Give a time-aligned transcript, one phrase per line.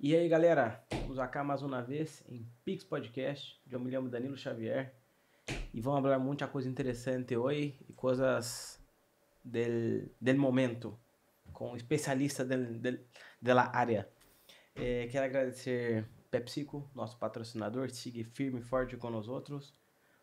[0.00, 3.60] E aí, galera, estamos acá mais uma vez em Pix Podcast.
[3.68, 4.94] Eu me chamo Danilo Xavier
[5.74, 8.80] e vamos falar muita coisa interessante hoje e coisas
[9.44, 10.96] del momento
[11.52, 12.46] com especialistas
[13.42, 14.08] da área.
[14.76, 19.74] É, quero agradecer PepsiCo, nosso patrocinador, siga firme e forte com nós outros,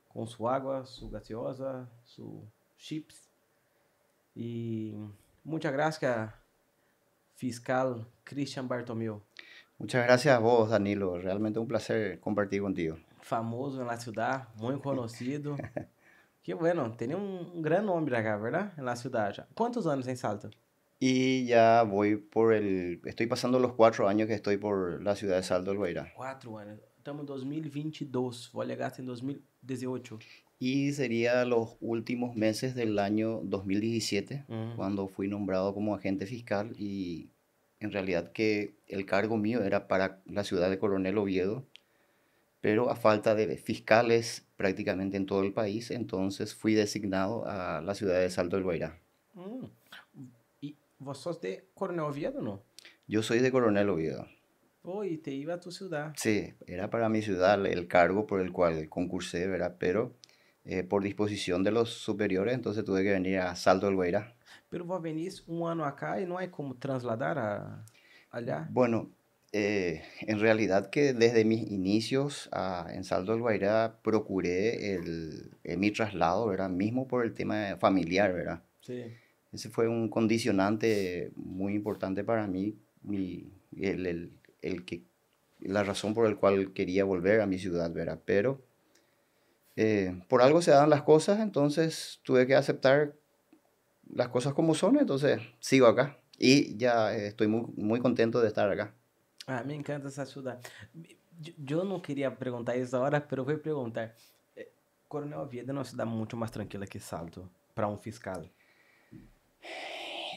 [0.07, 2.47] com sua água, sua gaseosa, su
[2.77, 3.29] chips.
[4.33, 4.93] E
[5.43, 6.31] muitas graças,
[7.35, 9.21] fiscal Christian Bartomeu.
[9.77, 11.17] Muchas gracias a vos, Danilo.
[11.17, 12.97] Realmente un placer compartir contigo.
[13.21, 15.55] Famoso en la ciudad, muy conocido.
[16.43, 18.73] Qué bueno, tiene un gran nombre acá, ¿verdad?
[18.77, 19.47] En la ciudad ya.
[19.55, 20.49] ¿Cuántos años en Salto?
[20.99, 23.01] Y ya voy por el...
[23.03, 26.13] Estoy pasando los cuatro años que estoy por la ciudad de Salto del Guairá.
[26.15, 26.79] Cuatro años.
[26.97, 28.51] Estamos en 2022.
[28.53, 30.19] Voy a llegar en 2018.
[30.57, 34.75] Y sería los últimos meses del año 2017, Ujú.
[34.77, 37.29] cuando fui nombrado como agente fiscal y
[37.85, 41.65] en realidad que el cargo mío era para la ciudad de Coronel Oviedo,
[42.59, 47.95] pero a falta de fiscales prácticamente en todo el país, entonces fui designado a la
[47.95, 48.99] ciudad de Salto del Guairá.
[49.35, 49.69] Hum.
[50.61, 52.61] E você sos de Coronel Oviedo, não?
[53.07, 54.25] Yo soy de Coronel Oviedo.
[54.81, 56.13] Pô, e te iba a tu ciudad.
[56.15, 59.75] Sí, era para mi ciudad el cargo por el cual concursé, ¿verdad?
[59.79, 60.15] Pero
[60.63, 64.34] eh, por disposición de los superiores, entonces tuve que venir a Salto del Guairá.
[64.75, 67.81] Pero vos venís um ano acá e não é como trasladar a,
[68.29, 68.67] allá?
[68.69, 69.09] Bueno,
[69.53, 75.77] eh, en realidad que desde mis inicios ah, en Salto del Guairá procuré el, eh,
[75.77, 76.69] mi traslado, ¿verdad?
[76.69, 78.63] Mismo por el tema familiar, ¿verdad?
[78.81, 79.13] Sim.
[79.53, 85.03] Ese fue un condicionante muy importante para mí, mi- el, el- el que,
[85.61, 88.19] la razón por la cual quería volver a mi ciudad, ¿verdad?
[88.25, 88.61] Pero
[89.77, 93.15] eh, por algo se dan las cosas, entonces tuve que aceptar
[94.13, 98.47] las cosas como son, entonces sigo acá y ya eh, estoy muy, muy contento de
[98.47, 98.93] estar acá.
[99.47, 100.59] Ah, me encanta essa ciudad.
[101.69, 104.15] Eu não queria perguntar isso agora, mas vou perguntar.
[104.55, 104.69] Eh,
[105.07, 108.49] Coronel Oviedo é uma cidade muito mais tranquila que Salto para um fiscal,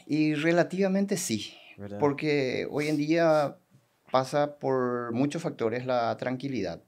[0.05, 1.99] Y relativamente sí, verdade?
[1.99, 3.57] porque hoy en día
[4.11, 6.81] pasa por muchos factores la tranquilidad.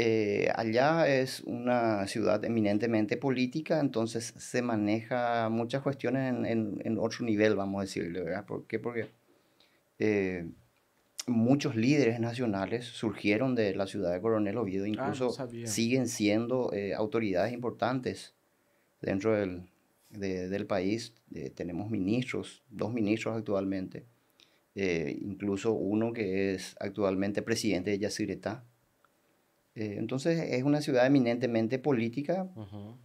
[0.00, 6.98] Eh, allá es una ciudad eminentemente política, entonces se maneja muchas cuestiones en, en- en
[6.98, 8.46] otro nivel, vamos a decirle, ¿verdad?
[8.46, 8.78] ¿Por qué?
[8.78, 9.08] Porque
[9.98, 10.46] eh,
[11.26, 15.66] muchos líderes nacionales surgieron de la ciudad de Coronel Oviedo, Ah, no incluso sabía.
[15.66, 18.34] siguen siendo eh, autoridades importantes
[19.02, 19.62] dentro del,
[20.10, 21.12] de- del país.
[21.34, 24.06] Eh, tenemos ministros, dos ministros actualmente,
[24.76, 28.62] eh, incluso uno que es actualmente presidente de Yacyretá.
[29.80, 32.48] Eh, entonces es una ciudad eminentemente política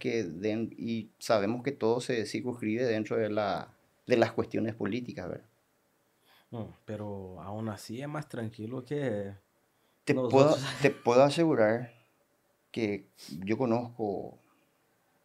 [0.00, 3.68] que den- y sabemos que todo se circunscribe dentro de, la,
[4.08, 5.26] de las cuestiones políticas,
[6.84, 9.34] pero aún así é mais tranquilo que
[10.04, 11.92] Te puedo, te puedo asegurar
[12.70, 13.06] que
[13.44, 14.36] yo conozco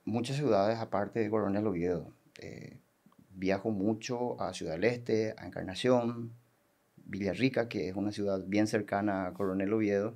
[0.06, 2.14] muchas ciudades aparte de Coronel Oviedo.
[2.40, 2.78] Eh,
[3.32, 6.32] viajo mucho a Ciudad del Este, a Encarnación,
[7.06, 10.16] Villarrica, que es una ciudad bien cercana a Coronel Oviedo.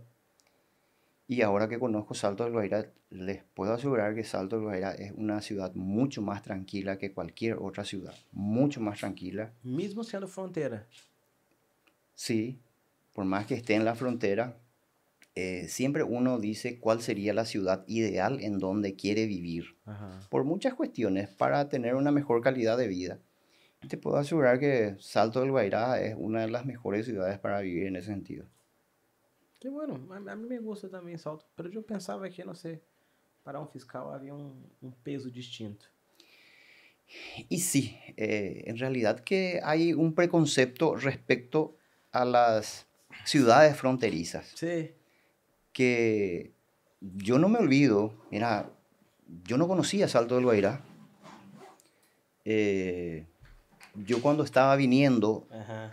[1.27, 5.13] Y ahora que conozco Salto del Guairá, les puedo asegurar que Salto del Guairá es
[5.13, 8.13] una ciudad mucho más tranquila que cualquier otra ciudad.
[8.31, 9.53] Mucho más tranquila.
[9.63, 10.85] mesmo sendo fronteira.
[12.15, 12.59] Sí,
[13.13, 14.57] por más que esté en la frontera,
[15.35, 19.77] eh, siempre uno dice cuál sería la ciudad ideal en donde quiere vivir,
[20.29, 23.19] por muchas cuestiones, para tener una mejor calidad de vida.
[23.87, 27.87] Te puedo asegurar que Salto del Guairá es una de las mejores ciudades para vivir
[27.87, 28.45] en ese sentido.
[29.63, 31.45] Que bueno, a, a mim me gusta também Salto.
[31.55, 32.81] Pero eu pensava que, não sei,
[33.45, 35.89] para um fiscal havia um, um peso distinto.
[37.49, 41.77] Y sí, eh, en realidad que hay un preconcepto respecto
[42.11, 42.85] a las
[43.23, 44.51] ciudades fronterizas.
[44.53, 44.89] Sim.
[45.71, 46.51] que
[46.99, 48.69] yo no me olvido, mira,
[49.47, 50.81] yo no conocía Salto del Guairá.
[52.43, 53.25] Eh,
[53.95, 55.91] yo cuando estaba viniendo Aham.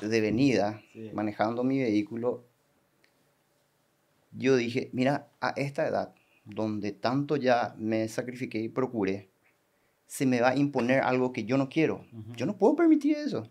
[0.00, 1.10] de venida, Sí.
[1.12, 2.44] manejando mi vehículo,
[4.32, 6.14] yo dije, mira, a esta edad,
[6.44, 9.30] donde tanto ya me sacrifiqué y procuré,
[10.06, 12.04] se me va a imponer algo que yo no quiero.
[12.36, 13.50] Yo no puedo permitir eso.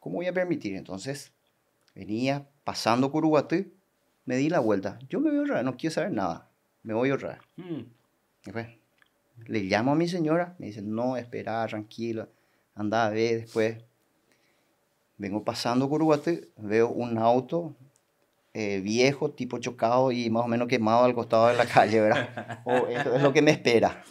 [0.00, 0.76] ¿Cómo voy a permitir?
[0.76, 1.32] Entonces,
[1.94, 3.72] venía pasando Curuguatí,
[4.24, 4.98] me di la vuelta.
[5.08, 6.50] Yo me voy a ahorrar, no quiero saber nada.
[6.82, 7.40] Me voy a ahorrar.
[7.56, 7.86] Hum.
[8.46, 8.78] Y fue.
[9.46, 12.28] Le llamo a mi señora, me dice, no, espera, tranquila,
[12.74, 13.78] anda a ver después.
[15.18, 17.74] Vengo pasando Curuguatí, veo un auto
[18.58, 22.62] eh, viejo, tipo chocado y más o menos quemado al costado de la calle, ¿verdad?
[22.64, 24.02] Oh, esto es lo que me espera.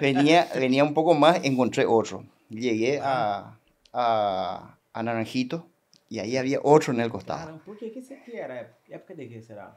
[0.00, 2.24] Venía, venía un poco más, encontré otro.
[2.48, 3.58] Llegué a,
[3.92, 5.66] a, a Naranjito
[6.08, 7.60] Y ahí había otro en el costado.
[7.66, 8.78] Por isso aqui era?
[8.88, 9.76] Época de que será?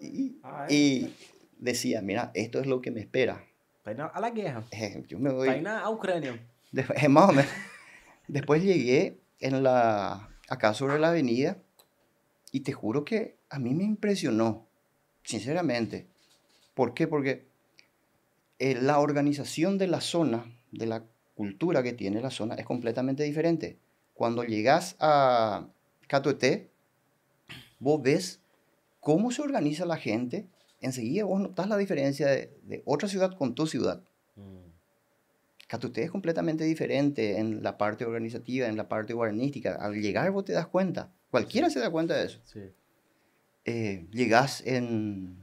[0.00, 1.12] Y, Ah, y
[1.58, 3.44] decía, mira, esto es lo que me espera.
[3.84, 4.62] A la guerra.
[4.70, 5.48] Eh, Yo me voy...
[5.66, 6.38] A Ucrânia.
[6.70, 7.50] Después, más o menos.
[8.28, 11.56] Después llegué en la, acá sobre la avenida
[12.52, 14.66] y te juro que a mí me impresionó,
[15.22, 16.06] sinceramente.
[16.74, 17.06] ¿Por qué?
[17.06, 17.46] Porque
[18.58, 21.04] eh, la organización de la zona, de la
[21.34, 23.78] cultura que tiene la zona, es completamente diferente.
[24.14, 25.68] Cuando llegas a
[26.06, 26.70] Catuete,
[27.78, 28.40] vos ves
[29.00, 30.46] cómo se organiza la gente,
[30.80, 34.02] enseguida vos notas la diferencia de, de otra ciudad con tu ciudad.
[35.70, 39.76] Catuté es completamente diferente en la parte organizativa, en la parte guaranística.
[39.76, 41.12] Al llegar vos te das cuenta.
[41.30, 42.40] Cualquiera se da cuenta de eso.
[42.44, 42.60] Sí.
[43.64, 45.36] Eh, llegás en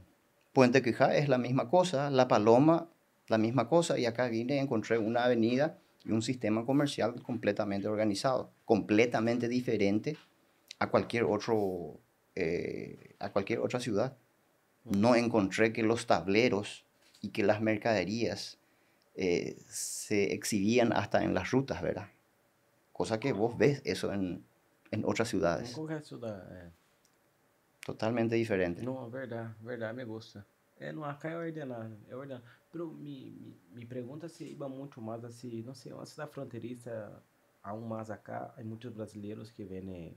[0.52, 2.10] Puente Quijá, es la misma cosa.
[2.10, 2.88] La Paloma,
[3.28, 3.98] la misma cosa.
[3.98, 8.52] Y acá vine y encontré una avenida y un sistema comercial completamente organizado.
[8.64, 10.16] Completamente diferente
[10.78, 11.98] a cualquier, otro,
[12.34, 14.16] eh, a cualquier otra ciudad.
[14.84, 16.84] No encontré que los tableros
[17.20, 18.58] y que las mercaderías
[19.14, 22.08] eh, se exhibían hasta en las rutas, ¿verdad?
[22.92, 24.44] Cosa que vos ves eso en,
[24.90, 25.72] en otras ciudades.
[25.74, 26.46] Qual que é isso da...
[26.50, 26.70] É.
[27.84, 28.82] Totalmente diferente.
[28.82, 30.46] Não, verdade, verdade, me gusta.
[30.78, 32.44] É, no acá é ordenado, é ordenado.
[32.70, 37.22] Pero me, me, me pergunta se iba muito mais assim, não sei, uma cidade fronteiriça,
[37.62, 40.16] aún mais acá, há muitos brasileiros que vêm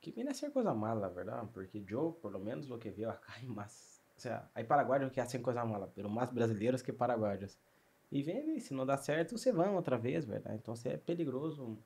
[0.00, 1.48] que vêm a ser coisa mala, verdade?
[1.52, 5.10] Porque eu, por lo menos, o que veo acá, hay mais, o sea, hay paraguaios
[5.10, 7.58] que hacen coisa mala, pero mais brasileiros que paraguaios.
[8.10, 10.56] E vem, se não dá certo, você vai outra vez, verdade?
[10.56, 11.76] Então, é peligroso.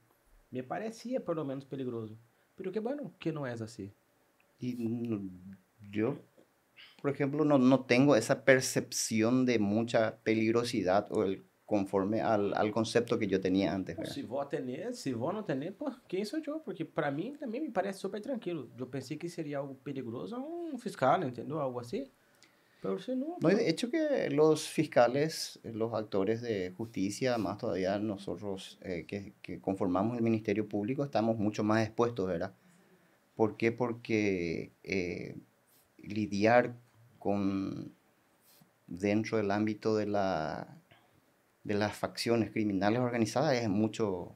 [0.50, 2.18] Me parecia, pelo menos, peligroso.
[2.56, 3.92] Pero que bueno que não é assim.
[4.60, 6.18] Mm, yo,
[7.00, 12.72] por ejemplo, no, no tengo esa percepción de mucha peligrosidad o el, conforme al, al
[12.72, 13.96] concepto que yo tenía antes.
[13.96, 14.12] ¿verdad?
[14.12, 16.60] Se vou ter, se vou não ter, pô, quem sou eu?
[16.60, 18.70] Porque pra mim também me parece super tranquilo.
[18.76, 21.60] Eu pensei que seria algo perigoso a um fiscal, entendeu?
[21.60, 22.10] Algo assim.
[22.80, 28.78] Pero No, pô, de hecho que los fiscales, los actores de justicia, más todavía nosotros
[28.82, 32.54] eh, que, que conformamos el Ministerio Público, estamos mucho más expuestos, ¿verdad?
[33.36, 33.70] ¿Por qué?
[33.70, 35.36] Porque eh,
[35.98, 36.74] lidiar
[37.18, 37.92] con,
[38.86, 40.78] dentro del ámbito de, la,
[41.64, 44.34] de las facciones criminales organizadas es mucho,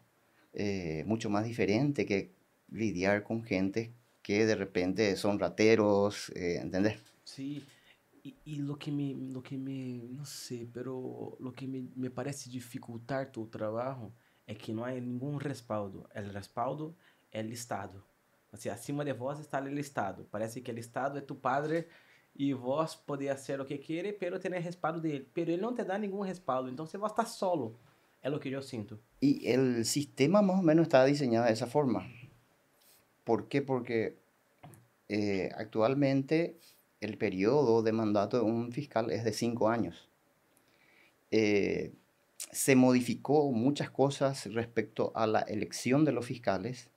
[0.53, 2.31] eh, mucho más diferente que
[2.71, 3.93] lidiar con gente
[4.23, 6.99] que de repente son rateros, ¿entendés?
[7.25, 7.63] Sí,
[8.25, 12.11] y, y lo que me, lo que me, no sé, pero lo que me, me
[12.11, 14.13] parece dificultar tu trabajo
[14.47, 16.07] é que não há nenhum respaldo.
[16.15, 16.97] O respaldo
[17.31, 18.03] é o Estado.
[18.51, 20.27] Assim, acima de vós está o Estado.
[20.31, 21.87] Parece que o Estado é tu padre
[22.35, 25.29] e vós podem fazer o que querer, pero ter respaldo dele.
[25.35, 27.79] Pero ele não te dá nenhum respaldo, então você está solo.
[28.23, 28.99] É o que eu sinto.
[29.21, 32.09] Y el sistema más o menos está diseñado de esa forma.
[33.23, 33.61] ¿Por qué?
[33.61, 34.17] Porque
[35.09, 36.59] eh, actualmente
[37.05, 40.09] el periodo de mandato de un fiscal es de cinco años.
[41.31, 41.93] Eh,
[42.53, 46.89] se modificó muchas cosas respecto a la elección de los fiscales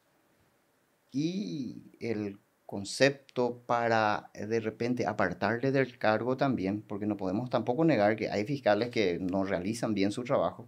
[1.11, 7.85] y el concepto para eh, de repente apartarle del cargo también, porque no podemos tampoco
[7.85, 10.67] negar que hay fiscales que no realizan bien su trabajo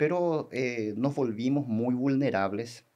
[0.00, 2.86] pero eh, nos volvimos muy vulnerables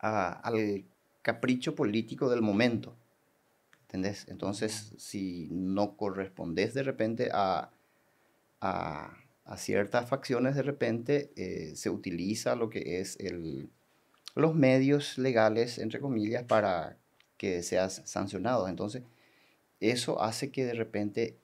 [0.00, 0.84] al
[1.22, 2.94] capricho político del momento.
[3.90, 4.26] ¿Entendés?
[4.28, 7.72] Entonces, si no correspondes de repente a,
[8.60, 9.16] a-
[9.56, 13.68] ciertas facciones, de repente eh, se utiliza lo que es el,
[14.36, 16.98] los medios legales, entre comillas, para
[17.38, 18.68] que seas sancionado.
[18.68, 19.02] Entonces,
[19.80, 21.38] eso hace que de repente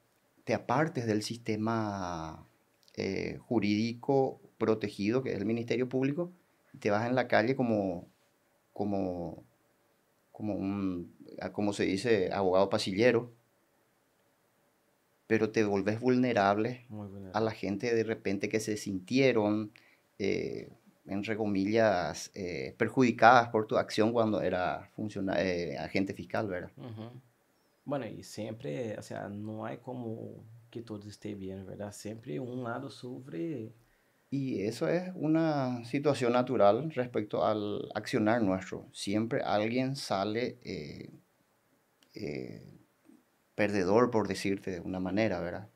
[0.44, 2.46] te apartes del sistema
[2.96, 6.32] eh, jurídico protegido, que es el Ministerio Público,
[6.74, 8.06] y te vas en la calle como,
[8.72, 9.44] como,
[10.36, 13.32] como un, ah, como se dice, abogado pasillero,
[15.26, 19.72] pero te volvés vulnerable Muy a la gente de repente que se sintieron,
[20.18, 20.68] eh,
[21.06, 24.92] entre comillas, eh, perjudicadas por tu acción cuando era
[25.38, 26.70] eh, agente fiscal, ¿verdad?
[26.76, 27.18] Uhum.
[27.86, 31.96] Bueno, e sempre, assim, não há como que todos estejam bem, verdade?
[31.96, 33.72] Sempre um lado sofre.
[34.28, 38.88] Y eso es una situación natural respecto al accionar nuestro.
[38.92, 41.10] Siempre alguien sale eh,
[42.14, 42.62] eh,
[43.54, 45.70] perdedor, por decirte de una manera, ¿verdad?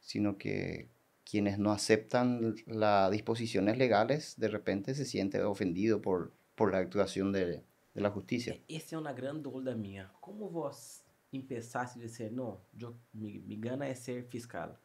[0.00, 0.88] Sino que
[1.24, 7.32] quienes no aceptan las disposiciones legales, de repente se siente ofendido por, por la actuación
[7.32, 7.64] de,
[7.94, 8.60] de la justicia.
[8.68, 10.10] Essa é uma grande dúvida minha.
[10.20, 14.78] Como vós empeçasse a dizer, não, eu, me, me gana é ser fiscal?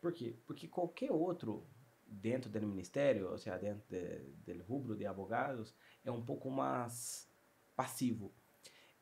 [0.00, 0.36] Por quê?
[0.46, 1.66] Porque qualquer outro,
[2.10, 5.74] dentro del ministerio, o sea, dentro de, del rubro de abogados,
[6.04, 7.30] é um pouco mais
[7.76, 8.34] passivo.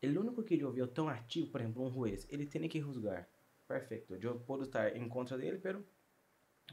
[0.02, 3.28] O único que eu vi tão ativo, por exemplo, um juiz, ele tem que juzgar.
[3.66, 4.14] Perfeito.
[4.14, 5.84] Eu posso estar em contra dele, pero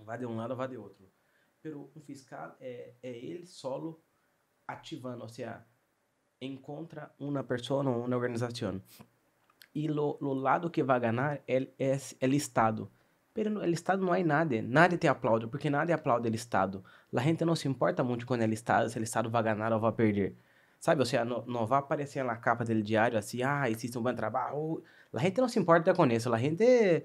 [0.03, 1.11] vai de um lado, vai de outro.
[1.61, 4.03] Pero um fiscal é, é ele solo
[4.67, 5.65] ativando, ou seja,
[6.39, 8.81] encontra uma pessoa ou uma organização.
[9.73, 12.89] E lo lado que vai ganhar é, é, é o Estado.
[13.35, 16.81] Pero no, el Estado não há nada, nada te aplaude, porque nada aplaude o Estado.
[17.13, 19.79] A gente não se importa muito com o Estado, se o Estado vai ganhar ou
[19.79, 20.37] vai perder.
[20.79, 24.01] Sabe, ou seja, não, não vai aparecer na capa do diário assim, ah, existe um
[24.01, 24.81] bom trabalho.
[25.13, 27.03] A gente não se importa com isso, a gente...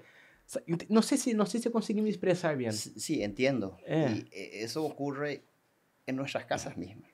[0.89, 2.71] Não sei se, não sei se consegui me expressar bem.
[2.71, 3.77] Sí, entiendo.
[3.85, 4.25] Eh.
[4.31, 5.43] Y eso ocurre
[6.07, 7.11] en nuestras casas mismas.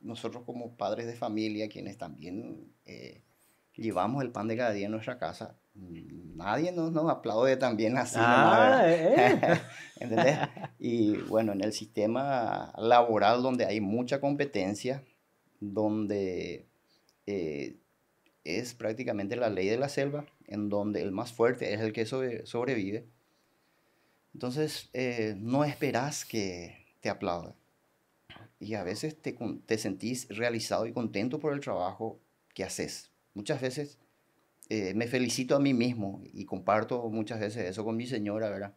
[0.00, 3.20] Nosotros como padres de familia, quienes también eh,
[3.74, 5.56] llevamos el pan de cada día en nuestra casa,
[6.36, 8.16] nadie nos, nos aplaude también así.
[8.18, 9.60] Ah, eh,
[10.00, 10.38] ¿Entendés?
[10.78, 15.02] Y bueno, en el sistema laboral donde hay mucha competencia,
[15.60, 16.66] donde
[17.26, 17.76] eh,
[18.44, 22.06] es prácticamente la ley de la selva, en donde el más fuerte es el que
[22.06, 23.06] sobrevive,
[24.34, 27.54] entonces eh, no esperas que te aplaudan.
[28.58, 32.20] Y a veces te, te sentís realizado y contento por el trabajo
[32.54, 33.10] que haces.
[33.34, 33.98] Muchas veces
[34.68, 38.74] eh, me felicito a mí mismo y comparto muchas veces eso con mi señora, ¿verdad?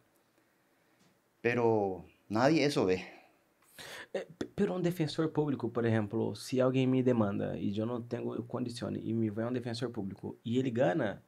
[1.40, 3.04] Pero nadie eso ve.
[4.12, 8.46] Eh, pero un defensor público, por ejemplo, si alguien me demanda y yo no tengo
[8.46, 11.22] condiciones y me va un defensor público y él gana,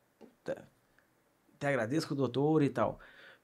[1.59, 2.99] te agradezco, doutor, e tal.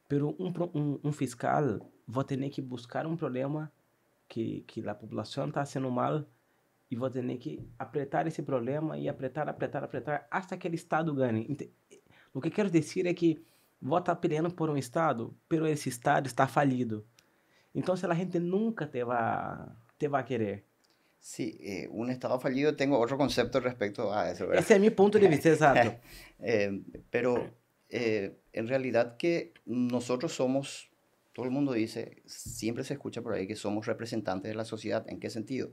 [0.08, 3.70] Pero um, um, um fiscal vai ter que buscar um problema
[4.28, 6.26] que, que a população está sendo mal
[6.90, 11.14] e vou ter que apertar esse problema e apertar, apertar, apertar, até que o Estado
[11.14, 11.46] ganhe.
[12.32, 13.44] O que quero dizer é que
[13.80, 17.06] vou estar peleando por um Estado, pero esse Estado está falido.
[17.74, 19.68] Então, se a gente nunca te vai,
[19.98, 20.64] te vai querer.
[21.20, 24.46] Sí, eh, un Estado fallido, tengo otro concepto respecto a eso.
[24.46, 24.62] ¿verdad?
[24.62, 26.00] Ese es mi punto de vista, exacto.
[26.38, 26.80] eh,
[27.10, 27.50] pero
[27.88, 30.90] eh, en realidad que nosotros somos,
[31.32, 35.04] todo el mundo dice, siempre se escucha por ahí que somos representantes de la sociedad.
[35.08, 35.72] ¿En qué sentido?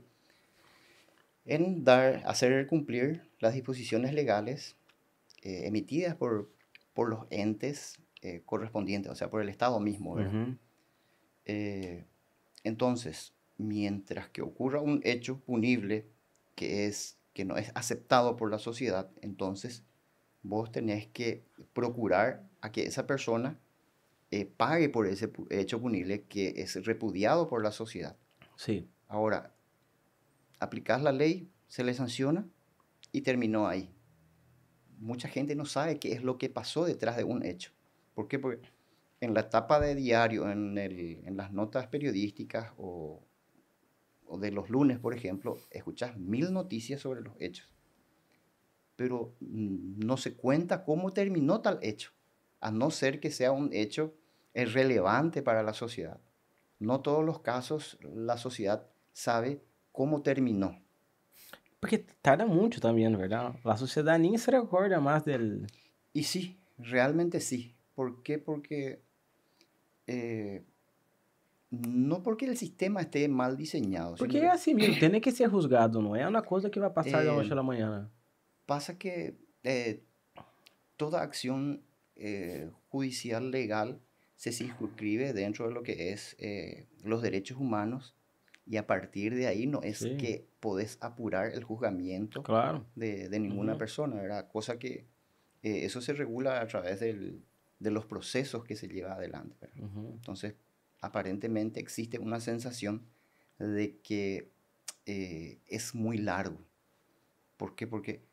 [1.46, 4.76] En dar, hacer cumplir las disposiciones legales
[5.42, 6.50] eh, emitidas por,
[6.92, 10.16] por los entes eh, correspondientes, o sea, por el Estado mismo.
[11.44, 12.04] Eh,
[12.64, 16.06] entonces, mientras que ocurra un hecho punible
[16.56, 19.84] que, es, que no es aceptado por la sociedad, entonces
[20.42, 23.58] vos tenés que procurar a que esa persona
[24.56, 28.16] pague por ese hecho punible que es repudiado por la sociedad.
[28.56, 28.86] Sí.
[29.08, 29.55] Ahora,
[30.58, 32.48] aplicas la ley, se le sanciona
[33.12, 33.92] y terminó ahí.
[34.98, 37.72] Mucha gente no sabe qué es lo que pasó detrás de un hecho.
[38.14, 38.38] ¿Por qué?
[38.38, 38.68] Porque
[39.20, 43.22] en la etapa de diario, en, el, en las notas periodísticas o,
[44.26, 47.70] o, de los lunes, por ejemplo, escuchas mil noticias sobre los hechos.
[48.96, 52.12] Pero no se cuenta cómo terminó tal hecho,
[52.60, 54.14] a no ser que sea un hecho
[54.54, 56.20] relevante para la sociedad.
[56.78, 59.62] No todos los casos la sociedad sabe
[59.96, 60.78] cómo terminó.
[61.80, 63.54] Porque tarda mucho también, ¿verdad?
[63.64, 65.66] La sociedad ni se recuerda más del...
[66.12, 67.74] Y sí, realmente sí.
[67.94, 68.38] ¿Por qué?
[68.38, 69.00] Porque...
[70.06, 70.62] Eh,
[71.70, 74.16] no porque el sistema esté mal diseñado.
[74.16, 76.94] Porque es así mismo, tiene que ser juzgado, no es una cosa que va a
[76.94, 78.10] pasar de la noche a la mañana.
[78.66, 79.34] Pasa que
[79.64, 80.02] eh,
[80.98, 81.80] toda acción
[82.16, 83.98] eh, judicial legal
[84.36, 86.36] se circunscribe dentro de lo que es
[87.02, 88.15] los derechos humanos
[88.66, 92.42] y a partir de ahí no es que podés apurar el juzgamiento
[92.96, 94.48] de, de, ninguna persona, ¿verdad?
[94.48, 95.06] Cosa que
[95.62, 97.44] eh, eso se regula a través del,
[97.78, 99.70] de los procesos que se lleva adelante.
[99.76, 100.54] Entonces,
[101.00, 103.06] aparentemente existe una sensación
[103.58, 104.50] de que
[105.06, 106.58] eh, es muy largo.
[107.56, 107.86] ¿Por qué?
[107.86, 108.24] Porque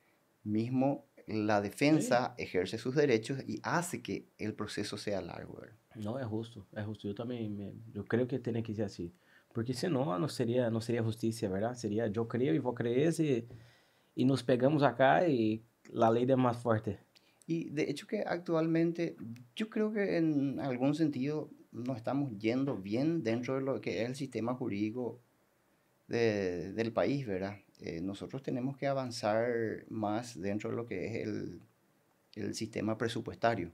[0.43, 5.59] mismo la defensa ejerce sus derechos y hace que el proceso sea largo.
[5.61, 5.75] ¿verdad?
[5.95, 7.07] No, es justo, es justo.
[7.07, 9.13] Yo también, me, yo creo que tiene que ser así.
[9.53, 11.79] Porque senão não seria, não seria justiça, verdade?
[11.79, 13.47] Seria eu creio e vou crer e,
[14.17, 15.63] e nos pegamos acá e
[15.95, 16.97] a lei é mais forte.
[17.45, 19.15] Y de hecho que actualmente
[19.55, 24.09] yo creo que en algún sentido nos estamos yendo bien dentro de lo que es
[24.09, 25.19] el sistema jurídico
[26.07, 27.57] de, del país, ¿verdad?
[27.79, 31.61] Eh, nosotros tenemos que avanzar más dentro de lo que es el,
[32.35, 33.71] el sistema presupuestario.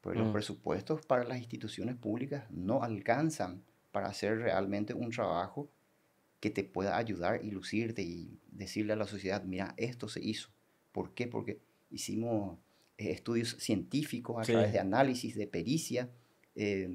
[0.00, 0.22] Porque mm.
[0.22, 3.62] los presupuestos para las instituciones públicas no alcanzan
[3.94, 5.70] para hacer realmente un trabajo
[6.40, 10.48] que te pueda ayudar y lucirte y decirle a la sociedad, mira, esto se hizo.
[10.90, 11.28] ¿Por qué?
[11.28, 11.60] Porque
[11.92, 12.58] hicimos
[12.98, 16.10] eh, estudios científicos a través de análisis, de pericia,
[16.56, 16.90] eh,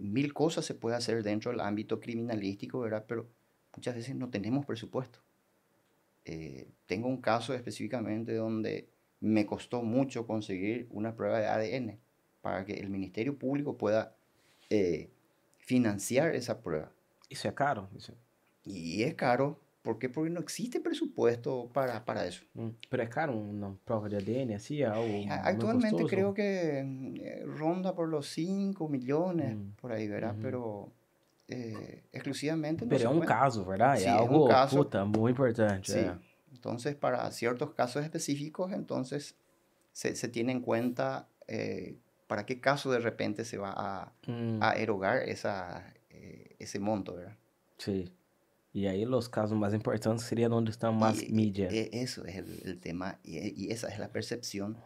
[0.00, 3.04] mil cosas se puede hacer dentro del ámbito criminalístico, ¿verdad?
[3.08, 3.28] Pero
[3.74, 5.18] muchas veces no tenemos presupuesto.
[6.24, 11.98] Eh, tengo un caso específicamente donde me costó mucho conseguir una prueba de ADN
[12.42, 14.14] para que el Ministerio Público pueda
[14.70, 15.10] eh,
[15.64, 16.90] financiar esa prueba.
[17.28, 17.88] Eso es caro.
[18.64, 19.60] Y es caro.
[19.82, 20.08] ¿Por qué?
[20.08, 22.42] Porque no existe presupuesto para, para eso.
[22.54, 25.26] Mm, pero es caro una prueba de ADN, así, algo.
[25.30, 30.36] Actualmente creo que eh, ronda por los 5 millones, mm, por ahí, ¿verdad?
[30.40, 30.90] Pero
[31.48, 32.86] eh, exclusivamente.
[32.86, 33.96] Pero es un caso, ¿verdad?
[33.96, 35.92] Sí, es algo un caso, puta, muy importante.
[35.92, 36.10] Sí.
[36.52, 39.36] Entonces, para ciertos casos específicos, entonces
[39.92, 44.62] se, se tiene en cuenta eh, para qué caso de repente se va a, mm.
[44.62, 45.94] a erogar esa,
[46.58, 47.36] ese monto, ¿verdad?
[47.78, 48.12] Sí.
[48.72, 51.68] Y ahí los casos más importantes serían donde están más media.
[51.70, 54.76] E, eso es el, tema y, esa es la percepción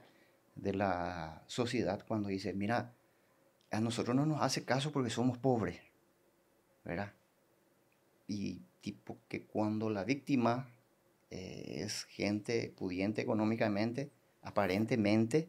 [0.56, 2.92] de la sociedad cuando dice, mira,
[3.70, 5.80] a nosotros no nos hace caso porque somos pobres,
[6.84, 7.12] ¿verdad?
[8.26, 10.68] Y tipo que cuando la víctima
[11.30, 14.10] eh, es gente pudiente económicamente,
[14.42, 15.48] aparentemente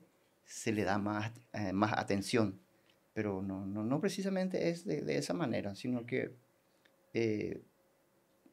[0.50, 2.60] se le da más, eh, más atención,
[3.14, 6.34] pero no, no, no precisamente es de, de, esa manera, sino que
[7.14, 7.62] eh,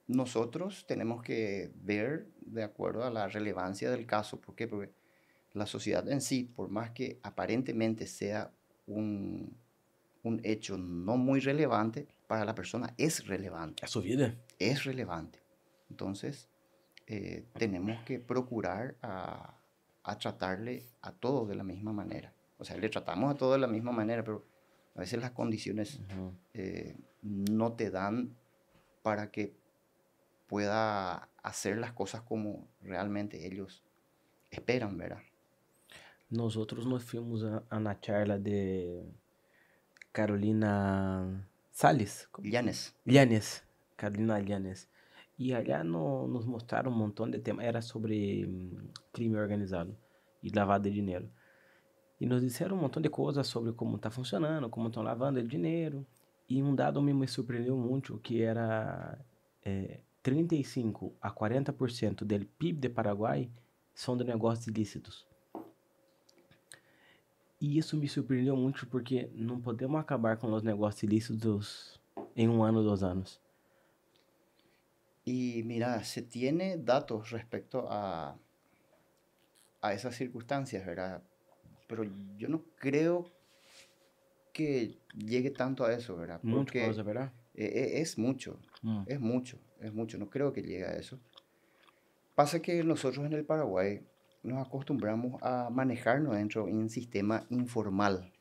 [0.07, 4.39] nosotros tenemos que ver de acuerdo a la relevancia del caso.
[4.41, 4.69] ¿Por qué?
[4.69, 4.93] Porque
[5.55, 8.53] la sociedad en sí, por más que aparentemente sea
[8.87, 9.57] un,
[10.23, 13.85] un hecho no muy relevante, para la persona es relevante.
[13.85, 14.35] A su vida.
[14.59, 15.39] Es relevante.
[15.89, 16.49] Entonces,
[17.07, 19.57] eh, tenemos que procurar a,
[20.07, 22.33] a, tratarle a todos de la misma manera.
[22.59, 24.47] O sea, le tratamos a todos de la misma manera, pero
[24.95, 26.01] a veces las condiciones
[26.55, 28.35] eh, no te dan
[29.03, 29.55] para que
[30.47, 33.83] pueda hacer las cosas como realmente ellos
[34.51, 35.23] esperan, ¿verdad?
[36.31, 39.05] Nosotros nos fuimos a, a una charla de
[40.13, 42.29] Carolina Salles.
[42.43, 42.95] Llanes.
[43.05, 43.65] Llanes,
[43.97, 44.89] Carolina Llanes.
[45.39, 47.65] E allá no, nos mostraram um montão de temas.
[47.65, 49.97] Era sobre hum, crime organizado
[50.43, 51.29] e lavada de dinheiro.
[52.21, 55.47] E nos disseram um montão de coisas sobre como está funcionando, como estão lavando o
[55.47, 56.07] dinheiro.
[56.49, 59.19] E um dado me, surpreendeu muito, que era
[59.65, 63.51] é, 35 a 40% do PIB de Paraguai
[63.95, 65.27] são de negócios ilícitos.
[67.61, 72.01] E isso me surpreendeu muito porque não podemos acabar com os negócios ilícitos
[72.35, 73.41] em um ano, dois anos.
[75.27, 78.39] E mira, se tiene dados respecto a,
[79.83, 81.23] a esas circunstancias, ¿verdad?
[81.89, 82.05] Pero
[82.39, 83.31] yo no creo
[84.53, 86.41] que llegue tanto a eso, ¿verdad?
[86.41, 87.33] Porque mucho, ¿verdad?
[87.55, 89.03] E, e, es mucho, mm.
[89.07, 91.19] es mucho es mucho, no creo que llegue a eso.
[92.35, 94.03] Pasa que nosotros en el Paraguay
[94.43, 98.33] nos acostumbramos a manejarnos dentro de un sistema informal.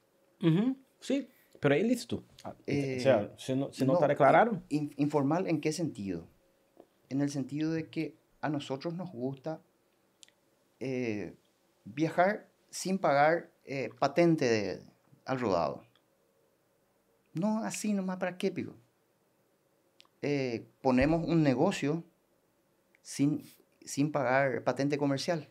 [1.00, 1.28] Sí,
[1.60, 2.24] pero ahí listo.
[2.44, 4.64] Ah, o sea, ¿se, no, se no, está declararon?
[4.70, 6.28] ¿Informal en qué sentido?
[7.10, 9.62] En el sentido de que a nosotros nos gusta
[10.80, 11.36] eh,
[11.84, 14.84] viajar sin pagar eh, patente de,
[15.26, 15.84] al rodado.
[17.34, 18.76] No así nomás para qué, pico.
[20.22, 22.04] Eh, ponemos un negocio
[23.02, 23.44] sin,
[23.84, 25.50] sin pagar patente comercial.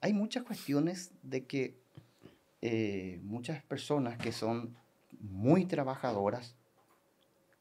[0.00, 1.78] Hay muchas cuestiones de que
[2.60, 4.76] eh, muchas personas que son
[5.20, 6.56] muy trabajadoras,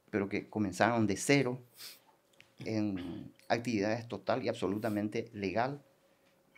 [0.09, 1.61] pero que comenzaron de cero
[2.65, 5.83] en actividades total y absolutamente legal,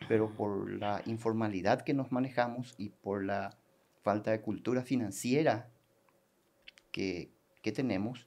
[0.08, 3.58] pero por la informalidad que nos manejamos y por la
[4.02, 5.70] falta de cultura financiera
[6.92, 7.30] que,
[7.62, 8.26] que tenemos,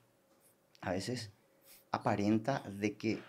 [0.81, 1.31] a veces
[1.91, 3.19] aparenta de que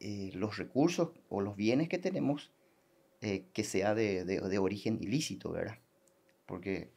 [0.00, 2.52] eh, los recursos o los bienes que tenemos
[3.20, 5.78] eh, que sea de, de, origen ilícito, ¿verdad?
[6.46, 6.92] Porque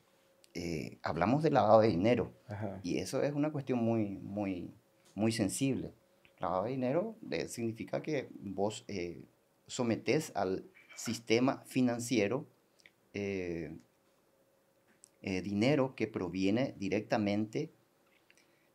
[0.54, 2.34] eh, hablamos de lavado de dinero
[2.84, 4.74] y eso es una cuestión muy, muy,
[5.16, 5.94] muy sensible.
[6.40, 8.86] Lavado dinero significa que vos
[9.66, 12.48] sometés al sistema financiero
[15.22, 17.72] dinero que proviene directamente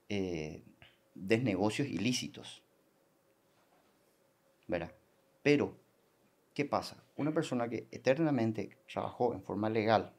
[0.09, 0.62] de
[1.38, 2.62] negocios ilícitos.
[4.66, 4.92] ¿Verdad?
[5.42, 5.77] Pero,
[6.55, 7.05] ¿qué pasa?
[7.16, 10.14] Una persona que eternamente trabajó en forma legal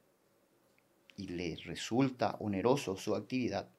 [1.17, 3.69] y le resulta oneroso su actividad,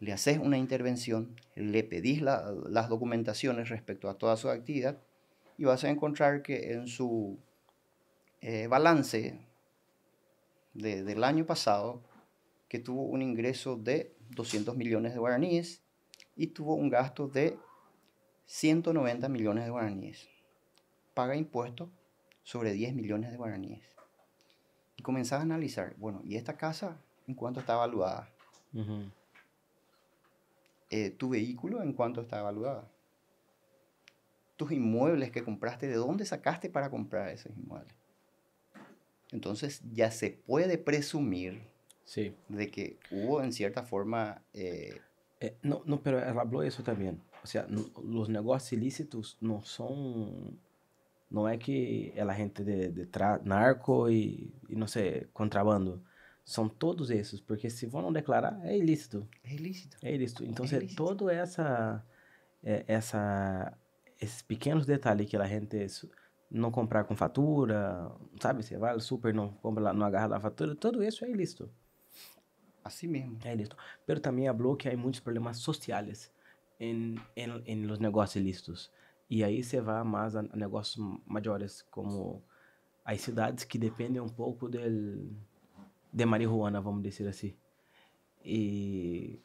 [0.00, 4.98] le haces una intervención, le pedís las documentaciones respecto a toda su actividad
[5.56, 7.38] y vas a encontrar que en su
[8.40, 9.40] eh, balance
[10.74, 12.02] del año pasado,
[12.68, 15.82] que tuvo un ingreso de 200 millones de guaraníes
[16.36, 17.58] y tuvo un gasto de
[18.46, 20.28] 190 millones de guaraníes.
[21.14, 21.88] Paga impuestos
[22.44, 23.82] sobre 10 millones de guaraníes.
[24.96, 28.28] Y comenzás a analizar, bueno, ¿y esta casa en cuánto está evaluada.
[30.90, 32.90] Eh, tu vehículo, en cuánto está evaluada.
[34.56, 37.94] Tus inmuebles que compraste, ¿de dónde sacaste para comprar esos inmuebles?
[39.30, 41.60] Entonces ya se puede presumir
[42.04, 42.34] sí.
[42.48, 44.42] de que hubo en cierta forma...
[44.54, 44.98] Eh,
[45.40, 47.20] eh, no, no, pero él habló eso también.
[47.44, 50.58] O sea, los negocios ilícitos no son...
[51.30, 53.06] No es que la gente de, de
[53.44, 56.02] narco y, y, no sé, contrabando.
[56.48, 59.28] Son todos esos, porque si vão declarar, é ilícito.
[59.44, 59.98] É ilícito.
[60.00, 60.42] É ilícito.
[60.46, 60.96] Então, é ilícito.
[60.96, 62.02] todo essa,
[62.62, 63.76] essa,
[64.18, 65.76] esses pequenos detalhes que a gente
[66.50, 68.62] não comprar com fatura, sabe?
[68.62, 71.70] Você vai ao super, não compra lá, não agarra a fatura, tudo isso é ilícito.
[72.82, 73.38] Assim mesmo.
[73.44, 73.76] É ilícito.
[74.06, 76.32] Pero também falou que há muitos problemas sociais
[76.80, 78.90] em, em, em los negócios ilícitos.
[79.28, 82.42] E aí você vai mais a, a negócios maiores, como
[83.04, 85.28] as cidades que dependem um pouco del,
[86.12, 87.54] de marihuana, vamos dizer assim.
[88.44, 89.40] E,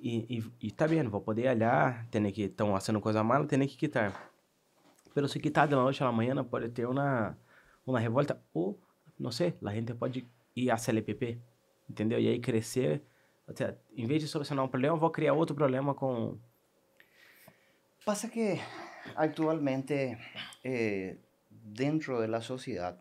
[0.00, 3.66] e, e, e tá bem, vou poder olhar, tem que estão fazendo coisa mala, tem
[3.66, 4.30] que quitar.
[5.14, 7.38] Pero se quitar de la noche a la mañana puede tener una,
[7.86, 8.76] una revolta o,
[9.18, 11.40] no sé, la gente pode ir a CLPP,
[11.88, 12.20] entendeu?
[12.20, 13.02] E aí crescer,
[13.48, 16.38] o sea, em vez de solucionar um problema, vou criar outro problema com...
[18.04, 18.60] Pasa que
[19.16, 20.18] actualmente
[20.62, 21.16] eh,
[21.50, 23.00] dentro de la sociedad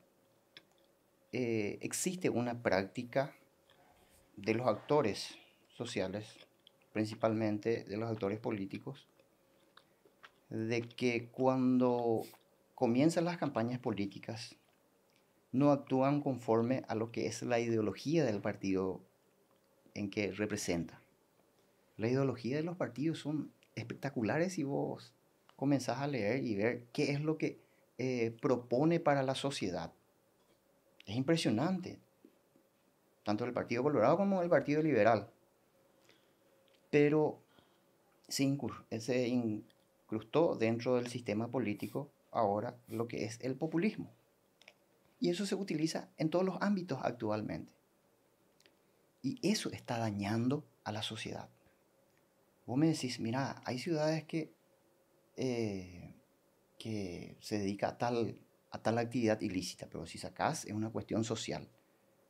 [1.37, 3.35] eh, existe una práctica
[4.37, 5.35] de los actores
[5.67, 6.25] sociales,
[6.93, 9.05] principalmente de los actores políticos,
[10.49, 12.21] de que cuando
[12.73, 14.55] comienzan las campañas políticas
[15.51, 19.01] no actúan conforme a lo que es la ideología del partido
[19.93, 21.01] en que representa.
[21.97, 25.13] La ideología de los partidos son espectaculares si vos
[25.57, 27.59] comenzás a leer y ver qué es lo que
[27.97, 29.91] eh, propone para la sociedad.
[31.05, 31.99] Es impresionante,
[33.23, 35.29] tanto el Partido Colorado como el Partido Liberal.
[36.89, 37.39] Pero
[38.27, 38.57] se,
[38.89, 44.11] ese incrustó dentro del sistema político ahora lo que es el populismo.
[45.19, 47.71] Y eso se utiliza en todos los ámbitos actualmente.
[49.21, 51.49] Y eso está dañando a la sociedad.
[52.65, 54.51] Vos me decís, mira, hay ciudades que,
[55.37, 56.13] eh,
[56.77, 58.37] que se dedica a tal,
[58.75, 61.67] a tal actividad ilícita, pero si sacás es una cuestión social.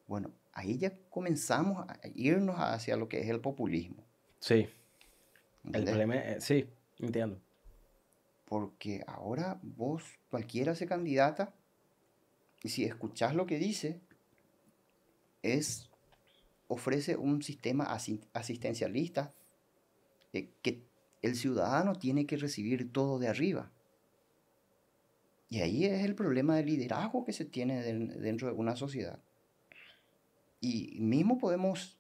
[0.08, 4.04] Bueno, ahí ya comenzamos a irnos hacia lo que es el populismo.
[4.40, 4.68] Sí.
[5.74, 7.42] El problema, eh, sí, entiendo.
[8.46, 11.56] Porque ahora vos, cualquiera se candidata,
[12.62, 14.00] y si escuchás lo que dice,
[15.42, 15.90] es,
[16.68, 17.86] ofrece un sistema
[18.34, 19.34] asistencialista
[20.34, 20.84] eh, que
[21.24, 23.72] el ciudadano tiene que recibir todo de arriba.
[25.50, 29.20] Y ahí es el problema del liderazgo que se tiene dentro de una sociedad.
[30.60, 32.00] Y mismo podemos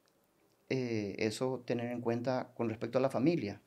[0.69, 3.62] eh, eso tener en cuenta con respecto a la familia.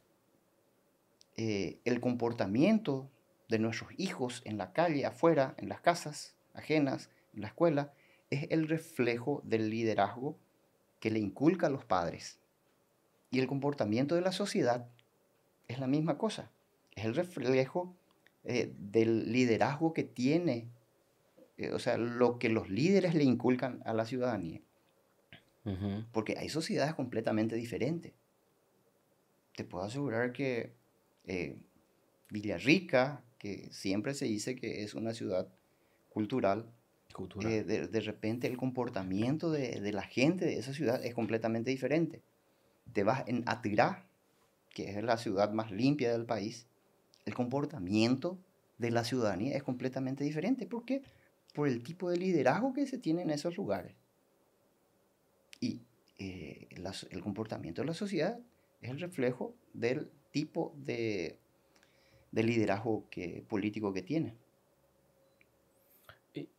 [1.36, 3.08] Eh, el comportamiento
[3.48, 7.92] de nuestros hijos en la calle, afuera, en las casas ajenas, en la escuela,
[8.30, 10.36] es el reflejo del liderazgo
[10.98, 12.40] que le inculca los padres.
[13.30, 14.88] Y el comportamiento de la sociedad
[15.68, 16.50] es la misma cosa.
[16.96, 17.94] Es el reflejo
[18.44, 20.68] eh, del liderazgo que tiene,
[21.56, 24.60] eh, o sea, lo que los líderes le inculcan a la ciudadanía.
[26.12, 28.14] Porque hay sociedades completamente diferentes.
[29.54, 30.72] Te puedo asegurar que
[31.26, 31.58] eh,
[32.30, 35.46] Villarrica, que siempre se dice que es una ciudad
[36.08, 36.72] cultural,
[37.40, 42.22] eh, de, repente el comportamiento de, la gente de esa ciudad es completamente diferente.
[42.92, 44.06] Te vas en Atirá,
[44.70, 46.66] que es la ciudad más limpia del país,
[47.28, 48.38] el comportamiento
[48.78, 50.66] de la ciudadanía es completamente diferente.
[50.66, 51.02] ¿Por qué?
[51.54, 53.94] Por el tipo de liderazgo que se tiene en esos lugares.
[55.60, 55.82] Y
[56.18, 56.68] eh,
[57.10, 58.38] el comportamiento de la sociedad
[58.80, 61.38] es el reflejo del tipo de,
[62.32, 64.34] de liderazgo que, político que tiene.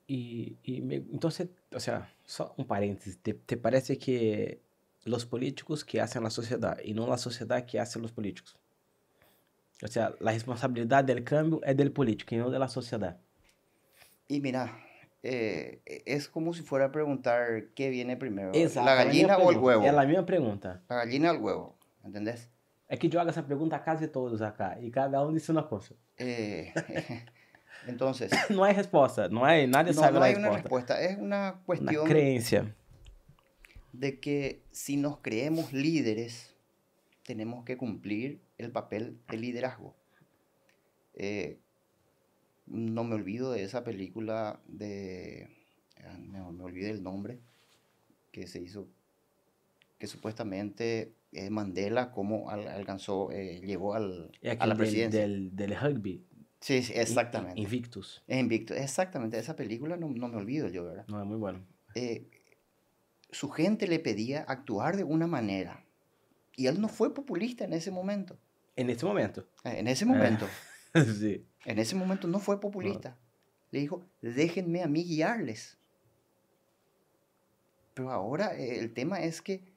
[0.08, 4.60] Y, entonces, o sea, só un paréntesis, ¿te, ¿te, parece que
[5.06, 8.59] los políticos que hacen la sociedad y no la sociedad que hacen los políticos?
[9.84, 13.18] O sea, la responsabilidad del cambio es del político y no de la sociedad.
[14.28, 14.78] Y mira,
[15.24, 19.84] eh, es como si fuera a preguntar qué viene primero, la gallina o el huevo.
[19.84, 20.82] Es la misma pregunta.
[20.90, 22.50] La gallina o el huevo, ¿entendés?
[22.90, 25.94] É que joga essa pergunta a casi todos acá e cada um disse uma coisa.
[26.18, 26.74] Eh,
[27.88, 28.32] entonces.
[28.50, 30.50] no hay respuesta, no hay, nadie no, sabe no la hay respuesta.
[30.50, 32.02] una respuesta, es una cuestión.
[32.02, 32.76] Una creencia.
[33.94, 36.56] De que si nos creemos líderes,
[37.24, 39.96] tenemos que cumplir el papel de liderazgo.
[41.16, 41.60] Eh,
[42.68, 45.50] no me olvido de esa película de.
[46.20, 47.40] Me, me olvidé el nombre,
[48.32, 48.88] que se hizo
[49.98, 55.20] que supuestamente eh, Mandela cómo al- alcanzó, eh, llegó al, a la presidencia.
[55.22, 56.24] del, del rugby.
[56.62, 57.60] Sí, sí, exactamente.
[57.60, 58.24] Invictus.
[58.28, 59.38] Es invicto, exactamente.
[59.38, 61.06] Esa película no, no me olvido yo, ¿verdad?
[61.08, 61.66] No, é muito bueno.
[61.96, 62.28] Eh,
[63.32, 65.84] su gente le pedía actuar de una manera.
[66.56, 68.38] Y él no fue populista en ese momento.
[68.80, 69.40] É nesse momento.
[69.66, 70.46] Eh, En ese momento.
[71.20, 71.46] Sim.
[71.66, 73.18] En ese momento no fue populista.
[73.72, 75.78] Le dijo, déjenme a mí guiarles.
[77.94, 79.74] Pero ahora eh, el tema es que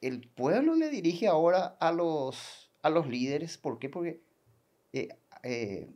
[0.00, 3.58] el pueblo le dirige ahora a los, a los líderes.
[3.58, 3.88] ¿Por qué?
[3.88, 4.20] Porque
[4.92, 5.08] eh,
[5.42, 5.90] eh,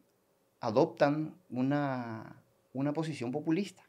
[0.60, 2.42] adoptan una,
[2.72, 3.82] una posición populista.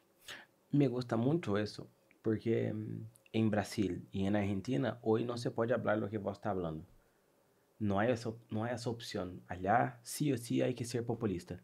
[0.70, 1.88] Me gusta muito isso,
[2.22, 6.38] porque hum, em Brasil e em Argentina, hoje não se pode falar o que você
[6.38, 6.86] está falando.
[7.80, 9.40] Não há essa, não há essa opção.
[9.48, 11.58] Allá, sí ou sí, hay que ser populista.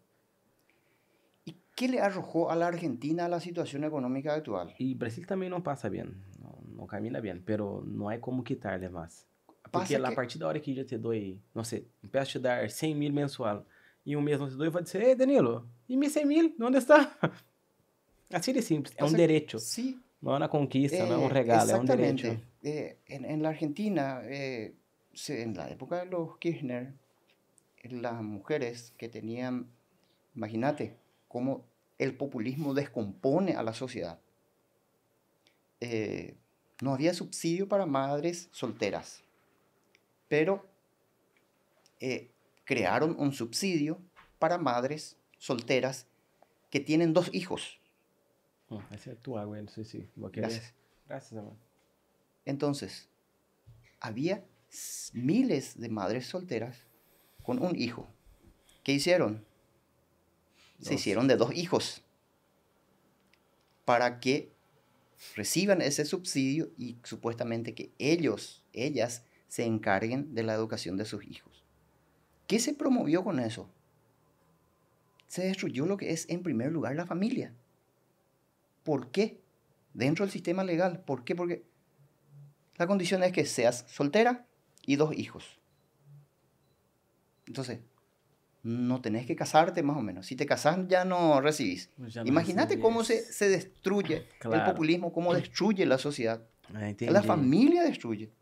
[1.44, 4.74] ¿Y qué le arrojó a la Argentina a la situación económica actual?
[4.80, 6.04] E Brasil também não passa bem,
[6.40, 9.26] não, não caminha bem, pero não há como quitar mais.
[9.70, 11.12] Porque Pasa a partir da hora que eu te dou,
[11.54, 13.66] não sei, peço te dar 100 mil mensual,
[14.04, 16.54] e um mês não te dou, eu vou dizer, ei, Danilo, e meus 100 mil,
[16.60, 17.16] onde está?
[18.32, 21.26] Assim de simples, é um Pasa- direito, Sí, não é uma conquista, não é um
[21.28, 22.40] Eh, regalo, é um direito.
[22.64, 24.72] Eh, en, en la Argentina, eh,
[25.28, 26.94] en la época de los Kirchner,
[27.82, 29.70] las mujeres que tenían,
[30.34, 30.96] imagínate,
[31.28, 31.64] cómo
[31.98, 34.18] el populismo descompone a la sociedad.
[35.80, 36.36] Eh,
[36.80, 39.22] no había subsidio para madres solteras,
[40.28, 40.66] pero
[42.00, 42.30] eh,
[42.64, 43.98] crearon un subsidio
[44.38, 46.06] para madres solteras
[46.70, 47.80] que tienen dos hijos.
[48.68, 50.48] Hum, essa é a tua água, não sei se vou querer.
[50.48, 50.74] Gracias.
[51.06, 51.56] Graças, amor.
[52.44, 53.08] Entonces,
[54.00, 54.44] había
[55.12, 56.86] miles de madres solteras
[57.42, 58.08] con un hijo.
[58.82, 59.44] ¿Qué hicieron?
[60.80, 62.02] Se hicieron de dos hijos
[63.84, 64.52] para que
[65.34, 71.24] reciban ese subsidio y supuestamente que ellos, ellas, se encarguen de la educación de sus
[71.24, 71.64] hijos.
[72.46, 73.70] ¿Qué se promovió con eso?
[75.28, 77.54] Se destruyó lo que es en primer lugar la familia.
[78.82, 79.40] ¿Por qué?
[79.94, 81.02] Dentro del sistema legal.
[81.04, 81.34] ¿Por qué?
[81.34, 81.64] Porque
[82.76, 84.46] la condición es que seas soltera
[84.86, 85.58] y dos hijos.
[87.46, 87.80] Entonces,
[88.62, 90.26] no tenés que casarte más o menos.
[90.26, 91.90] Si te casas ya no recibís.
[91.96, 94.72] Não Imagínate cómo se, se destruye el Claro.
[94.72, 96.42] populismo, cómo destruye la sociedad.
[96.74, 97.12] Entendi.
[97.12, 98.32] La familia destruye.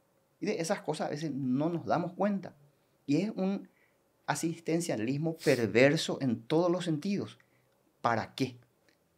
[0.41, 2.55] Y de esas cosas a veces no nos damos cuenta.
[3.07, 3.69] Y es un
[4.27, 7.39] asistencialismo perverso en todos los sentidos.
[8.01, 8.57] ¿Para qué?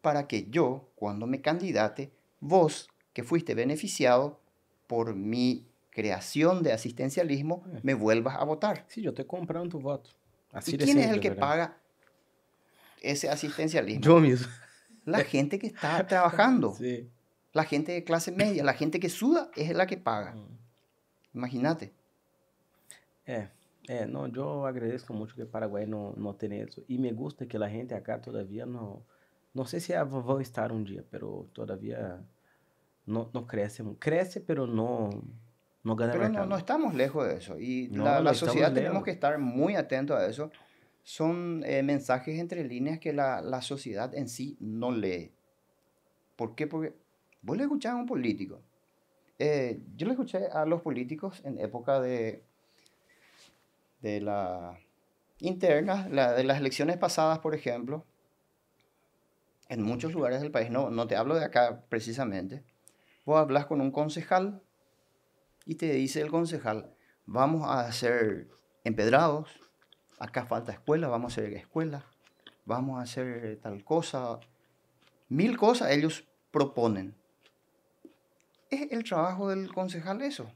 [0.00, 2.10] Para que yo, cuando me candidate,
[2.40, 4.40] vos, que fuiste beneficiado
[4.88, 7.80] por mi creación de asistencialismo, Eh.
[7.82, 8.84] me vuelvas a votar.
[8.88, 10.10] Sim, eu estou comprando tu voto.
[10.52, 11.40] Assim ¿Y quién es el que verdade?
[11.46, 11.66] paga
[13.12, 14.04] ese asistencialismo?
[14.12, 14.48] Eu mesmo.
[15.06, 17.08] La gente que está trabajando, Sim.
[17.54, 20.34] la gente de clase media, la gente que suda es la que paga.
[20.36, 20.48] Hum.
[21.34, 21.92] Imagínate.
[23.26, 23.48] É,
[23.88, 26.82] é, não, eu agradeço muito que o Paraguai não, não tem isso.
[26.88, 29.02] E me gusta que a gente acá todavia não,
[29.54, 32.20] não sei se vão estar um dia, pero todavia
[33.06, 33.82] não, não cresce.
[33.98, 35.10] Cresce, pero não,
[35.94, 37.60] ganha Pero no, no estamos lejos de eso.
[37.60, 39.04] Y No, la, no la sociedad tenemos lejos.
[39.04, 40.50] que estar muy atentos a eso.
[41.04, 45.32] Son eh, mensajes entre líneas que la, la sociedad en sí no lee.
[46.34, 46.66] ¿Por qué?
[46.66, 46.94] Porque
[47.42, 48.60] vos le escuchás a un político.
[49.38, 52.42] Eh, yo le escuché a los políticos en época de,
[54.00, 54.78] de la
[55.40, 58.04] interna, la, de las elecciones pasadas, por ejemplo,
[59.68, 62.62] en muchos lugares del país, no, no te hablo de acá precisamente,
[63.24, 64.62] vos hablas con un concejal
[65.66, 66.94] y te dice el concejal,
[67.26, 68.48] vamos a hacer
[68.84, 69.50] empedrados,
[70.18, 72.06] acá falta escuela, vamos a hacer escuela,
[72.64, 74.38] vamos a hacer tal cosa,
[75.28, 77.14] mil cosas ellos proponen.
[78.70, 80.50] ¿Es el trabajo del concejal eso?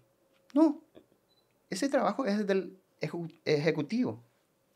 [0.54, 0.80] No,
[1.68, 2.78] ese trabajo es del
[3.44, 4.22] ejecutivo,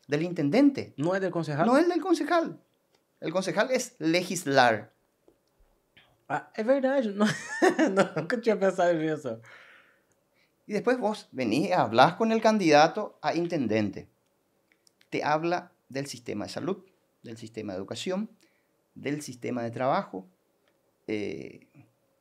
[0.07, 1.65] del intendente, Não é del concejal?
[1.65, 2.59] no el del concejal.
[3.19, 4.91] El concejal es legislar.
[6.27, 7.09] Ah, é verdade.
[7.09, 7.25] Não,
[8.15, 9.39] nunca tinha pensado nisso.
[10.67, 14.07] Y después vos venís, hablas con el candidato a intendente.
[15.09, 16.83] Te habla del sistema de salud,
[17.23, 18.29] del sistema de educación,
[18.95, 20.25] del sistema de trabajo,
[21.07, 21.67] eh,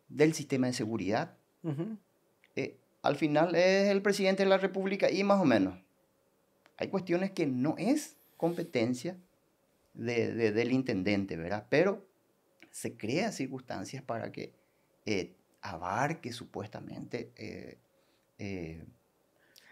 [0.08, 1.36] del sistema de seguridad.
[2.56, 5.78] Eh, al final es el presidente de la República y más o menos.
[6.76, 9.16] Hay cuestiones que no es competencia
[9.94, 11.66] de- de- del intendente, ¿verdad?
[11.70, 12.04] Pero
[12.70, 14.52] se crean circunstancias para que
[15.06, 17.30] eh, abarque supuestamente
[18.38, 18.82] eh,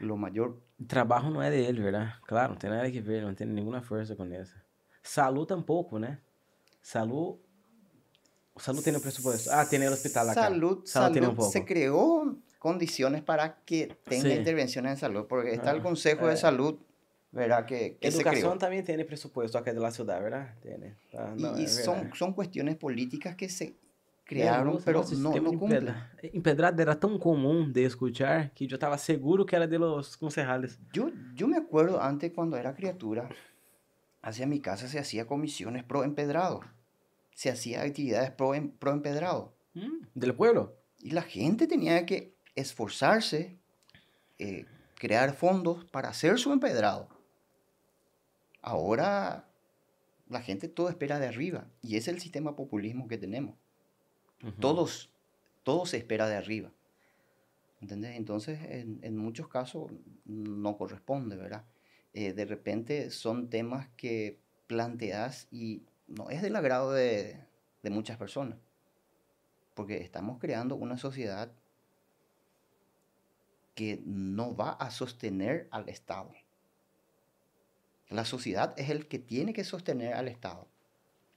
[0.01, 0.57] lo mayor.
[0.81, 2.15] O trabalho não é dele, verdade?
[2.27, 4.55] Claro, não tem nada que ver, não tem nenhuma força com isso.
[5.03, 6.19] Saúde tampouco, né?
[6.81, 7.39] Saúde.
[8.57, 9.51] Salud tem no presupuesto.
[9.51, 10.43] Ah, tem no hospital acá.
[10.43, 14.35] Salud, Salud salud se creó condiciones para que tenga Sí.
[14.39, 16.37] intervenciones en salud, porque está el Ah, Consejo de eh.
[16.37, 16.79] Salud,
[17.33, 17.65] ¿verdad?
[17.65, 20.55] Que, que se Educación también tiene presupuesto acá de la ciudad, ¿verdad?
[20.61, 20.97] Tiene.
[21.17, 22.15] Ah, Y, no, y es son, verdad.
[22.15, 23.75] son cuestiones políticas que se
[24.33, 25.79] É, crearon, nossa, pero nossa, esse no, no de cumplen.
[25.83, 30.17] empedra- Empedrado era tão comum de escuchar que yo estaba seguro que era de los
[30.17, 30.79] concejales.
[30.93, 33.29] Yo, yo me acuerdo antes cuando era criatura,
[34.23, 36.61] hacia mi casa se hacía comisiones pro empedrado,
[37.35, 39.53] se hacía actividades pro, em- pro empedrado.
[39.75, 40.77] Mm, del pueblo.
[40.99, 43.59] Y la gente tenía que esforzarse,
[44.39, 44.67] eh,
[44.97, 47.09] crear fondos para hacer su empedrado.
[48.61, 49.49] Ahora
[50.29, 53.57] la gente todo espera de arriba y ese es el sistema populismo que tenemos.
[54.59, 55.13] Todos,
[55.63, 56.73] todo se espera de arriba.
[57.81, 58.17] ¿Entendés?
[58.17, 59.91] Entonces, en, muchos casos
[60.25, 61.65] no corresponde, ¿verdad?
[62.13, 67.47] Eh, de repente son temas que planteas y no es del agrado de
[67.85, 68.59] muchas personas.
[69.75, 71.53] Porque estamos creando una sociedad
[73.75, 76.33] que no va a sostener al Estado.
[78.09, 80.69] La sociedad es el que tiene que sostener al Estado.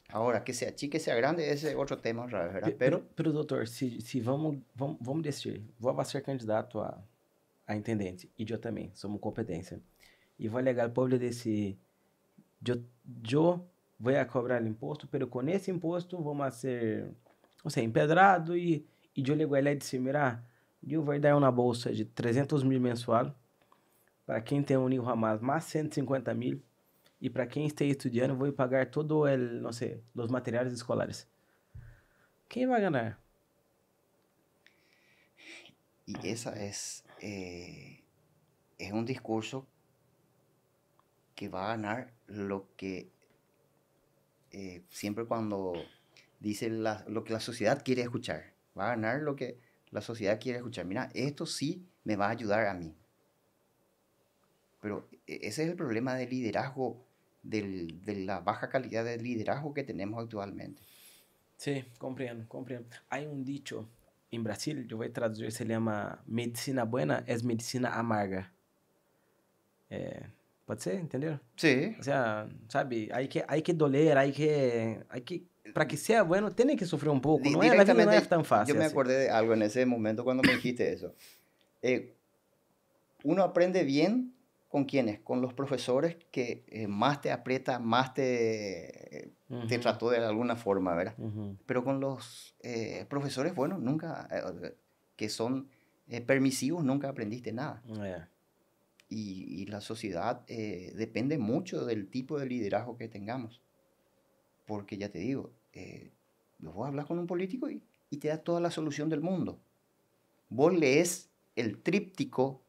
[0.10, 2.70] Ahora, que sea chique, sea grande, ese es otro tema otra vez, ¿verdad?
[2.70, 7.04] Pe- Pero Pero, pero, doutor, se, se vamos, vamos, vamos decidir, vou ser candidato a,
[7.68, 9.82] a intendente, e eu também, somos competência.
[10.40, 11.78] E vou alegar ao povo desse,
[12.66, 12.84] eu,
[13.32, 13.68] eu
[14.00, 17.08] vou a cobrar o imposto, pero com esse imposto vamos a ser,
[17.64, 20.44] ou seja, empedrado e, e eu ligo ele e disse, mira,
[20.88, 23.34] eu vou dar uma bolsa de 300 mil mensual,
[24.26, 26.62] para quem tem um nível a mais, mais 150 mil,
[27.26, 31.28] e para quem está estudando, vou pagar todo o, não sei, os materiais escolares.
[32.50, 33.18] Quem vai ganhar?
[36.08, 39.68] Y esa es, es un discurso
[41.36, 43.10] que va a ganar lo que
[44.90, 45.74] siempre cuando
[46.40, 48.54] dice la- lo que la sociedad quiere escuchar.
[48.78, 49.60] Va a ganar lo que
[49.92, 50.86] la sociedad quiere escuchar.
[50.86, 52.96] Mira, esto sí me va a ayudar a mí.
[54.82, 57.05] Pero e- ese es el problema del liderazgo,
[57.50, 60.82] del- de la baja calidad del liderazgo que tenemos actualmente.
[61.58, 62.88] Sim, compreendo, compreendo.
[63.10, 63.88] Há um dicho
[64.32, 68.52] em Brasil, eu vou traduzir, se chama medicina buena es medicina amarga.
[69.90, 70.24] É,
[70.66, 71.40] pode ser, entendeu?
[71.56, 75.96] Sí, O sea, sabe, hay que, hay que doler, hay que, hay que, para que
[75.96, 78.74] sea bueno, tiene que sufrir un poco, no es, la vida no es tan fácil.
[78.74, 78.92] Yo me así.
[78.94, 81.14] acordé de algo en ese momento cuando me dijiste eso.
[81.82, 82.16] Eh,
[83.24, 84.35] uno aprende bien
[84.76, 90.10] con quiénes, con los profesores que eh, más te aprieta, más te, te Ujú, trató
[90.10, 91.16] de alguna forma, ¿verdad?
[91.18, 91.56] ujú.
[91.66, 94.76] Pero con los eh, profesores, bueno, nunca, eh,
[95.16, 95.70] que son
[96.10, 97.82] eh, permisivos, nunca aprendiste nada.
[99.08, 103.62] Y, y la sociedad eh, depende mucho del tipo de liderazgo que tengamos.
[104.66, 106.12] Porque ya te digo, eh,
[106.60, 109.62] vos hablas con un político y, y te da toda la solución del mundo.
[110.50, 112.65] Vos lees el tríptico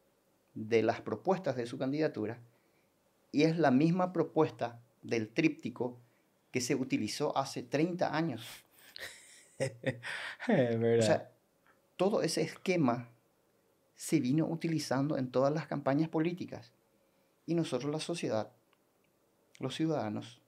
[0.57, 2.39] de las propuestas de su candidatura
[3.31, 5.99] y es la misma propuesta del tríptico
[6.51, 8.45] que se utilizó hace 30 años.
[10.47, 11.31] O sea,
[11.95, 13.09] todo ese esquema
[13.95, 16.71] se vino utilizando en todas las campañas políticas.
[17.47, 18.51] Y nosotros, la sociedad,
[19.59, 20.39] los ciudadanos,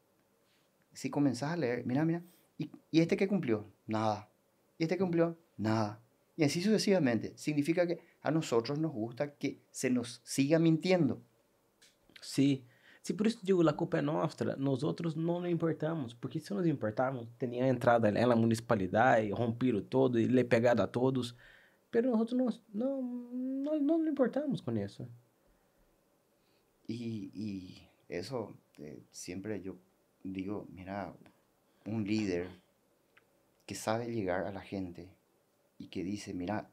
[0.93, 2.21] si comenzás a leer, mira, mira,
[2.59, 3.65] ¿y, y este que cumplió?
[3.87, 4.29] Nada.
[4.77, 5.35] ¿Y este que cumplió?
[5.57, 5.99] Nada.
[6.37, 7.33] Y así sucesivamente.
[7.35, 11.21] Significa que a nosotros nos gusta que se nos siga mintiendo.
[12.21, 12.63] Sim.
[13.01, 16.53] Se por isso digo, a culpa é nossa, nós outros não nos importamos, porque se
[16.53, 21.33] nos importarmos, teria entrado na municipalidade, rompido todo e lhe pegado a todos,
[21.89, 25.07] pero não, não, nós não nos importamos com isso.
[26.87, 29.77] Y, y eso eh, siempre yo
[30.23, 31.13] digo, mira,
[31.85, 32.47] un líder
[33.65, 35.09] que sabe llegar a la gente
[35.77, 36.69] y que dice, mira,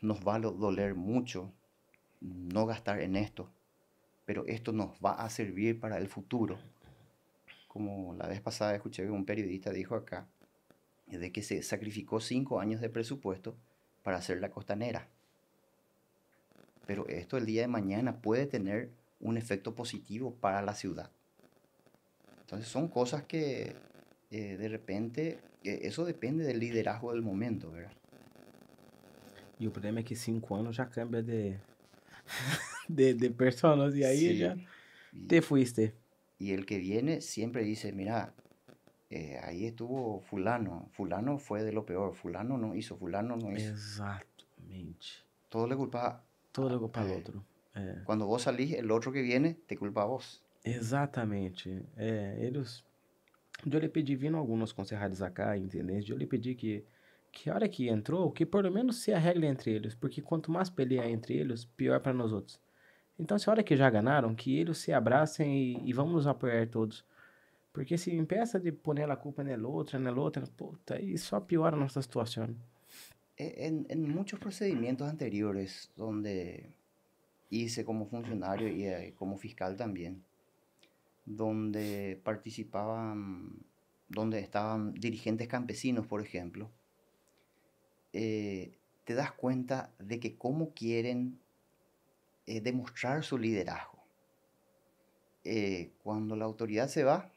[0.00, 1.52] nos va a doler mucho
[2.20, 3.50] no gastar en esto,
[4.24, 6.58] pero esto nos va a servir para el futuro.
[7.68, 10.26] Como la vez pasada escuché que un periodista dijo acá,
[11.06, 13.56] de que se sacrificó cinco años de presupuesto
[14.02, 15.08] para hacer la costanera.
[16.86, 18.90] Pero esto el día de mañana puede tener
[19.20, 21.10] un efecto positivo para la ciudad.
[22.40, 23.74] Entonces son cosas que
[24.30, 27.92] eh, de repente, eh, eso depende del liderazgo del momento, ¿verdad?
[29.60, 31.56] E o problema é que cinco anos já cambia de,
[32.88, 35.94] de, de personas e aí Sí, já y- te fuiste.
[36.38, 38.32] Y el que viene siempre dice, mira,
[39.10, 43.72] eh, ahí estuvo fulano, fulano fue de lo peor, fulano no hizo, fulano no hizo.
[43.72, 45.06] Exatamente.
[45.50, 47.14] Todo le culpa, Todo igual para o É.
[47.14, 47.44] outro.
[47.74, 48.02] É.
[48.04, 50.42] cuando vos salís, el otro que viene te culpa a vos.
[50.64, 51.82] Exatamente.
[51.96, 52.82] É, eles.
[53.70, 56.00] Eu lhe pedi, vindo alguns conselheiros acá, entendeu?
[56.08, 56.82] Eu lhe pedi que,
[57.32, 60.50] que a hora que entrou, que por lo menos se arregle entre eles, porque quanto
[60.50, 62.60] mais pelear entre eles, pior para nós outros.
[63.18, 66.26] Então, se a hora que já ganharam, que eles se abracem e, e vamos nos
[66.26, 67.04] apoiar todos.
[67.72, 71.76] Porque se empieza de poner a culpa nel outro, nel outro, puta, aí só piora
[71.76, 72.48] a nossa situação.
[73.36, 76.66] En, en muchos procedimientos anteriores donde
[77.50, 80.22] hice como funcionario y eh, como fiscal también,
[81.24, 83.52] donde participaban,
[84.08, 86.70] donde estaban dirigentes campesinos, por ejemplo,
[88.12, 91.38] eh, te das cuenta de que cómo quieren
[92.46, 93.98] eh, demostrar su liderazgo.
[95.44, 97.30] Eh, cuando la autoridad se va...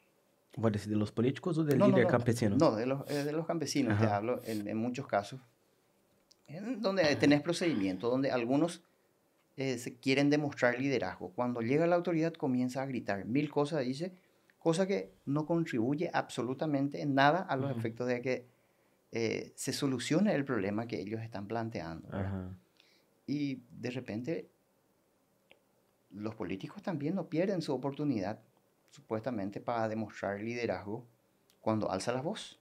[0.52, 2.10] ¿Puede decir de los políticos o del No, no, líder no.
[2.10, 2.56] campesino?
[2.56, 4.16] No, de los, eh, de los campesinos, te Ajá.
[4.16, 5.40] hablo en, en muchos casos,
[6.46, 8.82] en donde tenés procedimientos, donde algunos
[9.56, 11.30] eh, se quieren demostrar liderazgo.
[11.30, 14.12] Cuando llega la autoridad comienza a gritar mil cosas, dice,
[14.58, 18.46] cosa que no contribuye absolutamente en nada a los efectos de que
[19.16, 22.08] eh, se solucione el problema que ellos están planteando.
[23.26, 24.50] Y de repente
[26.10, 28.40] los políticos también no pierden su oportunidad,
[28.90, 31.06] supuestamente, para demostrar liderazgo
[31.60, 32.58] cuando alza la voz.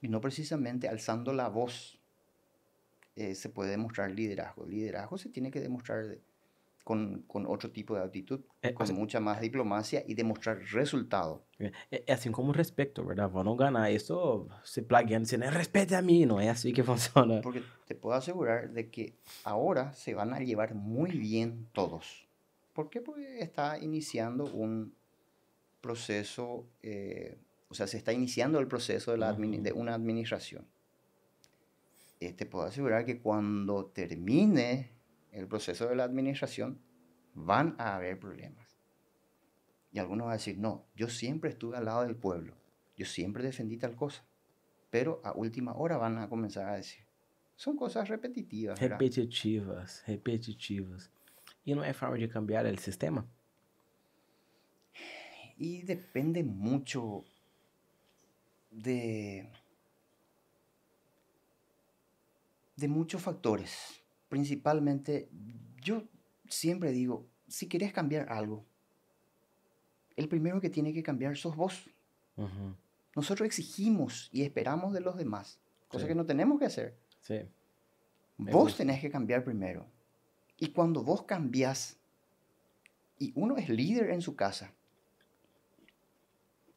[0.00, 1.98] Y no precisamente alzando la voz
[3.16, 4.66] eh, se puede demostrar liderazgo.
[4.66, 6.20] Liderazgo se tiene que demostrar de-
[6.88, 11.44] con, con otro tipo de actitud, Eh, con sea- mucha más diplomacia y demostrar resultado.
[11.58, 11.70] É,
[12.06, 13.28] é assim como o respeito, ¿verdad?
[13.28, 17.42] Vão não ganhar isso se plagueando, dizendo, respeite a mim, não é assim que funciona.
[17.42, 19.12] Porque te puedo asegurar de que
[19.44, 22.26] ahora se van a llevar muy bien todos.
[22.72, 23.02] ¿Por qué?
[23.02, 24.94] Porque está iniciando un
[25.82, 27.36] proceso, eh,
[27.68, 29.36] o sea, se está iniciando el proceso de, la
[29.74, 30.64] una administración.
[32.18, 34.97] Eh, te puedo asegurar que cuando termine
[35.32, 36.80] el proceso de la administración,
[37.34, 38.78] van a haber problemas.
[39.92, 42.54] Y algunos van a decir, no, yo siempre estuve al lado del pueblo,
[42.96, 44.24] yo siempre defendí tal cosa.
[44.90, 47.04] Pero a última hora van a comenzar a decir,
[47.56, 48.78] son cosas repetitivas.
[48.78, 48.98] ¿verdad?
[48.98, 51.10] Repetitivas, repetitivas.
[51.66, 53.28] E não é forma de cambiar o sistema?
[55.58, 57.24] Y depende mucho
[58.70, 59.50] de,
[62.76, 64.02] de muchos factores.
[64.28, 65.28] Principalmente,
[65.82, 66.04] yo
[66.48, 68.64] siempre digo, si querés cambiar algo,
[70.16, 71.88] el primero que tiene que cambiar sos vos.
[73.16, 75.58] Nosotros exigimos y esperamos de los demás,
[75.88, 76.08] cosa Sí.
[76.08, 76.96] que no tenemos que hacer.
[78.36, 79.86] Me Vos tenés que cambiar primero.
[80.58, 81.96] Y cuando vos cambiás,
[83.18, 84.72] y uno es líder en su casa,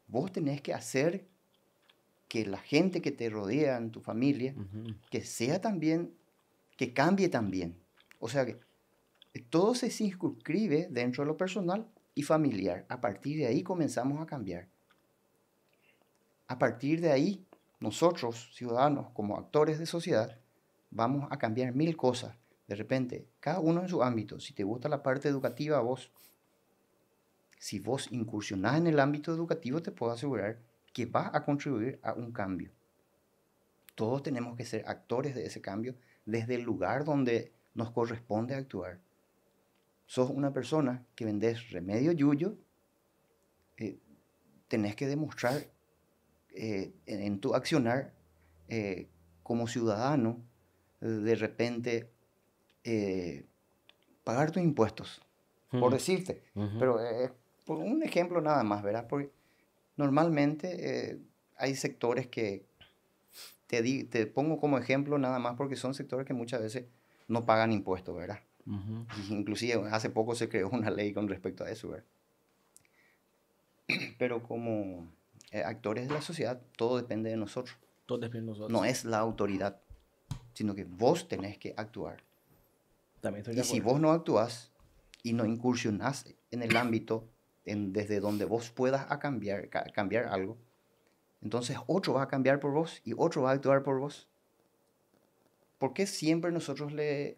[0.07, 1.27] vos tenés que hacer
[2.27, 4.55] que la gente que te rodea en tu familia,
[5.09, 6.13] que sea también,
[6.77, 7.77] que cambie también.
[8.19, 8.59] O sea que
[9.49, 12.85] todo se circunscribe dentro de lo personal y familiar.
[12.89, 14.67] A partir de ahí comenzamos a cambiar.
[16.47, 17.45] A partir de ahí,
[17.79, 20.37] nosotros, ciudadanos, como actores de sociedad,
[20.89, 22.35] vamos a cambiar mil cosas.
[22.67, 24.39] De repente, cada uno en su ámbito.
[24.39, 26.11] Si te gusta la parte educativa, vos,
[27.57, 30.59] si vos incursionás en el ámbito educativo, te puedo asegurar
[30.93, 32.71] que vas a contribuir a un cambio.
[33.95, 35.95] Todos tenemos que ser actores de ese cambio
[36.31, 38.99] desde el lugar donde nos corresponde actuar.
[40.05, 42.57] Sos una persona que vendés remedio yuyo,
[43.77, 43.99] eh,
[44.67, 45.67] tenés que demostrar
[46.53, 48.13] eh, en, tu accionar
[48.67, 49.07] eh,
[49.43, 50.43] como ciudadano,
[50.99, 52.11] de repente,
[52.83, 53.45] eh,
[54.23, 55.21] pagar tus impuestos,
[55.71, 56.43] por decirte.
[56.53, 56.99] Pero
[57.65, 59.07] por un ejemplo nada más, ¿verdad?
[59.07, 59.31] Porque
[59.95, 61.19] normalmente
[61.57, 62.65] hay sectores que,
[63.71, 66.85] te, di- te pongo como ejemplo nada más porque son sectores que muchas veces
[67.29, 68.39] no pagan impuestos, ¿verdad?
[68.65, 69.07] Uhum.
[69.29, 72.05] Y inclusive hace poco se creó una ley con respecto a eso, ¿verdad?
[74.19, 75.07] Pero como
[75.51, 77.77] eh, actores de la sociedad, todo depende de nosotros.
[78.05, 78.71] Todo depende dos outros.
[78.75, 79.79] No es la autoridad,
[80.53, 82.17] sino que vos tenés que actuar.
[83.21, 84.71] Também estou de Y si vos no actúas
[85.23, 87.29] y no incursionás en el ámbito
[87.63, 90.57] en- desde donde vos puedas a cambiar, ca- cambiar algo,
[91.41, 94.27] entonces otro va a cambiar por vos y otro va a actuar por vos.
[95.77, 97.37] ¿Por qué siempre nosotros le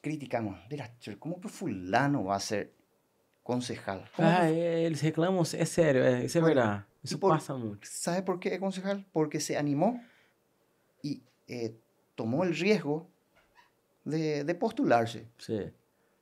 [0.00, 0.58] criticamos?
[0.70, 2.72] Mira, ¿cómo que fulano va a ser
[3.42, 4.08] concejal?
[4.14, 6.84] ¿Cómo que Ah, eles reclamam, é sério, é, isso é Bueno, verdade.
[7.02, 7.86] Isso por- passa muito.
[7.88, 9.04] ¿Sabe por qué es concejal?
[9.12, 10.00] Porque se animó
[11.02, 11.74] y eh,
[12.14, 13.10] tomó el riesgo
[14.04, 15.28] de, de postularse.
[15.38, 15.70] Sim.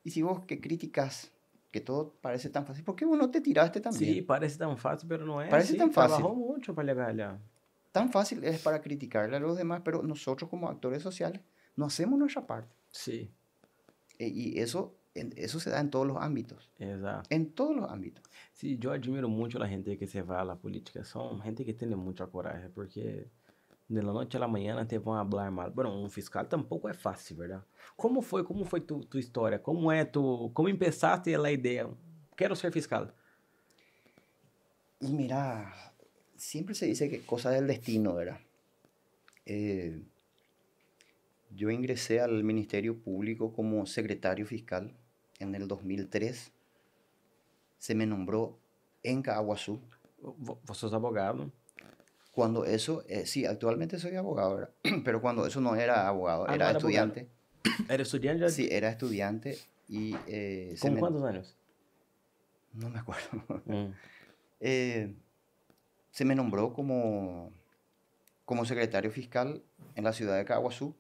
[0.05, 1.30] Y si vos que criticas
[1.70, 4.14] que todo parece tan fácil, ¿por qué vos no te tiraste también?
[4.14, 5.48] Sim, parece tão fácil, mas não é.
[5.50, 6.16] Parece assim, tão fácil.
[6.16, 7.38] Trabalhou muito para chegar lá.
[7.92, 11.40] Tan fácil es para criticarle a los demás, pero nosotros como actores sociales
[11.76, 12.74] no hacemos nuestra parte.
[12.92, 13.28] Sim,
[14.18, 16.70] E- y eso, eso se da en todos los ámbitos.
[16.78, 17.28] exato.
[17.30, 18.22] En todos los ámbitos.
[18.52, 21.04] Sim, eu admiro muito a gente que se vai à política.
[21.04, 23.26] São gente que tem muita coragem, porque
[23.89, 25.70] de la noche a la mañana te vão hablar mal.
[25.70, 27.64] Bueno, um fiscal tampouco é fácil, verdade?
[27.97, 29.59] Como foi, como foi tu, tu história?
[29.59, 31.89] Como é tu, como empezaste a ideia?
[32.36, 33.14] Quero ser fiscal.
[35.01, 35.72] Y mira,
[36.36, 38.41] siempre se dice que cosa del destino, ¿verdad?
[39.47, 40.03] Eh,
[41.51, 44.95] yo ingresé al Ministerio Público como secretario fiscal
[45.39, 46.53] en el 2003.
[47.78, 48.59] Se me nombró
[49.03, 49.80] en Caguazú.
[50.20, 51.51] Vo- Você é advogado.
[52.39, 54.70] Cuando eso, eh, sí, actualmente soy abogado, ¿verdad?
[55.05, 56.89] pero cuando eso no era abogado, Ah, no era era abogado.
[57.09, 57.28] estudiante.
[57.89, 58.49] Era estudante já?
[58.49, 59.59] Sí, era estudiante
[59.89, 60.14] y...
[60.28, 61.57] eh, Com me- quantos anos?
[62.74, 63.28] No me acuerdo.
[63.66, 63.93] Hum.
[64.61, 65.14] Eh,
[66.12, 67.53] se me nombró como,
[68.45, 69.62] como secretario fiscal
[69.97, 70.95] en la ciudad de Caguazú.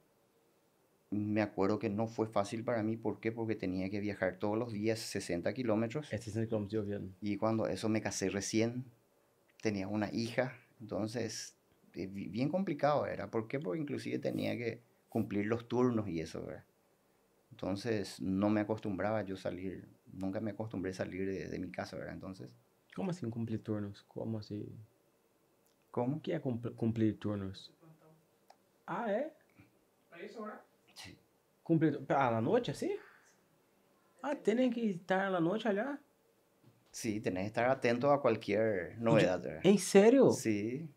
[1.10, 2.96] Me acuerdo que no fue fácil para mí.
[2.96, 3.32] ¿Por qué?
[3.32, 6.06] Porque tenía que viajar todos los días 60 kilómetros.
[6.12, 7.00] É 60 km de ouvido.
[7.20, 8.84] Y cuando eso me casé recién,
[9.62, 10.52] tenía una hija.
[10.80, 11.56] Entonces,
[11.94, 13.30] eh, bi- bien complicado era.
[13.30, 13.58] ¿Por qué?
[13.60, 16.64] Porque inclusive tenía que cumplir los turnos y eso, ¿verdad?
[17.50, 19.88] Entonces, no me acostumbraba yo salir.
[20.12, 22.14] Nunca me acostumbré a salir de, de mi casa, ¿verdad?
[22.14, 22.48] Entonces,
[22.94, 24.02] Como assim cumprir turnos?
[24.04, 24.66] Como assim?
[25.90, 26.16] ¿cómo?
[26.16, 27.72] O que é cumpl- cumprir turnos?
[28.86, 29.32] Ah, é?
[30.94, 31.16] Sí.
[31.62, 32.98] Cumprir ah, na noite assim?
[34.22, 35.98] Ah, tem que estar na noite allá?
[36.98, 39.60] Sí, tenés que estar atento a cualquier novedad, ¿verdad?
[39.64, 40.32] Em sério?
[40.32, 40.88] Sí.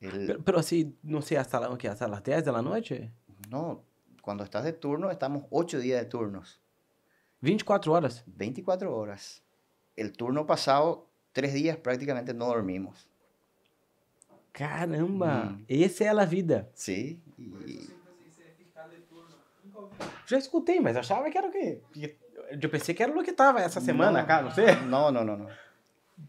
[0.00, 3.10] El- Pero, pero assim, não sei, hasta, la, hasta las 10 da noite?
[3.50, 3.82] no,
[4.22, 6.60] cuando estás de turno, estamos 8 días de turnos,
[7.40, 8.22] 24 horas?
[8.28, 9.42] 24 horas.
[9.96, 13.08] El turno pasado, 3 días prácticamente no dormimos.
[14.52, 15.48] Caramba!
[15.50, 15.64] Hum.
[15.68, 16.70] Essa é a vida.
[16.74, 17.90] Sí, y
[20.28, 21.80] Já escutei, mas achava que era o quê?
[22.60, 24.26] Eu pensei que era o que tava essa semana No.
[24.26, 24.66] cá, não sei.
[24.86, 25.48] no, no, no, no.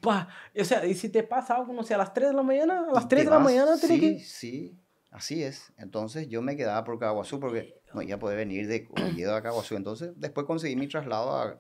[0.02, 2.66] Pá, eu sei, e se te passa algo, não sei, às 3 da manhã,
[2.96, 4.20] às Y 3 te da vas- manhã, eu teria Sí, que...
[4.20, 4.76] sí,
[5.12, 5.72] así es.
[5.78, 9.42] Entonces yo me quedaba por Caguazú porque no iba a poder venir de Oviedo a
[9.44, 9.76] Caguazú.
[9.76, 11.60] Entonces después conseguí mi traslado a,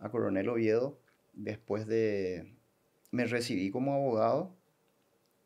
[0.00, 0.98] a Coronel Oviedo.
[1.32, 2.54] Después de...
[3.12, 4.54] Me recibí como abogado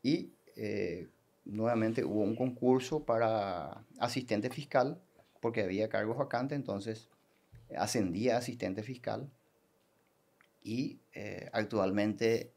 [0.02, 1.08] y eh,
[1.44, 4.98] nuevamente hubo un concurso para asistente fiscal
[5.40, 6.56] porque había cargos vacantes.
[6.56, 7.08] Entonces
[7.76, 9.30] ascendí a asistente fiscal
[10.62, 12.52] y eh, actualmente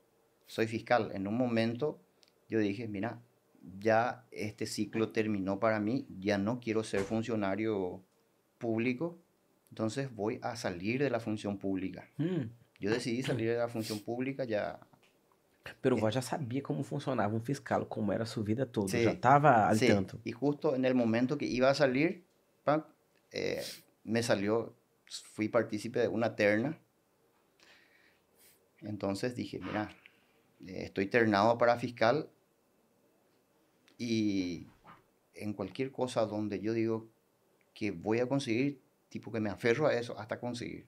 [0.48, 1.12] soy fiscal.
[1.14, 2.00] En un momento
[2.48, 3.20] yo dije, mira,
[3.80, 8.04] ya este ciclo terminó para mí, ya no quiero ser funcionario
[8.60, 9.18] público,
[9.72, 12.08] entonces voy a salir de la función pública.
[12.18, 12.50] Hum,
[12.80, 14.80] Yo decidí salir de la función pública ya.
[15.82, 18.88] pero eu já sabia como funcionava um fiscal, como era a sua vida toda.
[18.88, 19.04] Sí.
[19.04, 20.20] Já estava al Sí, tanto.
[20.24, 22.24] y justo en el momento que iba a salir,
[23.32, 23.64] eh,
[24.04, 24.76] me salió,
[25.08, 26.78] fui partícipe de una terna.
[28.82, 29.90] Entonces dije, mira,
[30.66, 32.30] eh, estoy ternado para fiscal
[33.98, 34.68] y
[35.34, 37.10] en cualquier cosa donde yo digo
[37.74, 40.86] que voy a conseguir, tipo que me aferro a eso hasta conseguir.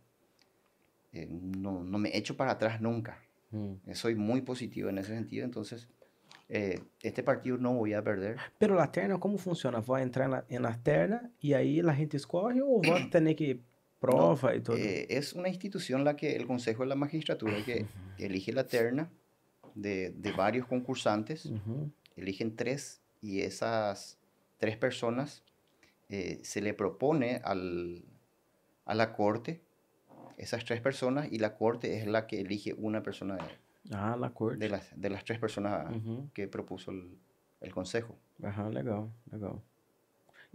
[1.13, 3.21] Eh, no, no me echo para atrás nunca.
[3.51, 3.79] Hum.
[3.85, 5.89] Eh, Soy muy positivo en ese sentido, entonces
[6.49, 8.37] eh, este partido no voy a perder.
[8.57, 9.81] Pero la terna, como funciona?
[9.81, 13.61] Vai entrar na, na terna e aí a gente escorre ou vai ter que
[13.99, 14.77] prova e tudo?
[14.77, 17.85] Eh, es una institución la que el Consejo de la Magistratura que
[18.17, 19.09] elige la terna
[19.75, 21.49] de, de varios concursantes,
[22.15, 24.17] eligen tres y esas
[24.57, 25.43] tres personas
[26.09, 28.03] eh, se le propone al,
[28.85, 29.61] a la corte,
[30.37, 33.43] esas tres personas, y la corte es la que elige una persona de,
[33.91, 34.57] Ah, na corte.
[34.57, 35.87] de las, de las tres personas
[36.33, 37.17] que propuso el,
[37.61, 38.15] el Consejo.
[38.43, 39.61] Aham, legal, legal.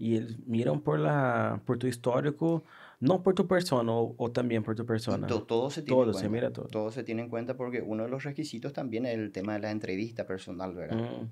[0.04, 2.64] E eles miram por la, por tu histórico,
[3.00, 5.28] não por tu persona, ou também por tu persona.
[5.28, 6.28] to- todo se tiene en se cuenta.
[6.28, 6.66] mira todo.
[6.68, 9.60] Todo se tiene en cuenta porque uno de los requisitos también es el tema de
[9.60, 10.98] la entrevista personal, ¿verdad?
[11.20, 11.30] Hum,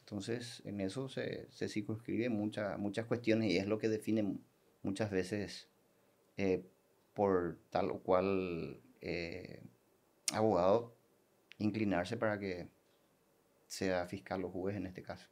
[0.00, 4.40] Entonces, en eso se, se circunscribe mucha- muchas cuestiones y es lo que define mu-
[4.82, 5.68] muchas veces
[6.36, 6.64] eh,
[7.14, 9.62] por tal o cual eh,
[10.32, 10.96] abogado
[11.58, 12.66] inclinarse para que
[13.68, 15.26] sea fiscal o juez en este caso.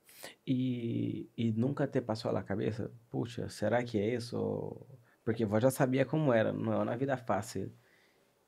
[0.46, 4.76] E, e nunca te passou na cabeça, puxa, será que é isso?
[5.24, 7.70] Porque eu já sabia como era, não é uma vida fácil.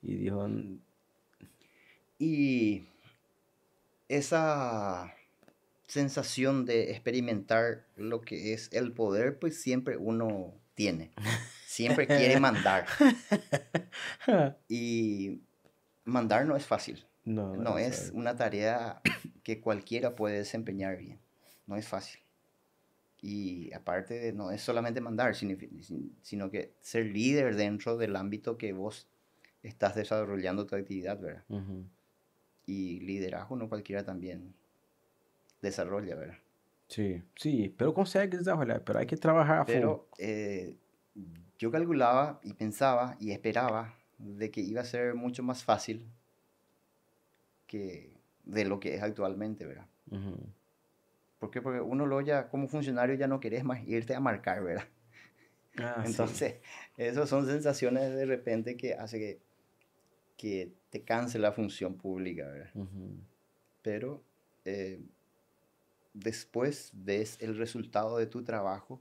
[0.03, 0.49] E digo,
[2.19, 2.85] Y
[4.09, 5.15] esa
[5.87, 11.11] sensación de experimentar lo que es el poder, pues siempre uno tiene.
[11.67, 12.87] Siempre quiere mandar.
[14.69, 15.41] Y
[16.05, 17.05] mandar no es fácil.
[17.25, 19.01] não, No é es una tarea
[19.43, 21.19] que cualquiera puede desempeñar bien.
[21.71, 22.21] No es fácil.
[23.23, 28.17] Y aparte, de- no es solamente mandar, sino, sin- sino que ser líder dentro del
[28.17, 29.07] ámbito que vos
[29.63, 31.45] estás desarrollando tu actividad, ¿verdad?
[32.67, 34.53] Y liderazgo no cualquiera también
[35.63, 36.39] desarrolla, ¿verdad?
[36.89, 40.77] Sí, sí, pero consigues desarrollar, pero hay que trabajar a Pero eh,
[41.57, 46.05] yo calculaba y pensaba y esperaba de que iba a ser mucho más fácil
[47.69, 48.13] que
[48.45, 49.87] de lo que es actualmente, ¿verdad?
[51.41, 51.63] ¿Por qué?
[51.63, 54.85] Porque uno lo ya, como funcionario, ya no querés más irte a marcar, ¿verdad?
[55.79, 56.57] Ah, Entonces,
[56.99, 59.41] esas son sensaciones de repente que hace que,
[60.37, 62.71] que te canse la función pública, ¿verdad?
[63.83, 64.23] Pero
[64.67, 65.01] eh,
[66.13, 69.01] después ves el resultado de tu trabajo,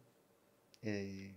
[0.81, 1.35] eh,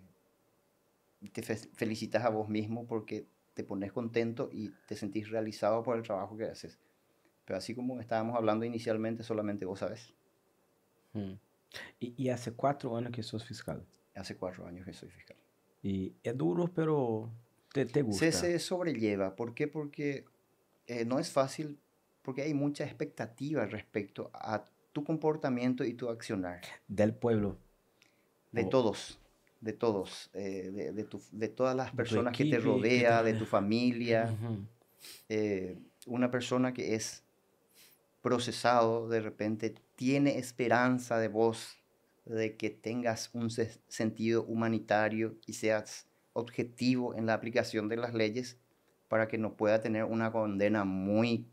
[1.33, 6.03] te felicitas a vos mismo porque te pones contento y te sentís realizado por el
[6.03, 6.79] trabajo que haces.
[7.45, 10.15] Pero así como estábamos hablando inicialmente, solamente vos sabes.
[11.13, 11.35] Hmm.
[11.99, 13.85] ¿Y, hace cuatro años que sos fiscal?
[14.15, 15.37] Hace cuatro años que soy fiscal.
[15.83, 17.31] Y es duro, pero
[17.73, 18.31] te, te gusta.
[18.31, 19.35] Se, se sobrelleva.
[19.35, 19.69] ¿Por qué?
[19.69, 20.27] Porque
[20.87, 21.79] eh, no es fácil,
[22.23, 26.61] porque hay mucha expectativa respecto a tu comportamiento y tu accionar.
[26.89, 27.57] Del pueblo.
[28.53, 29.19] De todos,
[29.63, 33.47] de todos, eh, de, de, tu, de, todas las personas que te rodea, de tu
[33.47, 34.37] familia.
[35.31, 37.23] Eh, una persona que es
[38.23, 41.77] procesado de repente tiene esperanza de vos,
[42.25, 48.59] de que tengas un sentido humanitario y seas objetivo en la aplicación de las leyes
[49.09, 51.47] para que no pueda tener una condena muy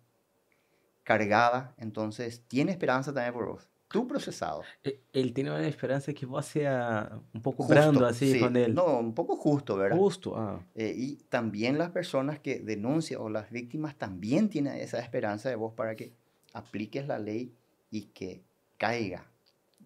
[1.03, 3.67] cargada, entonces tiene esperanza también por vos.
[3.88, 4.61] Tú procesado.
[4.84, 8.76] E, él tiene una esperanza que vos sea un poco brando así con él.
[8.76, 9.97] No, un poco justo, ¿verdad?
[9.97, 10.63] Justo, ah.
[10.76, 15.55] Eh, y también las personas que denuncian o las víctimas también tienen esa esperanza de
[15.55, 16.13] vos para que
[16.54, 17.56] apliques la ley
[17.91, 18.43] y que
[18.78, 19.26] caiga,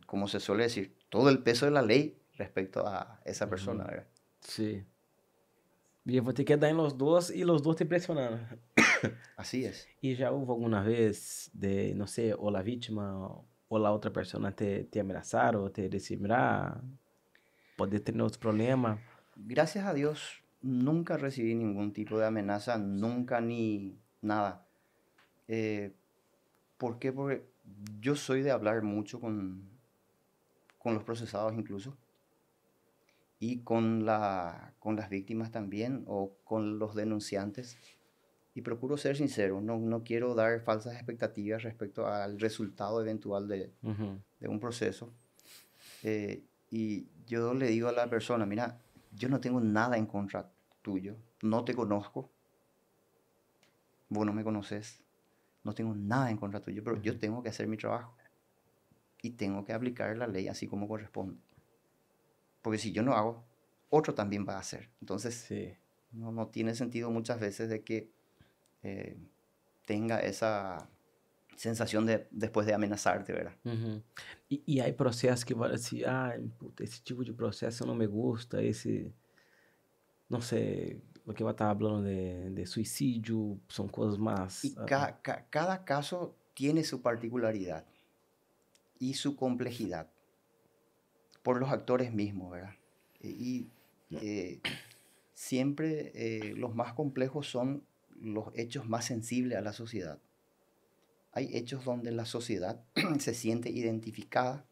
[0.06, 4.08] como se suele decir, todo el peso de la ley respecto a esa persona, ¿verdad?
[4.40, 4.84] Sí.
[6.04, 8.60] Bien, vos te quedas en los dos y los dos te presionan.
[9.38, 9.88] Así es.
[10.02, 13.18] ¿Y ya hubo alguna vez de, no sé, o la víctima
[13.70, 16.82] o la otra persona te, te amenazaron o te decir, mira,
[17.78, 19.00] puedes tener otro problema?
[19.36, 24.68] Gracias a Dios, nunca recibí ningún tipo de amenaza, nunca ni nada.
[25.48, 25.94] Eh,
[26.78, 27.12] ¿Por qué?
[27.12, 27.46] Porque
[28.00, 29.70] yo soy de hablar mucho con,
[30.78, 31.98] con los procesados incluso
[33.40, 37.78] y con, la, con las víctimas también o con los denunciantes.
[38.56, 43.74] Y procuro ser sincero, no, no quiero dar falsas expectativas respecto al resultado eventual de,
[44.40, 45.12] de un proceso.
[46.04, 48.80] Eh, y yo le digo a la persona, mira,
[49.12, 50.52] yo no tengo nada en contra
[50.82, 52.30] tuyo, no te conozco,
[54.10, 55.03] vos no me conoces,
[55.64, 58.16] no tengo nada en contra tuyo, pero yo tengo que hacer mi trabajo
[59.22, 61.38] y tengo que aplicar la ley así como corresponde.
[62.62, 63.44] Porque si yo no hago,
[63.90, 64.90] otro también va a hacer.
[65.02, 65.48] Entonces,
[66.12, 68.10] no, no, tiene sentido muchas veces de que
[68.84, 69.18] eh,
[69.86, 70.90] tenga esa
[71.56, 73.54] sensación de después de amenazarte, ¿verdad?
[74.50, 76.36] y, y, hay procesos que van a decir, ah,
[76.80, 79.14] ese tipo de proceso no me gusta, ese,
[80.30, 84.66] no sé, lo que estar hablando de, de, suicidio, son cosas más...
[84.66, 85.20] Y ah,
[85.50, 87.86] cada caso tiene su particularidad
[89.00, 90.08] y su complejidad
[91.44, 92.76] por los actores mismos, ¿verdad?
[93.22, 93.68] Y
[94.12, 94.62] eh,
[95.34, 97.84] siempre eh, los más complejos son
[98.20, 100.20] los hechos más sensibles a la sociedad.
[101.36, 102.84] Hay hechos donde la sociedad
[103.20, 104.66] se siente identificada.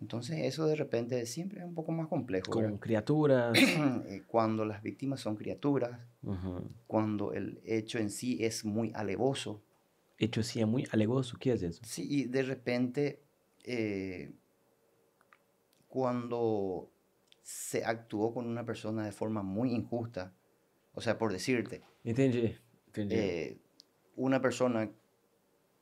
[0.00, 2.50] Entonces eso de repente siempre es un poco más complejo.
[2.50, 3.56] Con criaturas.
[4.08, 6.00] Eh, cuando las víctimas son criaturas.
[6.86, 9.62] Cuando el hecho en sí es muy alevoso.
[10.18, 11.36] Hecho sí es muy alevoso.
[11.38, 11.82] ¿Qué es eso?
[11.84, 13.22] Sí, y de repente
[13.64, 14.32] eh,
[15.88, 16.90] cuando
[17.42, 20.32] se actuó con una persona de forma muy injusta,
[20.94, 21.82] o sea, por decirte.
[22.04, 22.56] Entendí.
[22.94, 23.58] Eh,
[24.16, 24.90] una persona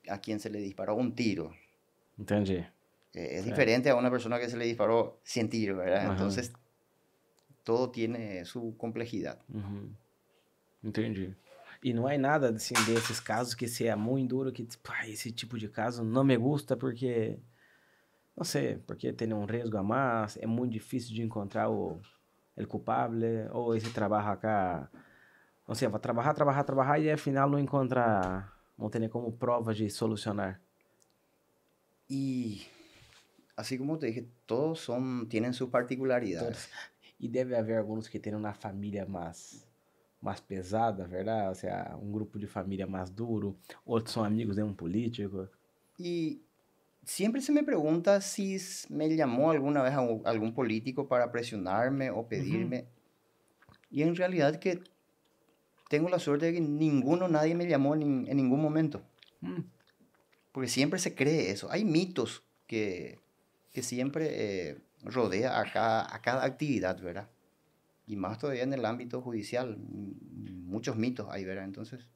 [0.08, 1.52] a quien se le disparó un tiro.
[2.18, 2.56] Entendí.
[3.12, 6.10] Eh, es diferente a una persona que se le disparó 100 tiros, ¿verdad?
[6.12, 6.52] Entonces,
[7.64, 9.38] todo tiene su complejidad.
[10.82, 11.34] Entendí.
[11.82, 15.08] E não é nada assim, desses casos que se é muito duro, que tipo, ah,
[15.08, 17.38] esse tipo de caso não me gusta porque,
[18.36, 21.98] não sei, porque tem um risco a mais, é muito difícil de encontrar o,
[22.54, 24.90] o culpable, ou esse trabalho acá
[25.70, 29.88] ou seja, vai trabalhar, trabalhar, trabalhar e afinal não encontra, não tem como prova de
[29.90, 30.60] solucionar.
[32.08, 32.66] E
[33.56, 36.68] assim como te dije, todos são, têm suas particularidades.
[37.20, 39.68] E deve haver alguns que têm uma família mais
[40.22, 41.48] mais pesada, verdade?
[41.48, 45.48] Ou seja, um grupo de família mais duro, outros são amigos de um político.
[45.98, 46.42] E
[47.04, 48.56] sempre se me pergunta se
[48.90, 52.80] me chamou alguma vez algum político para pressionar-me ou pedir-me.
[52.80, 52.86] Uhum.
[53.90, 54.80] E em realidade que
[55.90, 59.02] tengo la suerte de que ninguno, nadie me llamó en, en ningún momento.
[59.40, 59.62] Mm.
[60.52, 61.68] Porque siempre se cree eso.
[61.68, 63.18] Hay mitos que,
[63.72, 64.28] que siempre
[64.68, 67.28] eh, rodea a cada, a cada actividad, ¿verdad?
[68.06, 71.64] Y más todavía en el ámbito judicial, muchos mitos hay, ¿verdad?
[71.64, 72.08] Entonces,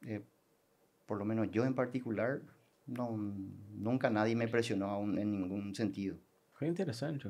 [0.00, 0.22] eh,
[1.04, 2.40] por lo menos yo en particular,
[2.86, 3.14] no,
[3.74, 6.16] nunca nadie me presionó aún en ningún sentido.
[6.54, 7.28] Fue interesante.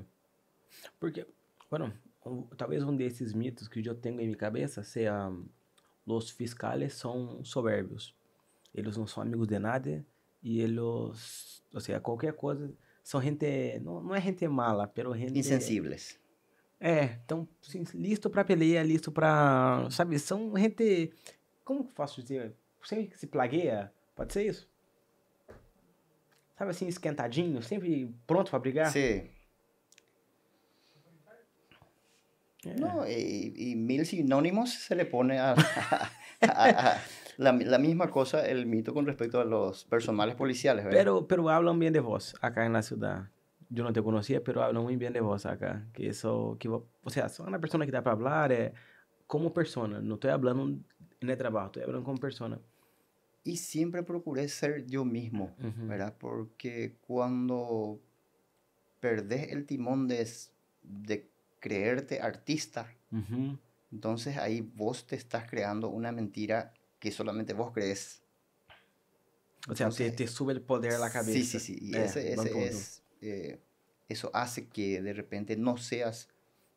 [1.00, 1.26] Porque,
[1.70, 1.92] bueno,
[2.56, 5.32] talvez um desses mitos que eu tenho em minha cabeça seja
[6.04, 8.14] os fiscais são soberbios.
[8.74, 10.04] Eles não são amigos de nada
[10.42, 12.72] e eles, ou seja, qualquer coisa,
[13.02, 15.38] são gente, não, não é gente mala, pero gente...
[15.38, 16.18] Insensíveis.
[16.78, 17.48] É, então,
[17.94, 21.10] listo para peleia, listo para, sabe, são gente,
[21.64, 22.54] como que posso dizer,
[22.84, 24.68] sempre se plagueia, pode ser isso?
[26.58, 28.92] Sabe assim, esquentadinho, sempre pronto para brigar?
[28.92, 29.28] Sim.
[32.74, 35.54] No, y, mil sinónimos se le pone a,
[37.36, 40.86] la, misma cosa el mito con respecto a los personales policiales.
[40.90, 43.30] Pero, pero hablan bien de vos acá en la ciudad.
[43.68, 45.86] Yo no te conocía, pero hablan muy bien de vos acá.
[45.92, 48.72] Que eso, que, o sea, son una persona que da para hablar eh,
[49.26, 50.00] como persona.
[50.00, 50.78] No estoy hablando
[51.20, 52.58] en el trabajo, estoy hablando como persona.
[53.44, 56.14] Y siempre procuré ser yo mismo, ¿verdad?
[56.18, 58.00] Porque cuando
[58.98, 60.28] perdés el timón de,
[60.82, 61.30] de
[61.66, 62.94] creerte artista,
[63.90, 68.22] entonces ahí vos te estás creando una mentira que solamente vos crees.
[69.68, 71.32] O sea, te, sube el poder a la cabeza.
[71.32, 71.78] Sí, sí, sí.
[71.80, 73.58] Y ese, es, eh,
[74.08, 76.28] eso hace que de repente no seas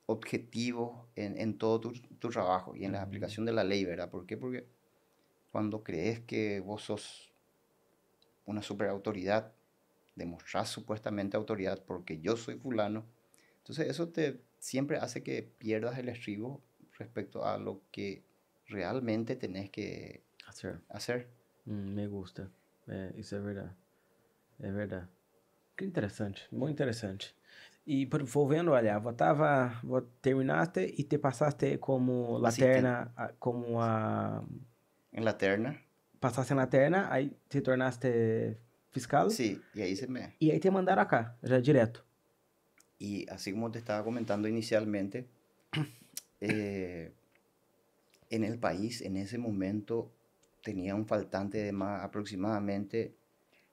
[0.07, 4.09] objetivo en, en todo tu, tu, trabajo y en la aplicación de la ley, ¿verdad?
[4.09, 4.37] ¿Por qué?
[4.37, 4.65] Porque
[5.51, 7.31] cuando crees que vos sos
[8.47, 9.53] una superautoridad,
[10.15, 13.05] demostrás supuestamente autoridad porque yo soy fulano,
[13.59, 16.62] entonces eso te, siempre hace que pierdas el estribo
[16.97, 18.24] respecto a lo que
[18.68, 20.82] realmente tenés que hacer.
[20.89, 21.30] hacer.
[21.66, 22.49] Mm, me gusta,
[22.88, 23.76] eh, eso es verdad,
[24.60, 25.10] es verdad.
[25.76, 27.28] Qué interesante, muy interesante.
[27.86, 34.43] Y volviendo allá, vos, tava, vos terminaste y te pasaste como la terna, como a...
[35.12, 35.82] En la terna.
[36.20, 38.60] Pasaste en la terna, ahí te tornaste
[38.91, 39.32] fiscal.
[39.32, 40.36] Sí, y ahí se me...
[40.38, 42.01] Y ahí te mandaron acá, ya directo.
[43.00, 45.26] Y así como te estaba comentando inicialmente,
[46.41, 47.14] eh,
[48.30, 50.12] en el país en ese momento
[50.62, 53.16] tenía un faltante de más aproximadamente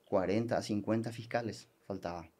[0.07, 2.31] 40 a 50 fiscales, faltaba.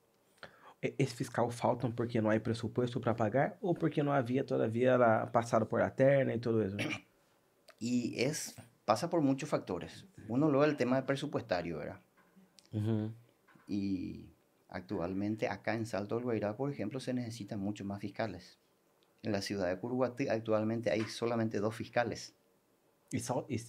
[0.81, 4.97] E, ¿Es fiscal faltan porque no hay presupuesto para pagar o porque no había todavía
[4.97, 6.77] la, pasado por la terna y todo eso?
[7.79, 8.55] Y es,
[8.87, 10.07] pasa por muchos factores.
[10.29, 12.01] Uno luego el tema presupuestario, ¿verdad?
[13.69, 14.31] Y
[14.69, 18.59] Actualmente acá en Salto del Guairá, por ejemplo, se necesitan muchos más fiscales.
[19.23, 22.35] En la ciudad de Curuguatí actualmente hay solamente dos fiscales.
[23.11, 23.21] ¿Y,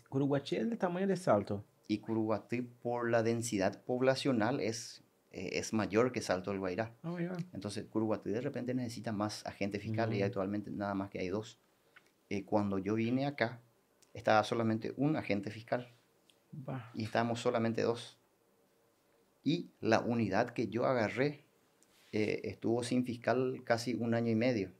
[0.09, 1.65] Curuguatí es del tamaño de Salto?
[1.87, 6.95] Y Curuguatí por la densidad poblacional es, eh, es mayor que Salto del Guairá.
[7.03, 7.17] Oh,
[7.53, 11.59] Entonces Curuguatí de repente necesita más agentes fiscales y actualmente nada más que hay dos.
[12.29, 13.61] Eh, cuando yo vine acá
[14.13, 15.93] estaba solamente un agente fiscal.
[16.93, 18.16] Y estábamos solamente dos.
[19.47, 21.45] Y la unidad que yo agarré
[22.11, 24.73] eh, estuvo sin fiscal casi un año y medio.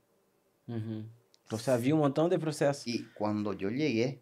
[1.49, 2.85] O sea, había un montón de procesos.
[2.85, 4.19] Y cuando yo llegué,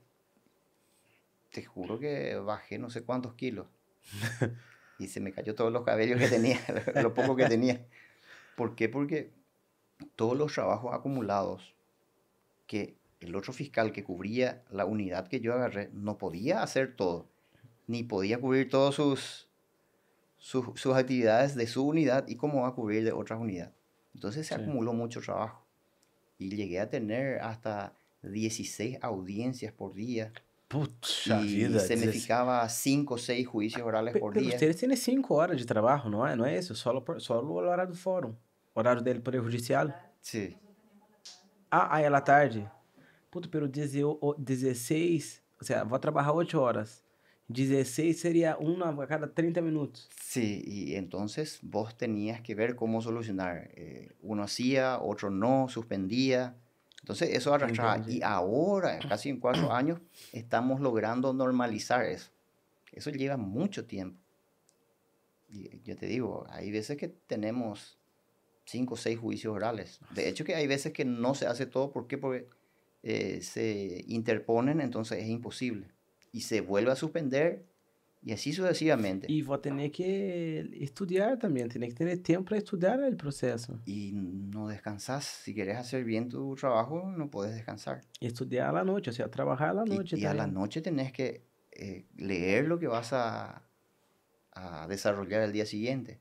[1.52, 3.66] te juro que bajé no sé cuántos kilos.
[5.00, 6.60] y se me cayó todos los cabellos que tenía,
[7.02, 7.84] lo poco que tenía.
[8.56, 8.88] ¿Por qué?
[8.88, 9.32] Porque
[10.16, 11.74] todos los trabajos acumulados
[12.68, 17.28] que el otro fiscal que cubría la unidad que yo agarré no podía hacer todo,
[17.88, 19.45] ni podía cubrir todos sus,
[20.46, 23.74] sus actividades de su unidad y cómo va a cubrir de otras unidades.
[24.14, 25.66] Entonces se acumuló mucho trabajo
[26.38, 30.32] y llegué a tener hasta 16 audiencias por día.
[30.68, 34.54] Pucha y vida, se me ficaba 5 o 6 juicios orales por pero día.
[34.54, 36.38] Ustedes tienen 5 horas de trabajo, ¿no es?
[36.38, 36.76] ¿No es eso?
[36.76, 38.36] Solo, por, solo el horario del fórum.
[38.74, 39.96] Horario del Poder Judicial.
[40.22, 40.56] Sí.
[41.72, 42.70] Ah, aí é la tarde.
[43.32, 47.05] Puta, pero 16, o sea, vou trabalhar 8 horas.
[47.48, 50.10] 16 sería una a cada 30 minutos.
[50.20, 53.70] Sí, y entonces vos tenías que ver cómo solucionar.
[53.76, 56.56] Eh, uno hacía, otro no, suspendía.
[57.02, 58.04] Entonces eso arrastraba.
[58.10, 60.00] Y ahora, casi en cuatro años,
[60.34, 62.32] estamos logrando normalizar eso.
[62.92, 64.20] Eso lleva mucho tiempo.
[65.48, 68.00] Y yo te digo, hay veces que tenemos
[68.66, 70.00] cinco o seis juicios orales.
[70.16, 71.92] De hecho que hay veces que no se hace todo.
[71.92, 72.18] ¿Por qué?
[72.18, 72.48] Porque
[73.04, 75.95] eh, se interponen, entonces es imposible
[76.36, 77.66] y se vuelve a suspender
[78.22, 79.32] y así sucesivamente.
[79.32, 83.80] Y va a tener que estudiar también, tiene que tener tiempo para estudiar el proceso.
[83.86, 88.02] Y no descansas, si quieres hacer bien tu trabajo, no puedes descansar.
[88.20, 90.18] Y estudiar a la noche, o sea, trabajar a la noche.
[90.18, 93.64] Y, y a la noche tenés que eh, leer lo que vas a,
[94.52, 96.20] a desarrollar el día siguiente.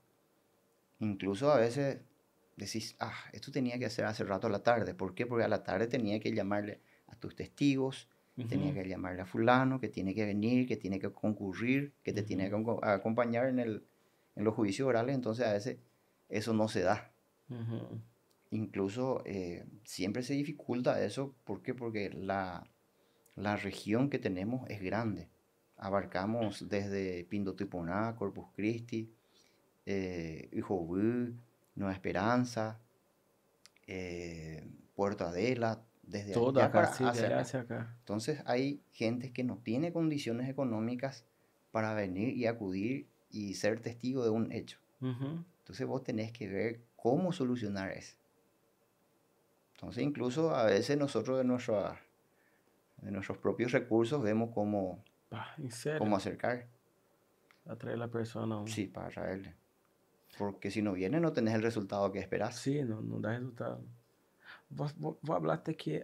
[1.00, 2.02] Incluso a veces
[2.56, 4.94] decís, ah, esto tenía que hacer hace rato a la tarde.
[4.94, 5.26] ¿Por qué?
[5.26, 8.08] Porque a la tarde tenía que llamarle a tus testigos,
[8.48, 12.22] tenía que llamarle a fulano, que tiene que venir, que tiene que concurrir, que te
[12.22, 13.84] tiene que acompañar en, el,
[14.34, 15.14] en los juicios orales.
[15.14, 15.78] Entonces a veces
[16.28, 17.12] eso no se da.
[18.50, 21.34] Incluso eh, siempre se dificulta eso.
[21.44, 21.74] ¿Por qué?
[21.74, 22.66] Porque la,
[23.36, 25.28] la región que tenemos es grande.
[25.76, 29.12] Abarcamos desde Pindotiponá, Corpus Christi,
[29.86, 30.48] eh,
[31.76, 32.80] Nueva Esperanza,
[33.86, 34.64] eh,
[34.94, 37.96] Puerto Adela, desde Todo acá, hacia, acá.
[38.00, 41.24] Entonces hay gente que no tiene condiciones económicas
[41.70, 44.78] para venir y acudir y ser testigo de un hecho.
[45.00, 48.16] Entonces vos tenés que ver cómo solucionar eso.
[49.74, 52.00] Entonces incluso a veces nosotros de, nuestra,
[53.02, 55.02] de nuestros propios recursos vemos cómo,
[55.98, 56.66] cómo acercar.
[57.66, 58.62] Atraer a la persona.
[58.66, 59.54] Sí, para traerle.
[60.38, 62.56] Porque si no viene, no tenés el resultado que esperas.
[62.56, 63.82] Sí, no, no da resultado.
[64.74, 66.02] Vos, vos, hablaste que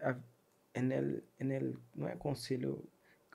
[0.74, 2.82] en el, en el no es concilio,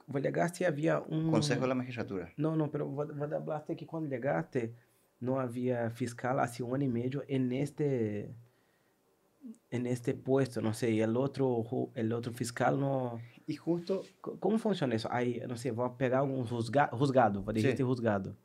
[0.08, 1.30] vos llegaste había un...
[1.30, 2.32] Consejo de la Magistratura.
[2.38, 4.74] No, no, pero vos, vos hablaste que cuando llegaste
[5.20, 8.34] no había fiscal hace un año y medio en este
[9.70, 11.64] en este puesto, no sé, y el otro,
[11.94, 13.20] el otro fiscal no...
[13.46, 14.02] Y justo...
[14.22, 15.08] ¿Cómo funciona eso?
[15.12, 17.84] Ahí, no sé, voy a pegar un juzgado, juzgado, vou dizer sí.
[17.84, 18.36] juzgado.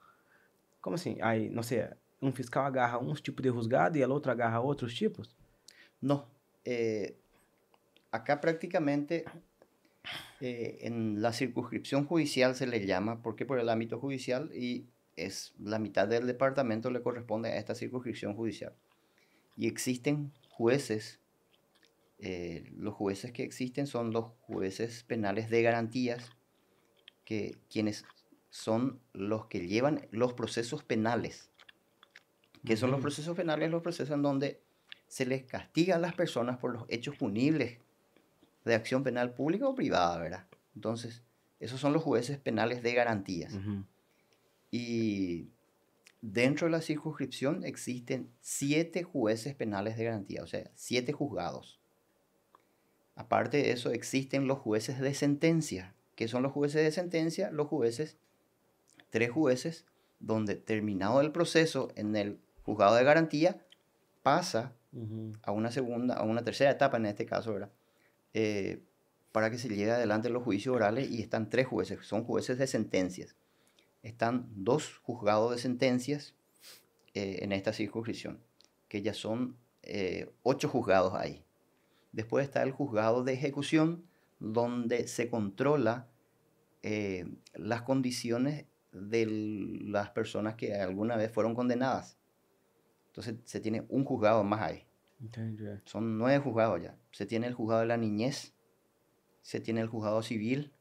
[0.80, 1.16] Como assim?
[1.22, 1.88] Aí, não sei,
[2.20, 5.34] um fiscal agarra um tipo de juzgado e el outro agarra outros tipos?
[6.02, 6.26] No.
[6.64, 7.16] Eh,
[8.10, 9.24] acá prácticamente
[10.40, 14.86] eh, en la circunscripción judicial se le llama, porque por el ámbito judicial y
[15.16, 18.74] es la mitad del departamento le corresponde a esta circunscripción judicial.
[19.56, 21.20] Y existen jueces,
[22.18, 26.30] eh, los jueces que existen son los jueces penales de garantías,
[27.24, 28.04] que quienes
[28.48, 31.50] son los que llevan los procesos penales.
[32.64, 34.60] Que son los procesos penales, los procesos en donde
[35.10, 37.78] se les castiga a las personas por los hechos punibles
[38.64, 40.46] de acción penal pública o privada, ¿verdad?
[40.76, 41.24] Entonces,
[41.58, 43.52] esos son los jueces penales de garantías.
[44.70, 45.48] Y
[46.20, 51.80] dentro de la circunscripción existen siete jueces penales de garantía, o sea, siete juzgados.
[53.16, 55.92] Aparte de eso, existen los jueces de sentencia.
[56.14, 57.50] ¿Qué son los jueces de sentencia?
[57.50, 58.16] Los jueces,
[59.10, 59.86] tres jueces,
[60.20, 63.66] donde terminado el proceso en el juzgado de garantía
[64.22, 64.76] pasa
[65.42, 67.70] a una segunda, a una tercera etapa en este caso, ¿verdad?
[68.34, 68.82] Eh,
[69.32, 72.66] para que se lleve adelante los juicios orales y están tres jueces, son jueces de
[72.66, 73.36] sentencias.
[74.02, 76.34] Están dos juzgados de sentencias
[77.14, 78.40] eh, en esta circunscripción,
[78.88, 81.44] que ya son eh, ocho juzgados ahí.
[82.12, 84.04] Después está el juzgado de ejecución,
[84.40, 86.08] donde se controla
[87.52, 92.16] las condiciones de las personas que alguna vez fueron condenadas.
[93.10, 94.86] Entonces se tiene un juzgado más ahí.
[95.84, 96.96] Son nueve juzgados ya.
[97.10, 98.54] Se tiene el juzgado de la niñez,
[99.42, 100.72] se tiene el juzgado civil,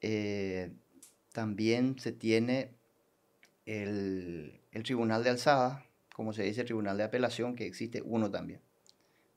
[0.00, 0.72] eh,
[1.32, 2.74] también se tiene
[3.66, 8.30] el, el, tribunal de alzada, como se dice, el tribunal de apelación, que existe uno
[8.30, 8.60] también.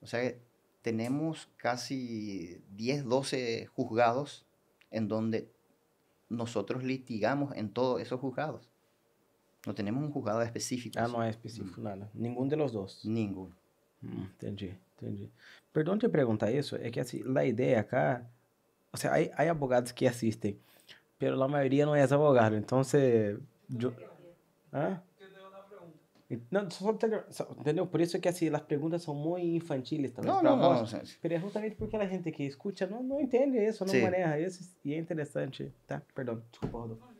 [0.01, 0.41] O sea que
[0.81, 4.45] tenemos casi 10, 12 juzgados
[4.91, 5.49] en donde
[6.29, 8.69] nosotros litigamos en todos esos juzgados.
[9.65, 10.99] No tenemos un juzgado específico.
[10.99, 12.09] Ah, no es específico, nada.
[12.13, 13.03] Ninguno de los dos.
[13.03, 13.55] Ninguno.
[14.01, 15.29] Mm, entendi, entendi.
[15.71, 18.29] Perdón te preguntar eso, es que así, la idea acá,
[18.91, 20.57] o sea, hay, hay abogados que asisten,
[21.17, 23.37] pero la mayoría no es abogado, entonces,
[23.67, 23.91] yo...
[24.71, 25.01] ¿Ah?
[26.49, 26.91] Não, só,
[27.59, 27.85] entendeu?
[27.85, 31.01] Por isso é que assim, as perguntas são muito infantiles também não, não, não, não,
[31.21, 34.01] Pero é justamente porque a gente que escuta não, não entende isso, não Sim.
[34.01, 35.71] maneja isso, e é interessante.
[35.85, 37.14] Tá, perdão, desculpa, Rodolfo.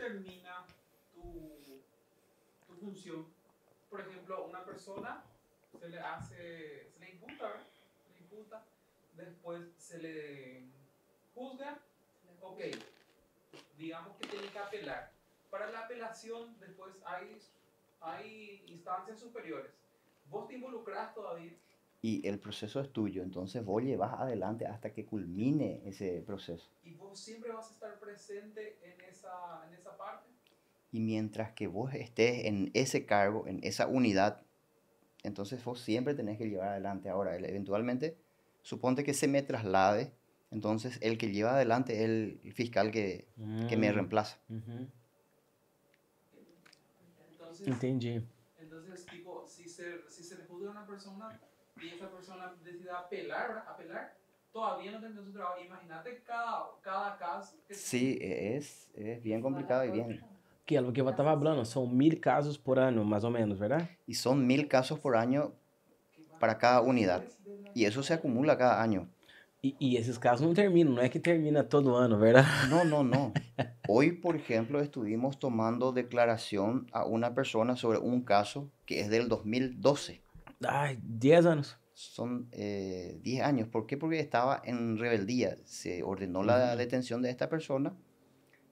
[0.00, 0.64] ¿Dónde termina
[2.80, 3.26] función.
[3.90, 5.22] Por ejemplo, una persona
[5.78, 7.60] se le hace, se le imputa,
[8.06, 8.64] se le imputa,
[9.14, 10.62] después se le
[11.34, 11.78] juzga,
[12.40, 12.60] ok,
[13.76, 15.12] digamos que tiene que apelar.
[15.50, 17.38] Para la apelación después hay,
[18.00, 19.72] hay instancias superiores.
[20.30, 21.52] ¿Vos te involucras todavía?
[22.02, 26.70] Y el proceso es tuyo, entonces vos llevas adelante hasta que culmine ese proceso.
[26.82, 30.30] ¿Y vos siempre vas a estar presente en esa, en esa parte?
[30.92, 34.42] Y mientras que vos estés en ese cargo, en esa unidad,
[35.22, 37.10] entonces vos siempre tenés que llevar adelante.
[37.10, 38.16] Ahora, eventualmente,
[38.62, 40.14] suponte que se me traslade,
[40.50, 43.28] entonces el que lleva adelante es el fiscal que,
[43.68, 43.94] que me mm.
[43.94, 44.38] reemplaza.
[47.30, 48.26] entonces, Entendi.
[48.58, 51.40] Entonces, tipo, si se, si se le juzga a una persona
[51.82, 54.16] y esa persona decide apelar, apelar
[54.52, 55.60] todavía no tendrá su trabajo.
[55.64, 57.56] Imagínate cada, cada caso.
[57.70, 60.26] sí, es, es bien complicado y bien
[60.66, 63.58] Que é o que eu estava falando, são mil casos por ano, mais ou menos,
[63.58, 63.88] verdade?
[64.06, 65.52] Y son mil casos por año
[66.38, 67.24] para cada unidad.
[67.74, 69.08] Y eso se acumula cada año.
[69.62, 72.48] E, e esses casos não terminam, não é que termina todo ano, verdade?
[72.68, 73.32] No, no, no.
[73.88, 79.28] Hoy, por ejemplo, estuvimos tomando declaración a una persona sobre un caso que es del
[79.28, 80.22] 2012.
[80.66, 81.78] Ai, 10 anos.
[81.92, 83.68] Son eh, 10 años.
[83.68, 83.96] ¿Por qué?
[83.96, 85.56] Porque estaba en rebeldía.
[85.64, 87.94] Se ordenó la detención de esta persona.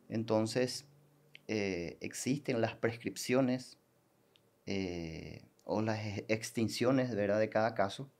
[0.09, 0.87] Entonces,
[1.47, 3.79] eh, existen las prescripciones
[4.67, 7.39] eh, o las extinciones ¿verdad?
[7.39, 8.11] de cada caso.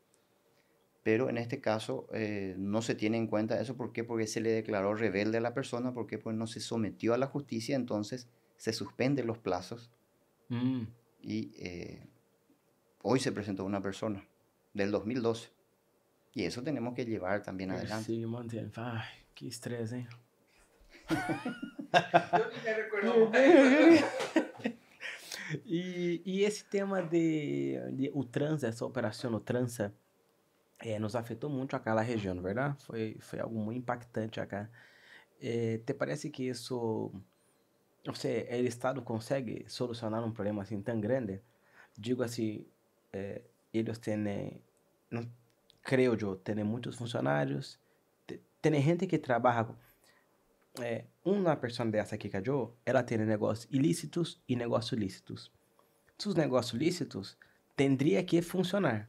[1.03, 3.77] Pero en este caso eh, no se tiene en cuenta eso.
[3.77, 4.05] ¿Por qué?
[4.05, 5.93] Porque se le declaró rebelde a la persona.
[5.95, 7.77] Porque pues no se sometió a la justicia.
[7.77, 9.91] Entonces se suspenden los plazos.
[10.51, 10.87] Hum.
[11.21, 12.07] Y eh,
[13.03, 14.25] hoy se presentó una persona
[14.75, 15.51] del 2012.
[16.35, 18.07] Y eso tenemos que llevar también adelante.
[18.07, 18.71] Persigue, mantém.
[18.77, 20.09] Ai, que estresse, hein?
[23.03, 24.05] Yo ni me.
[25.65, 29.95] E, e esse tema de, de o transa, essa operação no transa,
[30.81, 32.77] eh, nos afetou muito aquela região, não é verdade?
[32.85, 34.71] Foi, foi algo muito impactante acá.
[35.41, 37.11] Eh, te parece que isso,
[38.15, 41.41] seja, o Estado consegue solucionar um problema assim tão grande?
[41.97, 42.67] Digo assim,
[43.13, 43.43] eh,
[43.73, 44.63] eles têm,
[45.11, 45.29] não,
[45.83, 47.79] creio eu, têm muitos funcionários,
[48.27, 49.75] te- tem gente que trabalha
[50.81, 55.53] é, uma pessoa dessa aqui que a Joe, ela tem negócios ilícitos e negócios lícitos.
[56.25, 57.37] Os negócios lícitos
[57.77, 59.09] tendria que funcionar.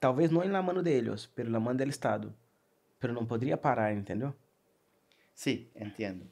[0.00, 2.34] Talvez não na mão deles, pero na mão do Estado.
[2.98, 4.34] Pero não poderia parar, entendeu?
[5.34, 6.26] Sí, entiendo.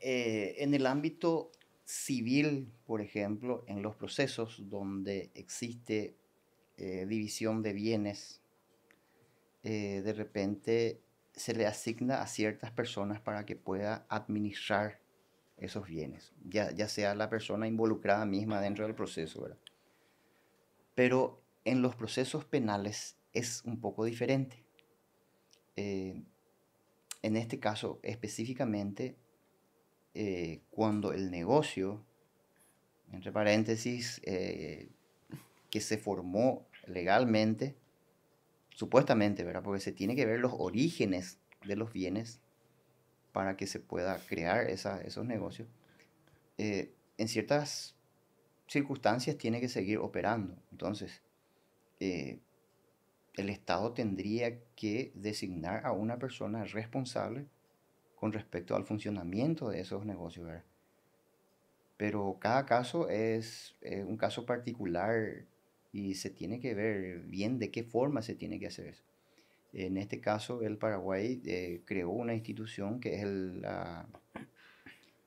[0.00, 1.50] Eh, en el ámbito
[1.86, 6.16] civil, por ejemplo, en los procesos donde existe
[6.76, 8.42] eh, división de bienes,
[9.62, 11.00] eh, de repente
[11.32, 15.00] se le asigna a ciertas personas para que pueda administrar
[15.58, 19.48] esos bienes, ya, ya sea la persona involucrada misma dentro del proceso.
[20.94, 24.64] Pero en los procesos penales es un poco diferente.
[25.76, 26.20] Eh,
[27.22, 29.16] en este caso específicamente,
[30.16, 32.04] eh, cuando el negocio,
[33.12, 34.88] entre paréntesis, eh,
[35.70, 37.76] que se formó legalmente,
[38.70, 39.62] supuestamente, ¿verdad?
[39.62, 42.40] Porque se tiene que ver los orígenes de los bienes
[43.32, 45.68] para que se pueda crear esa- esos negocios.
[46.58, 47.96] eh, en ciertas
[48.68, 50.56] circunstancias tiene que seguir operando.
[50.72, 51.22] Entonces,
[52.00, 52.40] eh,
[53.34, 57.46] el Estado tendría que designar a una persona responsable
[58.26, 60.64] con respecto al funcionamiento de esos negocios, ¿verdad?
[61.96, 65.44] Pero cada caso es eh, un caso particular
[65.92, 69.04] y se tiene que ver bien de qué forma se tiene que hacer eso.
[69.72, 74.08] En este caso, el Paraguay eh, creó una institución que es el la-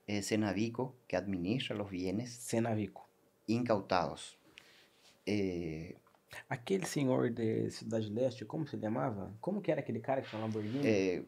[0.07, 2.53] el Senavico, que administra los bienes
[3.47, 4.37] incautados.
[5.25, 5.95] Eh,
[6.49, 9.31] Aquele senhor de Cidade Leste, como se chamava?
[9.39, 10.79] Como que era aquele cara que tinha Lamborghini?
[10.83, 11.25] eh,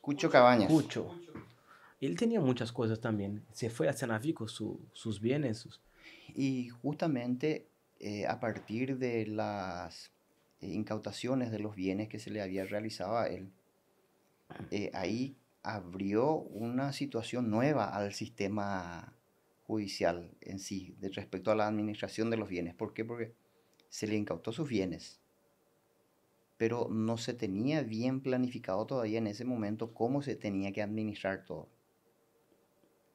[0.00, 0.68] Cucho Cabañas.
[0.70, 1.14] Cucho.
[2.00, 3.42] Ele tinha muitas coisas também.
[3.52, 5.80] Se foi a Senavico, su, sus bienes, sus...
[6.34, 7.66] Y justamente
[7.98, 10.10] eh, a partir de las
[10.60, 13.50] eh, incautaciones de los bienes que se le había realizado a él,
[14.70, 19.12] eh, ahí abrió una situación nueva al sistema
[19.66, 22.74] judicial en sí, de respecto a la administración de los bienes.
[22.74, 23.04] ¿Por qué?
[23.04, 23.34] Porque
[23.90, 25.19] se le incautó sus bienes,
[26.60, 31.46] pero no se tenía bien planificado todavía en ese momento cómo se tenía que administrar
[31.46, 31.70] todo.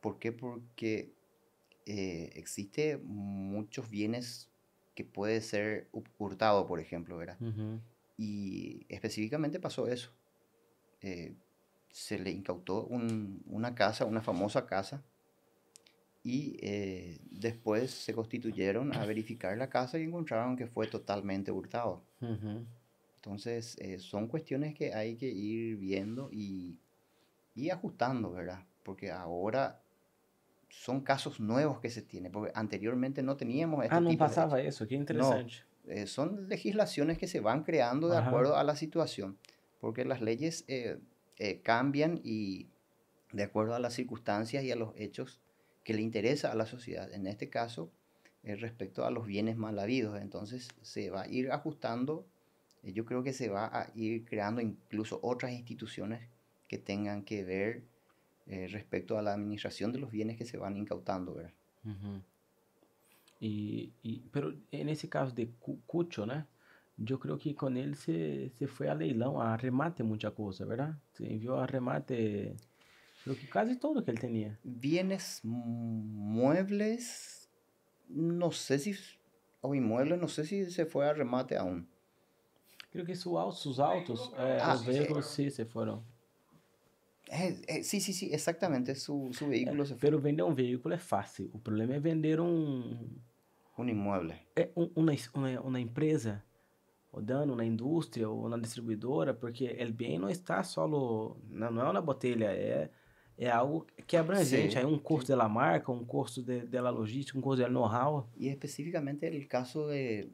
[0.02, 0.32] ¿Por qué?
[0.32, 1.14] Porque
[1.86, 4.50] eh, existe muchos bienes
[4.96, 7.38] que puede ser hu- hurtado, por ejemplo, ¿verdad?
[7.39, 7.80] Uhum.
[8.18, 10.10] Y específicamente pasó eso.
[11.02, 11.36] Eh,
[11.91, 15.04] se le incautó un- una casa, una famosa casa,
[16.24, 22.04] y eh, después se constituyeron a verificar la casa y encontraron que fue totalmente hurtado.
[22.22, 22.66] Uhum.
[23.26, 26.80] Entonces, eh, son cuestiones que hay que ir viendo y,
[27.55, 28.63] y ajustando, ¿verdad?
[28.84, 29.82] Porque ahora
[30.69, 34.30] son casos nuevos que se tienen, porque anteriormente no teníamos este Ah, não tipo de
[34.30, 35.65] passava isso, que interessante.
[35.88, 38.30] eh, son legislaciones que se van creando de Ajá.
[38.30, 39.39] acuerdo a la situación,
[39.82, 40.99] porque las leyes eh,
[41.39, 42.67] eh, cambian y
[43.34, 45.41] de acuerdo a las circunstancias y a los hechos
[45.84, 47.11] que le interesa a la sociedad.
[47.11, 47.89] En este caso,
[48.43, 52.28] eh, respecto a los bienes mal habidos, entonces se va a ir ajustando.
[52.86, 56.30] Eh, yo creo que se va a ir creando incluso otras instituciones
[56.68, 57.84] que tengan que ver
[58.48, 61.54] eh, respecto a la administración de los bienes que se van incautando, ¿verdad?
[61.84, 62.22] Uhum.
[63.42, 66.46] E, e, pero nesse caso de Cu- Cucho, né?
[66.98, 70.96] Eu creio que com ele você, você foi a leilão, a remate muita coisa, verdade?
[71.12, 72.56] Você enviou a remate.
[73.22, 74.58] Creo que casi todo que él tenía.
[74.64, 77.50] Bienes muebles,
[78.08, 78.96] no sé si,
[79.62, 81.86] o inmuebles, no sé si se fue a remate aún.
[82.96, 86.02] Creo que su, sus autos, eh, Ah, los vehículos sí se fueron.
[87.30, 90.00] Eh, eh, sí, sí, sí, exactamente, su, su vehículo se fue.
[90.00, 91.50] Pero vender um veículo é fácil.
[91.54, 93.10] O problema é vender um,
[93.78, 94.36] Un inmueble.
[94.56, 96.41] é um- uma, uma, uma empresa,
[97.12, 101.82] ou dando na indústria ou na distribuidora, porque o bem não está só no, não
[101.82, 102.89] é uma botelha, é,
[103.38, 104.72] é algo que é abrangente.
[104.74, 108.30] Sim, Aí um custo da marca, um custo da logística, um custo do know-how.
[108.38, 110.30] Y específicamente el caso de,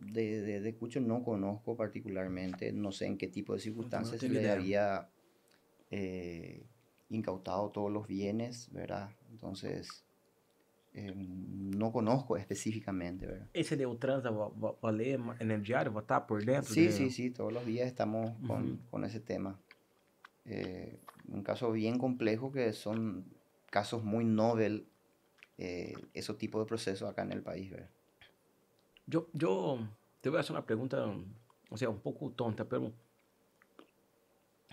[0.00, 4.28] de, de, de Cucho no conozco particularmente, no sé en qué tipo de circunstancias se
[4.28, 5.08] tengo le había
[5.90, 6.66] eh,
[7.08, 9.10] incautado todos los bienes, ¿verdad?
[9.30, 10.04] Entonces,
[10.92, 13.48] eh, no conozco específicamente, ¿verdad?
[13.52, 16.72] Esse deu transa, vou, vou, vou ler no diário, vou estar por dentro.
[16.72, 19.58] Sí, de- sí, sí, todos los días estamos con, con ese tema.
[20.44, 23.24] Eh, un caso bien complejo que son
[23.70, 24.86] casos muy novel,
[25.58, 27.90] eh, esos tipos de procesos acá en el país, ¿verdad?
[29.08, 29.78] Yo, yo
[30.20, 31.06] te voy a hacer una pregunta,
[31.70, 32.92] o sea, un poco tonta, pero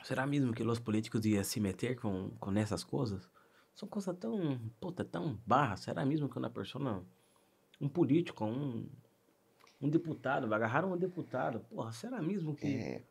[0.04, 3.30] será mesmo que os políticos iam se meter com, com essas coisas?
[3.76, 5.82] São coisas tão, puta, tão barras.
[5.82, 7.04] Será mesmo que uma pessoa,
[7.80, 8.88] um político, um,
[9.82, 11.60] um deputado, agarrar um deputado?
[11.70, 12.68] Porra, será mesmo que...
[12.68, 13.04] Eh,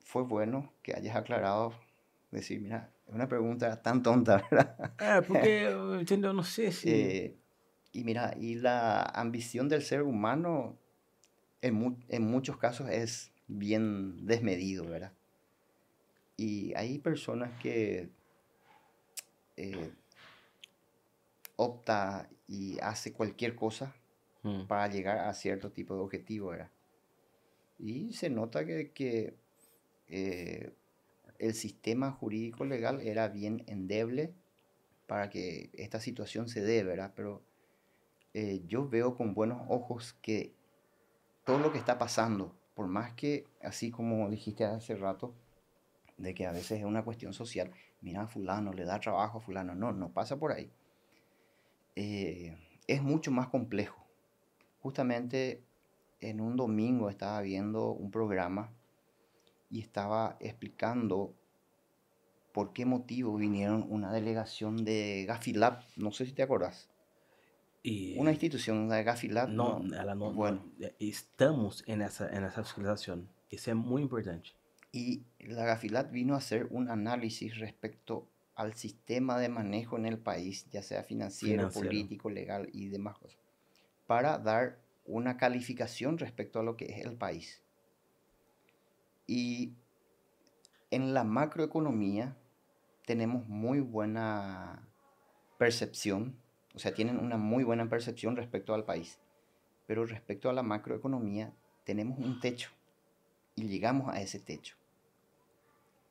[0.00, 1.72] fue bueno que hayas aclarado,
[2.30, 4.94] decir, mira, es una pregunta tan tonta, ¿verdad?
[4.98, 5.70] É, porque,
[6.00, 6.30] entendeu?
[6.30, 6.90] Eu não sei se...
[6.90, 7.43] Eh,
[7.94, 10.78] y mira, y la ambición del ser humano
[11.62, 15.12] en, mu- en muchos casos es bien desmedido, ¿verdad?
[16.36, 18.10] Y hay personas que
[19.56, 19.90] eh,
[21.56, 23.92] opta y hace cualquier cosa
[24.44, 26.70] Hum, para llegar a cierto tipo de objetivo, ¿verdad?
[27.78, 29.34] Y se nota que, que,
[30.08, 30.72] eh,
[31.38, 34.34] el sistema jurídico legal era bien endeble
[35.06, 37.12] para que esta situación se dé, ¿verdad?
[37.16, 37.42] Pero
[38.34, 40.52] eh, yo veo con buenos ojos que
[41.44, 45.34] todo lo que está pasando, por más que, así como dijiste hace rato,
[46.16, 47.70] de que a veces es una cuestión social,
[48.00, 50.70] mira a fulano, le da trabajo a fulano, no, no pasa por ahí.
[51.96, 52.56] Eh,
[52.88, 54.04] es mucho más complejo.
[54.80, 55.62] Justamente
[56.20, 58.72] en un domingo estaba viendo un programa
[59.70, 61.34] y estaba explicando
[62.52, 66.88] por qué motivo vinieron una delegación de Gafilab, no sé si te acordás.
[67.84, 69.48] E Una institución de Gafilab.
[69.50, 70.62] não, no- ela não, bueno,
[70.98, 73.28] estamos nessa, nessa fiscalização.
[73.52, 74.54] Isso é muito importante.
[74.92, 80.18] Y la Gafilat vino a hacer un análisis respecto al sistema de manejo en el
[80.18, 81.88] país, ya sea financiero, Financiero.
[81.88, 83.38] político, legal y demás cosas,
[84.06, 87.60] para dar una calificación respecto a lo que es el país.
[89.26, 89.72] Y
[90.90, 92.36] en la macroeconomía
[93.04, 94.88] tenemos muy buena
[95.58, 96.36] percepción,
[96.74, 99.18] o sea, tienen una muy buena percepción respecto al país,
[99.86, 101.52] pero respecto a la macroeconomía
[101.84, 102.70] tenemos un techo
[103.54, 104.76] y llegamos a ese techo.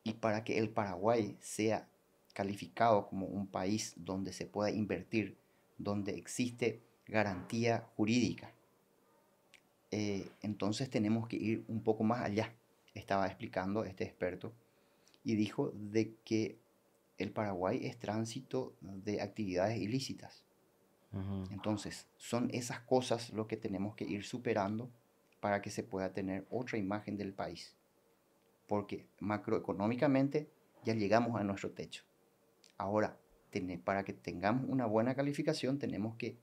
[0.04, 1.88] Y para que el Paraguay sea
[2.34, 5.38] calificado como un país donde se pueda invertir,
[5.78, 8.52] donde existe garantía jurídica,
[9.92, 12.54] eh, entonces tenemos que ir un poco más allá,
[12.94, 14.54] estaba explicando este experto,
[15.24, 16.58] y dijo de que
[17.18, 20.44] el Paraguay es tránsito de actividades ilícitas.
[21.52, 24.90] Entonces, son esas cosas lo que tenemos que ir superando
[25.40, 27.76] para que se pueda tener otra imagen del país.
[28.68, 30.50] Porque macroeconómicamente
[30.84, 32.04] ya llegamos a nuestro techo.
[32.78, 33.18] Ahora,
[33.84, 36.38] para que tengamos una buena calificación, tenemos que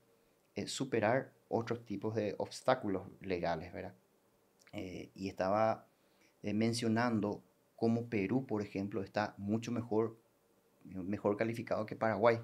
[0.55, 3.93] eh, superar otros tipos de obstáculos legales, ¿verdad?
[4.73, 5.87] Eh, y estaba
[6.43, 7.43] eh, mencionando
[7.75, 10.17] cómo Perú, por ejemplo, está mucho mejor,
[10.83, 12.39] mejor calificado que Paraguay.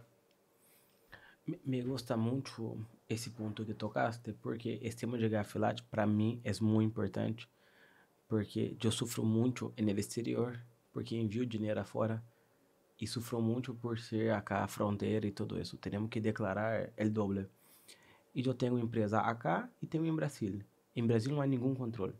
[1.48, 6.52] Me- gusta muito esse ponto que tocaste, porque esse tema de gafilat, para mim, é
[6.62, 7.50] muito importante,
[8.28, 10.60] porque eu sofro muito no exterior,
[10.92, 12.22] porque envio dinheiro afora,
[13.00, 15.78] e sofro muito por ser acá a fronteira e tudo isso.
[15.78, 17.48] Temos que declarar o doble.
[18.36, 20.66] E eu tenho empresa acá e tenho em Brasília.
[20.96, 22.16] Em Brasil não há nenhum controle.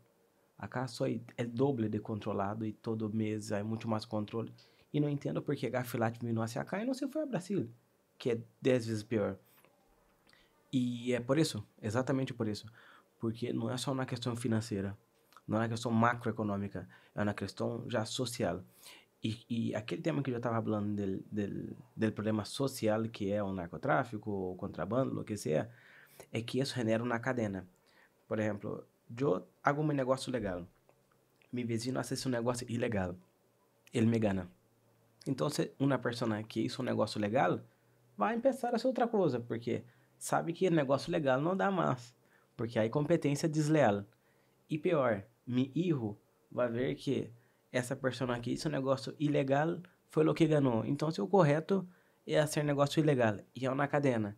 [0.58, 4.52] Acá só é o doble de controlado e todo mês há muito mais controle.
[4.92, 7.68] E não entendo por que gafilat vindo hacia acá e não se foi a Brasília
[8.18, 9.36] que é 10 vezes pior.
[10.72, 12.66] E é por isso, exatamente por isso.
[13.18, 14.96] Porque não é só uma questão financeira,
[15.46, 18.62] não é uma questão macroeconômica, é uma questão já social.
[19.22, 23.42] E, e aquele tema que eu estava falando del, del, del problema social, que é
[23.42, 25.68] o narcotráfico, o contrabando, o que seja,
[26.32, 27.66] é que isso genera uma cadena.
[28.28, 28.86] Por exemplo,
[29.18, 30.66] eu hago um negócio legal,
[31.52, 33.16] meu vizinho hace um negócio ilegal,
[33.92, 34.48] ele me gana.
[35.26, 37.60] Então, uma pessoa que hizo um negócio legal
[38.18, 39.84] vai começar a fazer outra coisa, porque
[40.18, 42.12] sabe que negócio legal não dá mais,
[42.56, 44.04] porque aí competência desleal.
[44.68, 46.18] E pior, mi hijo
[46.50, 47.30] vai ver que
[47.70, 49.80] essa pessoa que hizo um negócio ilegal
[50.10, 50.84] foi o que ganhou.
[50.84, 51.88] Então, o correto
[52.26, 53.36] é fazer negócio ilegal.
[53.54, 54.36] E é uma cadena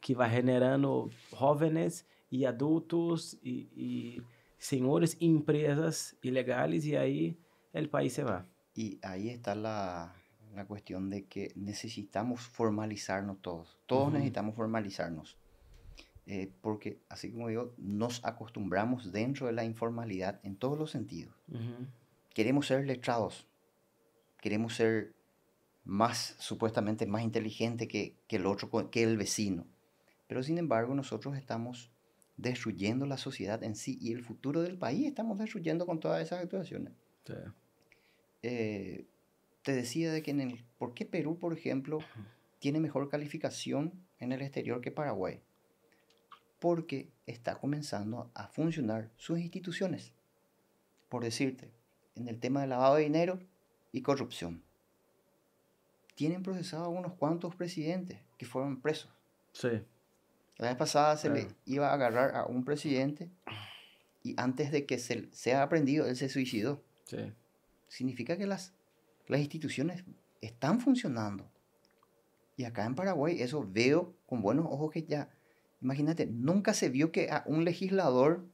[0.00, 4.22] que vai generando jovens e adultos e, e
[4.58, 7.38] senhores empresas ilegales e aí
[7.72, 8.44] o país se vai.
[8.74, 10.14] Y ahí está la,
[10.54, 13.78] la cuestión de que necesitamos formalizarnos todos.
[13.86, 14.14] Todos Ujú.
[14.14, 15.36] necesitamos formalizarnos.
[16.26, 21.34] Eh, porque, así como digo, nos acostumbramos dentro de la informalidad en todos los sentidos.
[21.48, 21.86] Uhum.
[22.34, 23.46] Queremos ser letrados.
[24.40, 25.12] Queremos ser
[25.84, 29.66] más, supuestamente, más inteligente que, que el otro, que el vecino.
[30.28, 31.90] Pero, sin embargo, nosotros estamos
[32.36, 36.42] destruyendo la sociedad en sí y el futuro del país estamos destruyendo con todas esas
[36.42, 36.92] actuaciones.
[37.26, 37.34] Sí.
[38.42, 39.06] eh,
[39.62, 41.98] te decía de que en el, ¿por qué Perú, por ejemplo,
[42.58, 45.40] tiene mejor calificación en el exterior que Paraguay?
[46.58, 50.12] Porque está comenzando a funcionar sus instituciones.
[51.08, 51.70] Por decirte,
[52.14, 53.40] en el tema de lavado de dinero
[53.92, 54.62] y corrupción.
[56.14, 59.10] Tienen procesados unos cuantos presidentes que fueron presos.
[59.52, 59.82] Sí.
[60.58, 63.30] La vez pasada se le iba a agarrar a un presidente
[64.22, 66.82] y antes de que se sea aprendido, él se suicidó.
[67.06, 67.32] Sí.
[67.88, 68.72] significa que las,
[69.30, 70.04] las instituciones
[70.40, 71.48] están funcionando.
[72.56, 75.30] Y acá en Paraguay eso veo con buenos ojos que ya,
[75.80, 78.44] imagínate, nunca se vio que a un legislador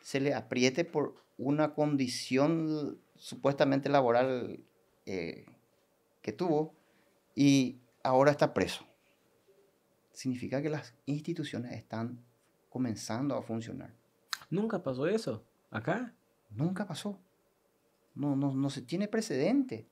[0.00, 4.60] se le apriete por una condición supuestamente laboral
[5.06, 5.46] eh,
[6.22, 6.74] que tuvo
[7.34, 8.86] y ahora está preso.
[10.12, 12.24] Significa que las instituciones están
[12.68, 13.92] comenzando a funcionar.
[14.50, 15.42] Nunca passou isso?
[15.70, 16.12] Acá?
[16.50, 17.18] Nunca pasó.
[18.14, 19.88] No, no, no se tiene precedente.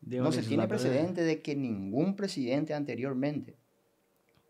[0.00, 3.56] De No se tiene precedente de que ningún presidente anteriormente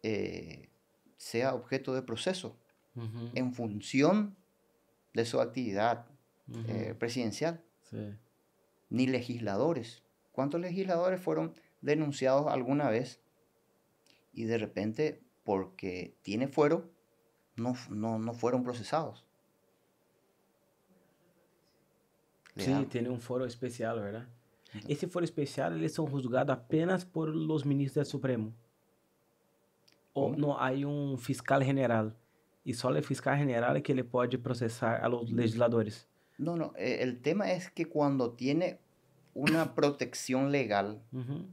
[0.02, 0.68] eh,
[1.16, 2.56] sea objeto de proceso
[3.34, 4.36] en función
[5.14, 6.06] de su actividad
[6.66, 7.96] eh, presidencial, Sí.
[8.90, 10.02] ni legisladores.
[10.32, 13.20] ¿Cuántos legisladores fueron denunciados alguna vez
[14.32, 16.90] y de repente, porque tiene fuero,
[17.56, 19.24] no, no, no fueron procesados?
[22.47, 24.26] Le Sim, tem um foro especial, verdade?
[24.74, 24.90] Então.
[24.90, 28.54] Esse foro especial, eles são julgados apenas por los ministros do Supremo.
[30.12, 32.12] Ou não, há um fiscal general.
[32.64, 36.06] E só o fiscal general é que ele pode processar a los legisladores.
[36.38, 38.78] No, no, eh, el tema es que cuando tiene
[39.34, 41.46] una protección legal, Uhum.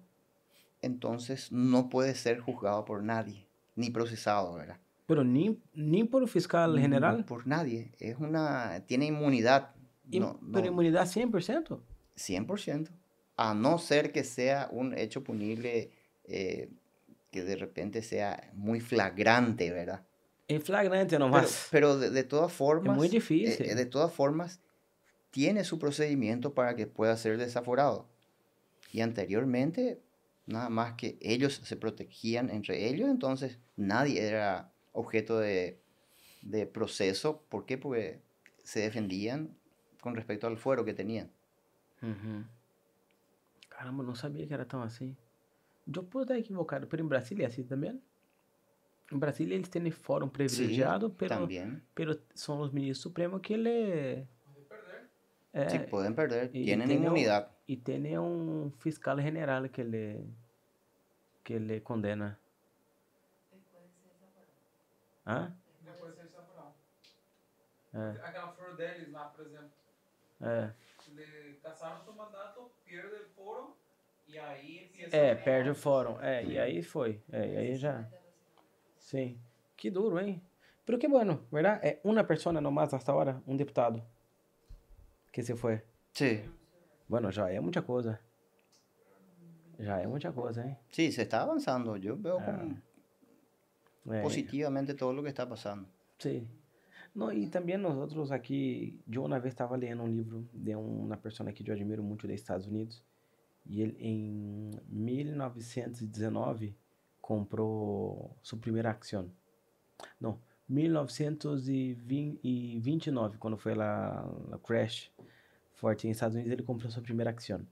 [0.81, 4.77] entonces no puede ser juzgado por nadie, ni procesado, ¿verdad?
[5.07, 7.23] Pero nem, nem por o fiscal general.
[7.25, 7.91] Por nadie.
[7.99, 9.74] Es una, tiene inmunidad.
[10.11, 11.79] No, no, Pero imunidade 100%.
[12.15, 12.89] 100%.
[13.37, 15.91] A no ser que sea un hecho punible
[16.25, 16.69] eh,
[17.31, 20.05] que de repente sea muy flagrante, ¿verdad?
[20.47, 21.67] Em flagrante Pero, nomás.
[21.71, 23.65] pero de, de todas formas, muy eh, difícil.
[23.65, 24.61] eh, de todas formas,
[25.31, 28.07] tiene su procedimiento para que pueda ser desaforado.
[28.93, 29.99] Y anteriormente,
[30.45, 35.81] nada más que ellos se protegían entre ellos, entonces nadie era objeto de,
[36.43, 37.43] de proceso.
[37.49, 37.77] ¿Por qué?
[37.77, 38.21] Porque
[38.63, 39.57] se defendían
[40.05, 41.27] con respecto al fuero que tenían.
[42.03, 42.45] Uhum.
[43.69, 45.17] Caramba, eu não sabia que era tão assim.
[45.87, 47.99] Eu posso estar equivocado, pero em Brasília é assim também?
[49.11, 51.81] Em Brasília eles têm fórum privilegiado, pero, También.
[51.95, 54.27] pero são os ministros supremos que ele...
[55.53, 56.51] É, Sí, pueden perder.
[56.51, 57.47] tienen tiene un- inmunidad.
[57.67, 60.23] E tem um fiscal general que ele
[61.43, 62.37] que ele condena.
[65.25, 65.55] Hã?
[65.81, 66.73] Depois de ser desaforado.
[67.93, 69.71] É, Aquela flor deles lá, por exemplo.
[70.41, 70.73] É.
[71.13, 73.77] Le caçaram seu mandato, perde o foro
[74.27, 76.19] e aí empieza É, perde o fórum.
[76.21, 77.21] É, e aí foi.
[77.31, 78.09] É, e aí já.
[78.97, 79.39] Sim.
[79.77, 80.41] Que duro, hein?
[80.85, 81.79] Pero que bueno, ¿verdad?
[81.83, 84.01] É uma pessoa nomás hasta agora, um deputado.
[85.31, 85.81] Que se foi.
[86.13, 86.43] Sí,
[87.07, 88.19] Bueno, já é muita coisa.
[89.77, 90.77] Já é muita coisa, hein?
[90.91, 91.97] sí, se está avanzando.
[91.97, 92.81] Yo veo Ah, como
[94.13, 95.87] É, positivamente todo lo que está pasando.
[96.19, 96.47] Sim.
[97.15, 101.15] Não, e também nós outros aqui, eu uma vez estava lendo um livro de uma
[101.15, 103.01] pessoa que eu admiro muito dos Estados Unidos,
[103.65, 106.75] e ele em 1919
[107.21, 109.31] comprou sua primeira ação.
[110.19, 110.37] Não,
[110.67, 115.09] 1929, quando foi lá a crash
[115.73, 117.65] forte nos Estados Unidos, ele comprou sua primeira ação.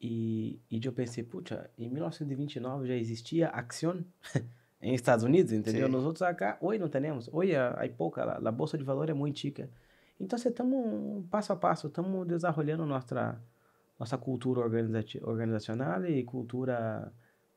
[0.00, 4.02] E, e eu pensei, puxa, em 1929 já existia ação
[4.80, 5.86] em Estados Unidos, entendeu?
[5.86, 5.92] Sim.
[5.92, 7.28] Nós outros acá, hoje não temos.
[7.32, 9.68] Hoje há pouca, a, a bolsa de valor é muito chica.
[10.20, 13.40] Então, estamos passo a passo, estamos desenvolvendo nossa
[13.98, 17.12] nossa cultura organizati- organizacional e cultura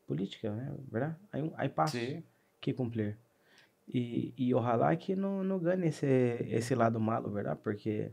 [0.07, 0.72] política, né?
[0.91, 1.15] ¿verdad?
[1.31, 2.23] Hay, un- hay pasos Sí.
[2.60, 3.15] que cumplir.
[3.88, 6.06] E, e ojalá que não, não ganhe esse,
[6.49, 7.57] esse lado malo, ¿verdad?
[7.57, 8.11] Porque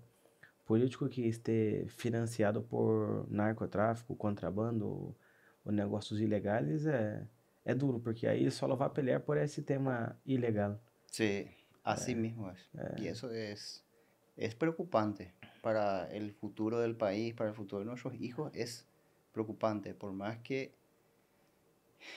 [0.67, 5.15] político que esteja financiado por narcotráfico, contrabando
[5.65, 7.23] ou negócios ilegais é,
[7.69, 10.81] é duro, porque aí só vai pelear por esse tema ilegal.
[11.07, 11.47] Sí,
[11.85, 12.59] así mismo es.
[12.97, 13.85] Y eso es,
[14.37, 18.87] es preocupante para el futuro del país, para el futuro de nuestros hijos, es
[19.33, 20.73] preocupante, por más que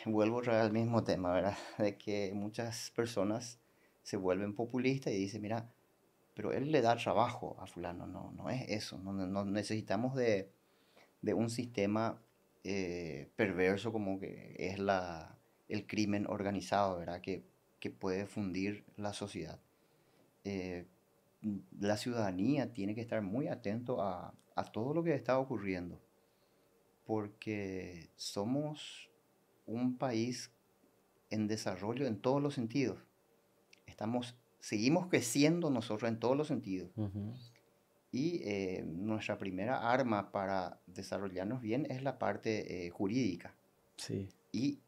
[0.05, 1.57] vuelvo otra vez al mismo tema, ¿verdad?
[1.77, 3.59] De que muchas personas
[4.03, 5.69] se vuelven populistas y dicen, mira,
[6.33, 10.49] pero él le da trabajo a fulano, no, no es eso, no- no necesitamos de,
[11.21, 12.21] de un sistema
[12.63, 15.37] eh, perverso como que es la,
[15.71, 17.21] el crimen organizado, ¿verdad?
[17.21, 17.43] Que,
[17.79, 19.59] que puede fundir la sociedad.
[20.43, 20.85] Eh,
[21.79, 25.99] la ciudadanía tiene que estar muy atento a, a todo lo que está ocurriendo,
[27.05, 29.09] porque somos
[29.65, 30.51] un país
[31.29, 32.99] en desarrollo en todos los sentidos.
[33.87, 36.91] Estamos, seguimos creciendo nosotros en todos los sentidos.
[38.11, 43.55] Y eh, nuestra primera arma para desarrollarnos bien es la parte eh, jurídica.
[43.95, 44.27] Sim.
[44.51, 44.79] Y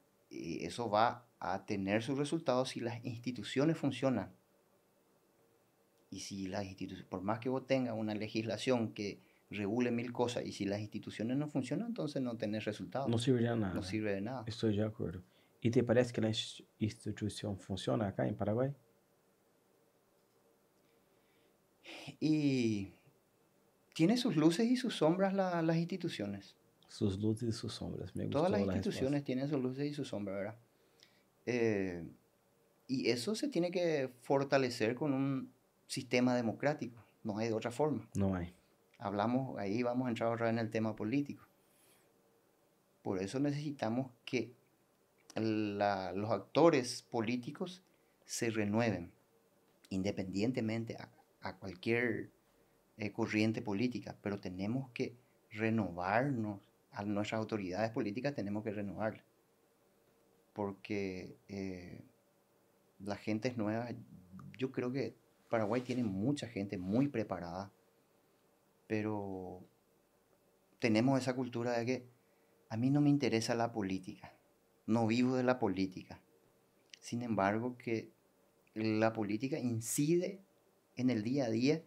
[0.65, 4.33] eso va a tener sus resultados si las instituciones funcionan.
[6.09, 9.19] Y si las instituciones, por más que vos tengas una legislación que
[9.49, 13.09] regule mil cosas, y si las instituciones no funcionan, entonces no tenés resultados.
[13.09, 13.73] Não serviria nada.
[13.73, 14.43] No sirve de nada.
[14.47, 15.23] Estou de acordo.
[15.61, 18.73] E te parece que a insti- instituição funciona acá em Paraguai?
[22.19, 22.93] Y
[23.93, 26.55] tiene sus luces y sus sombras la- las instituciones.
[26.93, 28.15] Suas luzes e suas sombras.
[28.15, 30.55] Me Todas las instituciones tienen sus luces y sus sombras, ¿verdad?
[31.47, 32.03] Eh,
[32.87, 35.51] y eso se tiene que fortalecer con un
[35.87, 37.03] sistema democrático.
[37.23, 38.07] No hay de otra forma.
[38.15, 38.45] Não há.
[38.99, 41.43] Hablamos, ahí vamos a entrar otra vez en el tema político.
[43.01, 44.53] Por eso necesitamos que
[45.35, 47.81] la- los actores políticos
[48.25, 49.11] se renueven,
[49.89, 51.09] independientemente a,
[51.41, 52.29] a cualquier
[52.97, 55.15] eh, corriente política, pero tenemos que
[55.51, 56.59] renovarnos,
[56.93, 59.25] a nuestras autoridades políticas tenemos que renovarlas,
[60.53, 62.03] porque eh,
[62.99, 63.89] la gente es nueva.
[64.57, 65.15] Yo creo que
[65.49, 67.71] Paraguay tiene mucha gente muy preparada,
[68.87, 69.61] pero
[70.79, 72.07] tenemos esa cultura de que
[72.69, 74.33] a mí no me interesa la política,
[74.85, 76.19] no vivo de la política.
[76.99, 78.11] Sin embargo, que
[78.75, 80.41] la política incide
[80.95, 81.83] en el día a día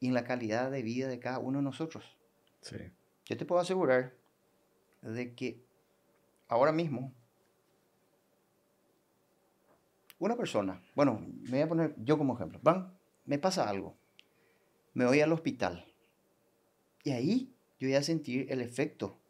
[0.00, 2.16] y en la calidad de vida de cada uno de nosotros.
[2.62, 2.90] Sim.
[3.26, 4.17] Yo te puedo asegurar
[5.02, 5.64] de que
[6.48, 7.14] ahora mismo
[10.18, 13.96] una persona, bueno, me voy a poner yo como ejemplo, van, me pasa algo,
[14.94, 15.84] me voy al hospital
[17.04, 19.20] y ahí yo voy a sentir el efecto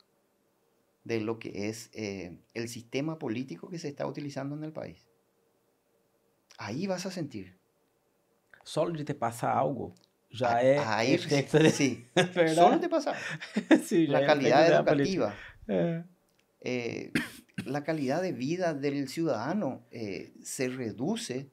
[1.05, 5.07] de lo que es eh, el sistema político que se está utilizando en el país.
[6.59, 7.59] Ahí vas a sentir.
[8.65, 9.95] Solo de te passar algo
[10.31, 11.71] já A- é ahí, efeito de...
[11.71, 12.07] sí,
[12.55, 13.15] solo te pasa.
[14.07, 15.35] Já La calidad política.
[15.69, 16.03] É.
[16.61, 17.13] eh,
[17.65, 21.51] la calidad de vida del ciudadano eh, se reduce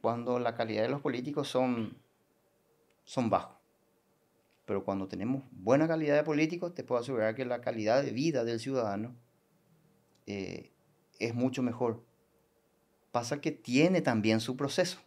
[0.00, 1.96] cuando la calidad de los políticos son,
[3.04, 3.56] son bajos.
[4.66, 8.44] Pero cuando tenemos buena calidad de políticos, te puedo asegurar que la calidad de vida
[8.44, 9.14] del ciudadano
[10.26, 10.72] eh,
[11.18, 12.02] es mucho mejor.
[13.12, 14.98] Pasa que tiene también su proceso.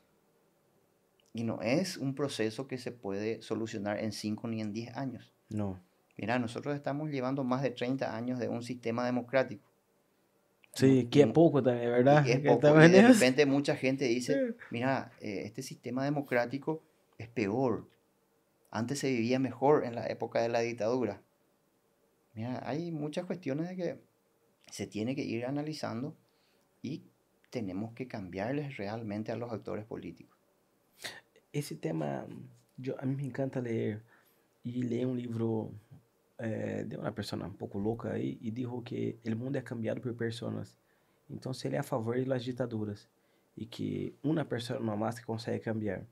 [1.34, 5.34] Y no es un proceso que se puede solucionar en 5 ni en 10 años.
[5.50, 5.87] Não.
[6.18, 9.64] Mira, nosotros estamos llevando más de 30 años de un sistema democrático.
[10.74, 14.34] Sim, que no- pouco também, é Y es poco, y de repente mucha gente dice,
[14.34, 14.56] Sí.
[14.72, 16.84] mira, eh, este sistema democrático
[17.18, 17.88] es peor.
[18.70, 21.22] Antes se vivía mejor en la época de la dictadura.
[22.36, 24.00] Mira, hay muchas cuestiones de que
[24.72, 26.16] se tiene que ir analizando
[26.84, 27.04] y
[27.50, 30.38] tenemos que cambiarles realmente a los actores políticos.
[31.54, 32.28] Esse tema,
[32.78, 34.04] yo- a mim me encanta ler.
[34.64, 35.72] E ler um livro
[36.88, 40.14] de uma pessoa um pouco louca aí e dijo que o mundo é cambiado por
[40.14, 40.78] pessoas.
[41.30, 43.08] Então, se ele é a favor das ditaduras
[43.56, 46.04] e que uma pessoa numa massa consegue cambiar.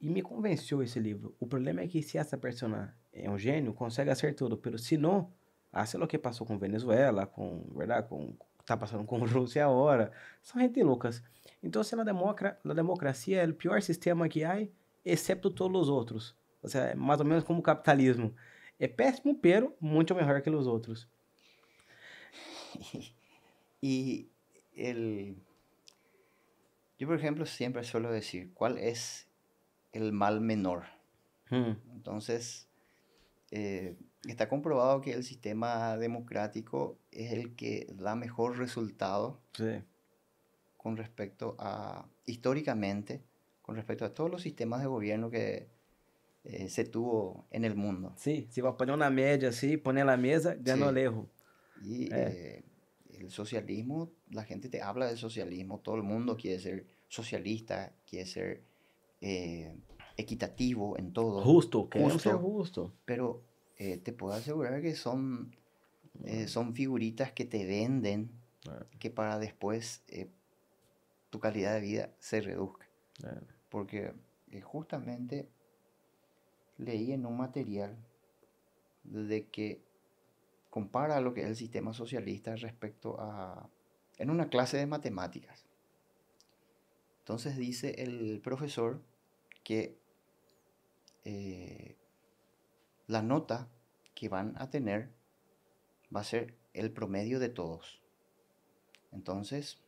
[0.00, 1.34] E me convenceu esse livro.
[1.40, 4.96] O problema é que se essa pessoa é um gênio, consegue hacer tudo, pero se
[4.96, 5.32] não,
[5.72, 8.34] hace lo que passou com Venezuela, com, verdade, com
[8.64, 10.12] tá passando com Rússia agora,
[10.42, 11.22] são gente loucas.
[11.62, 14.66] Então, se na, democra na democracia é o pior sistema que há,
[15.04, 16.36] exceto todos os outros.
[16.62, 18.34] Ou seja, é mais ou menos como o capitalismo.
[18.78, 21.08] É péssimo, pero muito melhor que os outros.
[23.82, 24.30] Y
[24.74, 25.36] el...
[26.98, 29.28] Yo, por ejemplo, siempre suelo decir, ¿cuál es
[29.92, 30.84] el mal menor?
[31.50, 32.68] Hum, Entonces,
[33.50, 33.96] eh,
[34.26, 39.82] está comprobado que el sistema democrático es el que da mejor resultado Sí.
[40.78, 43.22] con respecto a, históricamente,
[43.62, 45.68] con respecto a todos los sistemas de gobierno que
[46.48, 48.12] eh, se tuvo en el mundo.
[48.16, 50.98] Sim, se vai pôr uma média assim, põe na mesa, ganhou Sí.
[51.00, 51.28] erro.
[51.82, 52.14] Y Eh.
[52.14, 52.64] eh,
[53.20, 58.26] el socialismo, la gente te habla del socialismo, todo el mundo quiere ser socialista, quiere
[58.26, 58.62] ser
[59.20, 59.74] eh,
[60.16, 62.38] equitativo en todo, Justo, ser Justo.
[62.38, 62.92] justo.
[63.04, 63.42] pero
[63.78, 65.50] eh, te puedo asegurar que son,
[66.24, 68.30] eh, son figuritas que te venden
[68.98, 70.28] que para después eh,
[71.30, 72.86] tu calidad de vida se reduzca.
[73.68, 74.12] Porque
[74.50, 75.48] eh, justamente
[76.78, 77.96] leí en un material
[79.04, 79.80] de que
[80.70, 83.68] compara lo que es el sistema socialista respecto a...
[84.18, 85.64] en una clase de matemáticas.
[87.20, 89.00] Entonces dice el profesor
[89.64, 89.96] que
[91.24, 91.96] eh,
[93.06, 93.68] la nota
[94.14, 95.10] que van a tener
[96.14, 98.00] va a ser el promedio de todos.
[99.12, 99.78] Entonces,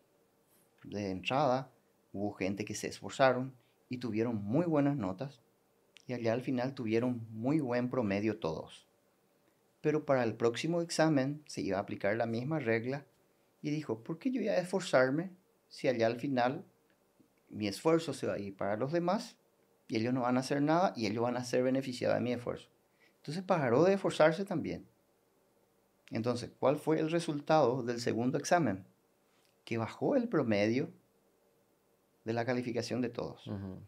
[0.85, 1.71] de entrada,
[2.13, 3.55] hubo gente que se esforzaron
[3.89, 5.41] y tuvieron muy buenas notas
[6.09, 8.87] y allá al final tuvieron muy buen promedio todos.
[9.83, 13.07] Pero para el próximo examen se iba a aplicar la misma regla
[13.61, 15.31] y dijo, ¿por qué yo voy a esforzarme
[15.69, 16.65] si allá al final
[17.51, 19.37] mi esfuerzo se va a ir para los demás
[19.87, 22.33] y ellos no van a hacer nada y ellos van a ser beneficiados de mi
[22.33, 22.69] esfuerzo?
[23.19, 24.87] Entonces paró de esforzarse también.
[26.11, 28.87] Entonces, ¿cuál fue el resultado del segundo examen?
[29.67, 30.91] Que bajó el promedio
[32.25, 33.47] de la calificación de todos.
[33.47, 33.79] Uhum.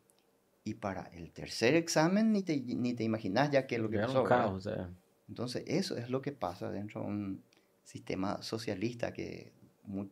[0.64, 3.96] Y para el tercer examen ni te, ni te imaginas ya qué es lo que
[3.96, 4.24] Eram pasó.
[4.24, 4.86] carros, é.
[5.28, 7.42] Entonces, eso es lo que pasa dentro de un
[7.84, 9.52] sistema socialista que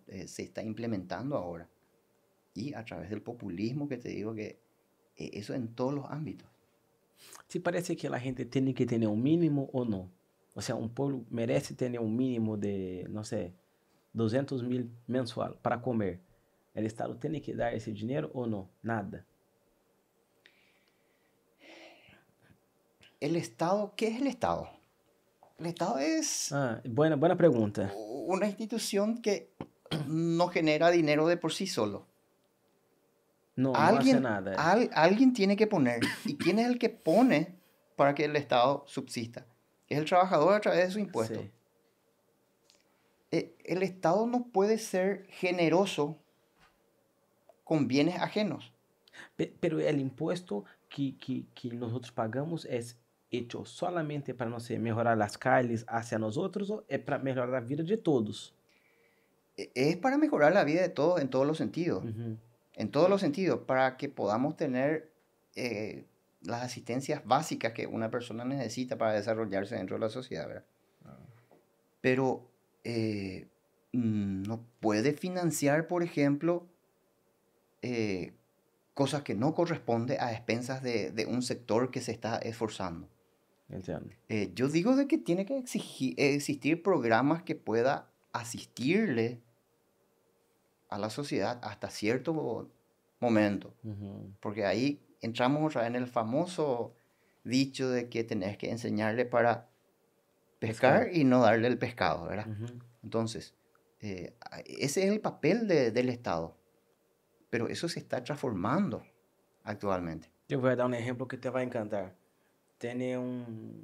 [0.07, 1.69] eh, se está implementando ahora.
[2.55, 4.59] Y a través del populismo que te digo que
[5.17, 6.49] eh, eso en todos los ámbitos.
[7.49, 10.09] Te parece que a gente tem que ter um mínimo ou não?
[10.55, 13.53] Ou seja, um povo merece ter um mínimo de, não sei,
[14.15, 16.21] 200 mil mensual para comer.
[16.75, 18.69] O Estado tem que dar esse dinheiro ou não?
[18.83, 19.27] Nada.
[23.21, 24.69] El Estado, ¿qué es el Estado?
[25.59, 27.93] El Estado es Ah, buena, buena pergunta.
[28.27, 29.51] una institución que
[30.07, 32.07] no genera dinero de por sí solo.
[33.57, 34.55] Não, não hace Alguien, nada.
[34.57, 36.01] al- alguien tiene que poner.
[36.25, 37.57] ¿Y quién es el que pone
[37.97, 39.47] para que el Estado subsista?
[39.89, 41.41] Es el trabajador a través de su impuesto.
[41.41, 41.51] Sí.
[43.33, 46.17] Eh, el Estado no puede ser generoso
[47.65, 48.73] con bienes ajenos.
[49.37, 52.79] Pe- Pero o imposto que, que, que nós pagamos é
[53.31, 57.57] hecho solamente para, não sei, melhorar as calles hacia nós outros ou é para melhorar
[57.57, 58.55] a vida de todos?
[59.57, 62.05] E- Es para mejorar la vida de todos en todos los sentidos.
[62.75, 65.13] En todos los sentidos, para que podamos tener
[65.57, 66.05] eh,
[66.43, 70.65] las asistencias básicas que una persona necesita para desarrollarse dentro de la sociedad, ¿verdad?
[72.01, 72.49] Pero
[72.85, 73.49] eh,
[73.93, 76.69] no puede financiar, por ejemplo,
[77.83, 78.33] eh,
[78.95, 83.09] cosas que no corresponden a expensas de, de un sector que se está esforzando.
[84.29, 89.41] Eh, yo digo de que tiene que exigi- existir programas que pueda asistirle
[90.89, 92.33] a la sociedad hasta cierto
[93.21, 93.75] momento.
[94.41, 96.95] Porque ahí entramos otra vez en el famoso
[97.45, 99.69] dicho de que tenés que enseñarle para
[100.59, 102.47] pescar y no darle el pescado, ¿verdad?
[103.03, 103.55] Entonces,
[104.01, 106.57] eh, a- ese es el papel de- del Estado.
[107.51, 109.03] Pero eso se está transformando
[109.65, 110.31] actualmente.
[110.49, 112.15] Eu vou dar um exemplo que te vai encantar.
[112.79, 113.83] Tem um,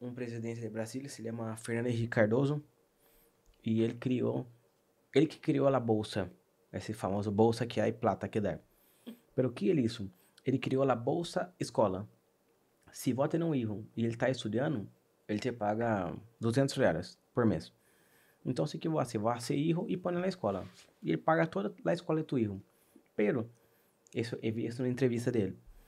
[0.00, 2.62] um presidente de Brasília, se chama Fernando Henrique Cardoso,
[3.64, 4.46] e ele criou,
[5.12, 6.30] ele que criou a bolsa,
[6.72, 8.60] esse famoso bolsa que há plata que dá.
[9.34, 10.08] Pero o que ele isso?
[10.44, 12.08] Ele criou a bolsa escola.
[12.92, 14.88] Se você um hijo e ele está estudando,
[15.28, 17.72] ele te paga 200 reais por mês.
[18.46, 20.64] Então, se que você vai ser hijo e põe na escola,
[21.02, 22.62] e ele paga toda a escola tu hijo.
[23.16, 23.50] Pero,
[24.14, 25.58] isso eu vi isso na entrevista dele.